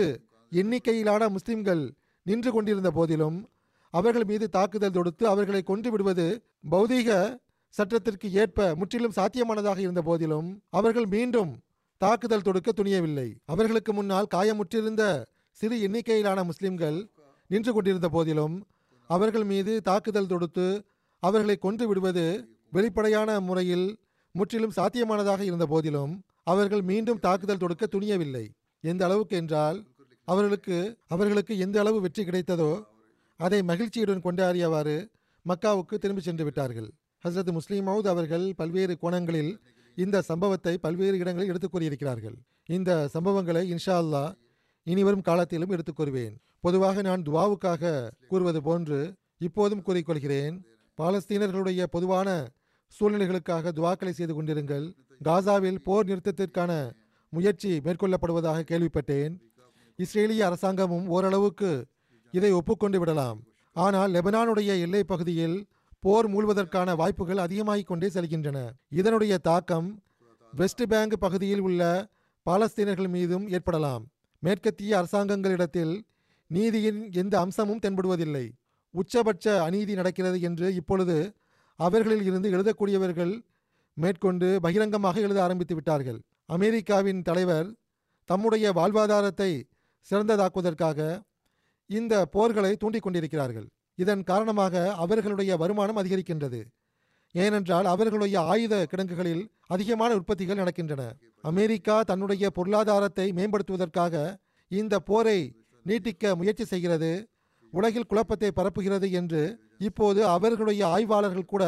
எண்ணிக்கையிலான 0.52 1.30
முஸ்லிம்கள் 1.30 1.84
நின்று 2.26 2.52
கொண்டிருந்த 2.52 2.90
போதிலும் 2.92 3.38
அவர்கள் 3.94 4.26
மீது 4.26 4.50
தாக்குதல் 4.50 4.96
தொடுத்து 4.98 5.24
அவர்களை 5.28 5.62
கொன்று 5.64 5.90
விடுவது 5.92 6.26
பௌதீக 6.72 7.10
சட்டத்திற்கு 7.76 8.28
ஏற்ப 8.32 8.76
முற்றிலும் 8.76 9.16
சாத்தியமானதாக 9.18 9.78
இருந்த 9.78 10.02
போதிலும் 10.02 10.48
அவர்கள் 10.70 11.06
மீண்டும் 11.06 11.52
தாக்குதல் 12.02 12.46
தொடுக்க 12.48 12.70
துணியவில்லை. 12.72 13.28
அவர்களுக்கு 13.46 13.92
முன்னால் 13.94 14.32
காயமுற்றிருந்த 14.36 15.04
சிறு 15.60 15.76
எண்ணிக்கையிலான 15.82 16.40
முஸ்லிம்கள் 16.44 16.98
நின்று 17.48 17.74
கொண்டிருந்த 17.74 18.10
போதிலும் 18.10 18.56
அவர்கள் 19.10 19.44
மீது 19.44 19.74
தாக்குதல் 19.82 20.28
தொடுத்து 20.28 20.68
அவர்களை 21.24 21.56
கொன்று 21.58 21.88
விடுவது 21.88 22.26
வெளிப்படையான 22.72 23.40
முறையில் 23.40 23.88
முற்றிலும் 24.36 24.76
சாத்தியமானதாக 24.76 25.42
இருந்த 25.42 25.66
போதிலும் 25.66 26.14
அவர்கள் 26.44 26.82
மீண்டும் 26.82 27.20
தாக்குதல் 27.20 27.62
தொடுக்க 27.64 27.88
துணியவில்லை. 27.88 28.46
எந்த 28.82 29.06
அளவுக்கு 29.06 29.38
என்றால் 29.38 29.86
அவர்களுக்கு 30.26 30.98
அவர்களுக்கு 31.08 31.58
எந்த 31.58 31.80
அளவு 31.80 32.02
வெற்றி 32.02 32.24
கிடைத்ததோ 32.24 32.84
அதை 33.38 33.64
மகிழ்ச்சியுடன் 33.64 34.22
கொண்டாடியவாறு 34.22 35.10
மக்காவுக்கு 35.46 35.98
திரும்பி 35.98 36.22
சென்று 36.22 36.44
விட்டார்கள். 36.44 36.92
ஹசரத் 37.28 37.52
முஸ்லீம் 37.52 37.88
மவுத் 37.88 38.08
அவர்கள் 38.08 38.54
பல்வேறு 38.56 38.98
கோணங்களில் 38.98 39.60
இந்த 39.96 40.22
சம்பவத்தை 40.22 40.78
பல்வேறு 40.78 41.18
இடங்களில் 41.18 41.50
எடுத்துக் 41.50 41.76
கூறியிருக்கிறார்கள். 41.76 42.34
இந்த 42.66 43.10
சம்பவங்களை 43.14 43.64
இன்ஷா 43.64 44.00
அல்லாஹ் 44.02 44.36
இனிவரும் 44.84 45.22
காலத்திலும் 45.22 45.70
எடுத்துக் 45.70 46.00
கூறுவேன். 46.00 46.36
பொதுவாக 46.60 47.02
நான் 47.02 47.22
துவாவுக்காக 47.22 48.10
கூறுவது 48.28 48.62
போன்று 48.62 49.14
இப்போதும் 49.38 49.84
கூறிக்கொள்கிறேன் 49.86 50.64
பாலஸ்தீனர்களுடைய 50.98 51.84
பொதுவான 51.84 52.52
சூழ்நிலைகளுக்காக 53.00 53.72
துவாக்களை 53.72 54.10
செய்து 54.10 54.44
கொண்டிருங்கள். 54.44 54.96
காசாவில் 55.24 55.80
போர் 55.84 56.06
நிறுத்தத்திற்கான 56.06 57.00
முயற்சி 57.36 57.78
மேற்கொள்ளப்படுவதாக 57.78 58.64
கேள்விப்பட்டேன். 58.70 59.34
இஸ்ரேலிய 59.98 60.40
அரசாங்கமும் 60.40 61.08
ஓரளவுக்கு 61.08 61.86
இதை 62.32 62.52
ஒப்புக்கொண்டு 62.52 63.00
விடலாம். 63.00 63.44
ஆனால் 63.74 64.12
லெபனானுடைய 64.12 64.72
எல்லை 64.86 65.04
பகுதியில் 65.04 65.68
போர் 66.00 66.28
மூழ்வதற்கான 66.30 66.96
வாய்ப்புகள் 66.96 67.38
அதிகமாகிக் 67.38 67.88
கொண்டே 67.88 68.08
செல்கின்றன. 68.08 68.70
இதனுடைய 68.90 69.38
தாக்கம் 69.38 70.04
வெஸ்ட் 70.54 70.84
பேங்க் 70.88 71.16
பகுதியில் 71.20 71.60
உள்ள 71.60 72.08
பாலஸ்தீனர்கள் 72.46 73.08
மீதும் 73.08 73.50
ஏற்படலாம். 73.50 74.06
மேற்கத்திய 74.40 74.98
அரசாங்கங்களிடத்தில் 75.02 75.94
நீதியின் 76.48 77.12
எந்த 77.14 77.40
அம்சமும் 77.40 77.80
தென்படுவதில்லை. 77.80 78.46
உச்சபட்ச 78.92 79.64
அநீதி 79.64 79.94
நடக்கிறது 79.94 80.42
என்று 80.42 80.76
இப்பொழுது 80.76 81.34
அவர்களில் 81.76 82.24
இருந்து 82.24 82.52
எழுதக்கூடியவர்கள் 82.52 83.34
மேற்கொண்டு 83.94 84.60
பகிரங்கமாக 84.62 85.20
எழுத 85.20 85.44
ஆரம்பித்து 85.44 85.76
விட்டார்கள். 85.76 86.20
அமெரிக்காவின் 86.52 87.22
தலைவர் 87.22 87.68
தம்முடைய 88.30 88.72
வாழ்வாதாரத்தை 88.72 89.52
சிறந்ததாக்குவதற்காக 90.08 91.00
இந்த 91.90 92.14
போர்களை 92.26 92.72
தூண்டிக் 92.78 93.06
கொண்டிருக்கிறார்கள் 93.06 93.68
இதன் 93.98 94.24
காரணமாக 94.24 94.84
அவர்களுடைய 95.04 95.52
வருமானம் 95.58 96.00
அதிகரிக்கின்றது. 96.02 96.62
ஏனென்றால் 97.36 97.86
அவர்களுடைய 97.86 98.38
ஆயுத 98.52 98.76
கிடங்குகளில் 98.86 99.44
அதிகமான 99.68 100.12
உற்பத்திகள் 100.16 100.62
நடக்கின்றன. 100.62 101.02
அமெரிக்கா 101.42 101.96
தன்னுடைய 102.02 102.46
பொருளாதாரத்தை 102.50 103.28
மேம்படுத்துவதற்காக 103.32 104.16
இந்த 104.72 104.96
போரை 105.00 105.40
நீட்டிக்க 105.86 106.36
முயற்சி 106.36 106.66
செய்கிறது. 106.66 107.12
உலகில் 107.74 108.10
குழப்பத்தை 108.12 108.50
பரப்புகிறது 108.56 109.08
என்று 109.12 109.44
இப்போது 109.90 110.22
அவர்களுடைய 110.28 110.82
ஆய்வாளர்கள் 110.88 111.52
கூட 111.54 111.64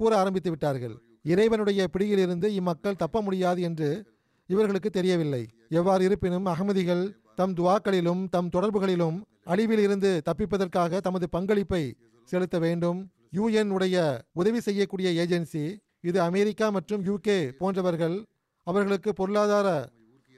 கூற 0.00 0.12
ஆரம்பித்து 0.18 0.50
விட்டார்கள். 0.50 0.96
இறைவனுடைய 1.24 1.80
பிடியிலிருந்து 1.88 2.48
இம்மக்கள் 2.54 3.00
தப்ப 3.02 3.22
முடியாது 3.22 3.60
என்று 3.62 3.88
இவர்களுக்கு 4.46 4.90
தெரியவில்லை. 4.90 5.42
எவ்வாறு 5.68 6.04
இருப்பினும் 6.04 6.46
அகமதிகள் 6.46 7.04
தம் 7.34 7.54
துவாக்களிலும் 7.54 8.22
தம் 8.28 8.48
தொடர்புகளிலும் 8.48 9.18
அழிவில் 9.44 9.78
இருந்து 9.78 10.10
தப்பிப்பதற்காக 10.28 11.00
தமது 11.00 11.28
பங்களிப்பை 11.28 11.82
செலுத்த 12.28 12.58
வேண்டும். 12.58 12.98
யுஎன் 13.36 13.68
உடைய 13.68 13.96
உதவி 14.32 14.60
செய்யக்கூடிய 14.60 15.08
ஏஜென்சி 15.22 15.64
இது 16.00 16.20
அமெரிக்கா 16.20 16.70
மற்றும் 16.70 17.04
யூகே 17.04 17.38
போன்றவர்கள் 17.58 18.16
அவர்களுக்கு 18.66 19.12
பொருளாதார 19.12 19.68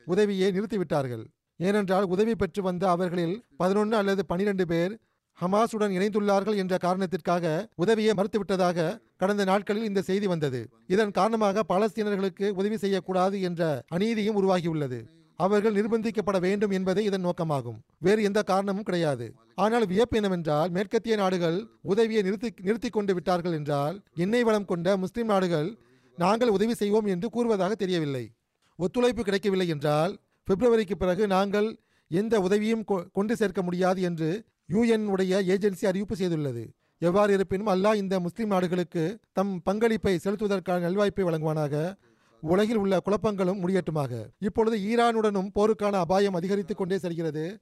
உதவியை 0.06 0.48
நிறுத்திவிட்டார்கள். 0.52 1.24
ஏனென்றால் 1.56 2.04
உதவி 2.04 2.34
பெற்று 2.34 2.62
வந்த 2.62 2.84
அவர்களில் 2.90 3.34
பதினொன்று 3.56 3.96
அல்லது 3.96 4.22
பனிரெண்டு 4.26 4.66
பேர் 4.66 4.94
ஹமாஸுடன் 5.40 5.92
இணைந்துள்ளார்கள் 5.92 6.56
என்ற 6.56 6.76
காரணத்திற்காக 6.76 7.68
உதவியை 7.74 8.14
மறுத்துவிட்டதாக 8.16 9.00
கடந்த 9.16 9.44
நாட்களில் 9.44 9.84
இந்த 9.84 10.02
செய்தி 10.02 10.26
வந்தது. 10.26 10.68
இதன் 10.86 11.10
காரணமாக 11.10 11.62
பாலஸ்தீனர்களுக்கு 11.68 12.48
உதவி 12.48 12.76
செய்யக்கூடாது 12.76 13.40
என்ற 13.40 13.82
அநீதியும் 13.94 14.36
உருவாகியுள்ளது. 14.36 15.06
அவர்கள் 15.36 15.74
நிர்பந்திக்கப்பட 15.74 16.40
வேண்டும் 16.40 16.70
என்பதே 16.70 17.04
இதன் 17.04 17.24
நோக்கமாகும். 17.26 17.78
வேறு 17.98 18.22
எந்த 18.22 18.42
காரணமும் 18.42 18.82
கிடையாது. 18.82 19.34
ஆனால் 19.54 19.86
வியப்பு 19.86 20.16
என்னவென்றால் 20.16 20.70
மேற்கத்திய 20.70 21.16
நாடுகள் 21.16 21.66
உதவியை 21.82 22.22
நிறுத்தி 22.22 22.52
நிறுத்தி 22.60 22.88
கொண்டு 22.88 23.14
விட்டார்கள் 23.14 23.52
என்றால் 23.52 24.02
எண்ணெய் 24.14 24.42
வளம் 24.42 24.64
கொண்ட 24.64 24.96
முஸ்லிம் 24.96 25.26
நாடுகள் 25.26 25.78
நாங்கள் 26.16 26.48
உதவி 26.48 26.74
செய்வோம் 26.74 27.04
என்று 27.04 27.30
கூறுவதாக 27.30 27.74
தெரியவில்லை. 27.74 28.30
ஒத்துழைப்பு 28.76 29.22
கிடைக்கவில்லை 29.22 29.68
என்றால் 29.68 30.18
பிப்ரவரிக்கு 30.50 30.94
பிறகு 30.94 31.26
நாங்கள் 31.26 31.78
எந்த 32.08 32.40
உதவியும் 32.40 32.84
கொ- 32.88 33.06
கொண்டு 33.12 33.36
சேர்க்க 33.36 33.62
முடியாது 33.62 34.02
என்று 34.02 34.44
யுஎன் 34.68 35.04
உடைய 35.04 35.42
ஏஜென்சி 35.42 35.86
அறிவிப்பு 35.86 36.14
செய்துள்ளது. 36.14 36.66
எவ்வாறு 36.98 37.32
இருப்பினும் 37.32 37.66
அல்லாஹ் 37.66 37.94
இந்த 37.94 38.20
முஸ்லிம் 38.20 38.48
நாடுகளுக்கு 38.48 39.18
தம் 39.32 39.62
பங்களிப்பை 39.62 40.18
செலுத்துவதற்கான 40.24 40.80
நல்வாய்ப்பை 40.80 41.24
வழங்குவானாக. 41.24 41.94
உலகில் 42.40 42.76
உள்ள 42.76 43.00
குழப்பங்களும் 43.04 43.62
முடியட்டுமாக. 43.62 44.24
இப்பொழுது 44.38 44.76
ஈரானுடனும் 44.76 45.50
போருக்கான 45.54 45.92
அபாயம் 45.92 46.34
அதிகரித்துக் 46.34 46.76
கொண்டே 46.76 46.98
செல்கிறது. 46.98 47.58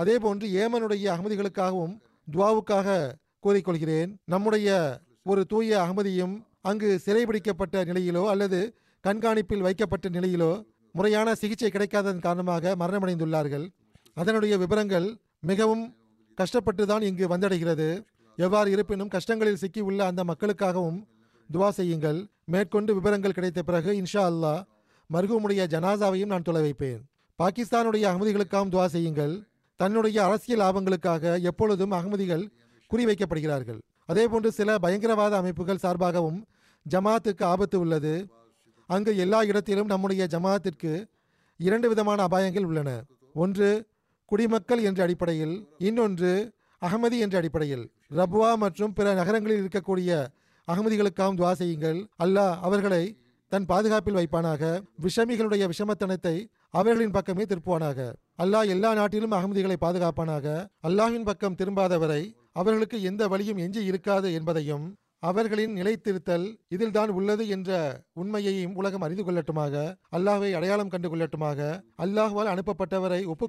அதேபோன்று 0.00 0.46
ஏமனுடைய 0.60 1.16
அகமதிகளுக்காகவும் 1.16 2.00
துவாவுக்காக 2.32 3.12
கூறிக்கொள்கிறேன். 3.42 4.16
நம்முடைய 4.24 4.98
ஒரு 5.22 5.44
தூய 5.44 5.78
அகமதியும் 5.78 6.46
அங்கு 6.60 7.00
சிறைபிடிக்கப்பட்ட 7.06 7.84
நிலையிலோ 7.84 8.26
அல்லது 8.26 8.74
கண்காணிப்பில் 9.06 9.60
வைக்கப்பட்ட 9.60 10.08
நிலையிலோ 10.08 10.64
முறையான 10.92 11.34
சிகிச்சை 11.34 11.70
கிடைக்காததன் 11.70 12.18
காரணமாக 12.18 12.74
மரணமடைந்துள்ளார்கள். 12.78 13.68
அதனுடைய 14.14 14.58
விவரங்கள் 14.58 15.16
மிகவும் 15.40 15.96
கஷ்டப்பட்டு 16.40 16.84
தான் 16.90 17.06
இங்கு 17.08 17.26
வந்தடைகிறது. 17.32 17.88
எவ்வாறு 18.38 18.68
இருப்பினும் 18.74 19.10
கஷ்டங்களில் 19.16 19.60
சிக்கியுள்ள 19.62 20.00
அந்த 20.10 20.22
மக்களுக்காகவும் 20.30 21.00
துவா 21.50 21.68
செய்யுங்கள். 21.78 22.20
மேற்கொண்டு 22.52 22.90
விவரங்கள் 22.98 23.36
கிடைத்த 23.38 23.60
பிறகு 23.68 23.90
இன்ஷா 24.02 24.22
அல்லாஹ் 24.30 24.60
மர்ஹூமுடைய 25.10 25.62
ஜனாசாவையும் 25.74 26.32
நான் 26.32 26.46
தொலை 26.48 26.62
வைப்பேன். 26.66 27.00
பாகிஸ்தானுடைய 27.38 28.04
அகமதிகளுக்காகவும் 28.10 28.72
துவா 28.74 28.86
செய்யுங்கள். 28.94 29.34
தன்னுடைய 29.80 30.16
அரசியல் 30.26 30.62
லாபங்களுக்காக 30.62 31.34
எப்பொழுதும் 31.50 31.94
அகமதிகள் 31.98 32.44
குறிவைக்கப்படுகிறார்கள் 32.90 33.80
அதேபோன்று 34.12 34.50
சில 34.58 34.70
பயங்கரவாத 34.84 35.34
அமைப்புகள் 35.42 35.82
சார்பாகவும் 35.84 36.38
ஜமாத்துக்கு 36.86 37.44
ஆபத்து 37.52 37.76
உள்ளது. 37.84 38.14
அங்கு 38.88 39.12
எல்லா 39.24 39.38
இடத்திலும் 39.50 39.90
நம்முடைய 39.92 40.22
ஜமாத்திற்கு 40.34 40.92
இரண்டு 41.60 41.86
விதமான 41.92 42.18
அபாயங்கள் 42.28 42.66
உள்ளன. 42.70 42.90
ஒன்று 43.34 43.68
குடிமக்கள் 44.30 44.82
என்ற 44.88 45.00
அடிப்படையில் 45.02 45.56
இன்னொன்று 45.78 46.30
அகமதி 46.82 47.18
என்ற 47.24 47.34
அடிப்படையில். 47.40 47.84
ரபுவா 48.18 48.50
மற்றும் 48.62 48.92
பிற 48.92 49.06
நகரங்களில் 49.14 49.60
இருக்கக்கூடிய 49.62 50.10
அகமதிகளுக்காகவும் 50.68 51.38
துவா 51.40 51.52
செய்யுங்கள். 51.52 51.98
அல்லாஹ் 52.24 52.54
அவர்களை 52.66 53.02
தன் 53.52 53.66
பாதுகாப்பில் 53.70 54.18
வைப்பானாக. 54.18 54.62
விஷமிகளுடைய 55.06 55.64
விஷமத்தனத்தை 55.72 56.36
அவர்களின் 56.70 57.14
பக்கமே 57.16 57.44
திருப்புவானாக. 57.50 57.98
அல்லாஹ் 58.42 58.70
எல்லா 58.74 58.90
நாட்டிலும் 58.94 59.36
அகமதிகளை 59.38 59.76
பாதுகாப்பானாக. 59.84 60.46
அல்லாஹின் 60.88 61.26
பக்கம் 61.30 61.58
திரும்பாதவரை 61.60 62.22
அவர்களுக்கு 62.52 63.02
எந்த 63.02 63.28
வழியும் 63.28 63.56
எஞ்சி 63.56 63.84
இருக்காது 63.84 64.32
என்பதையும் 64.32 64.86
அவர்களின் 65.18 65.74
நிலைத்திருத்தல் 65.76 66.46
இதில்தான் 66.74 67.08
உள்ளது 67.08 67.44
என்ற 67.48 67.70
உண்மையையும் 68.12 68.74
உலகம் 68.74 69.04
அறிந்து 69.06 69.24
கொள்ளட்டுமாக. 69.24 69.74
அல்லாஹ்வை 70.16 70.50
அடையாளம் 70.58 70.88
கண்டு 70.88 71.08
கொள்ளட்டுமாக 71.08 71.60
அல்லாஹ்வால் 72.06 72.52
அனுப்பப்பட்டவரை 72.54 73.20
ஒப்பு 73.34 73.48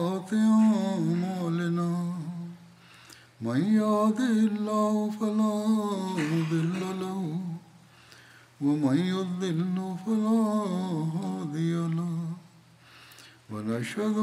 ونشهد 13.90 14.18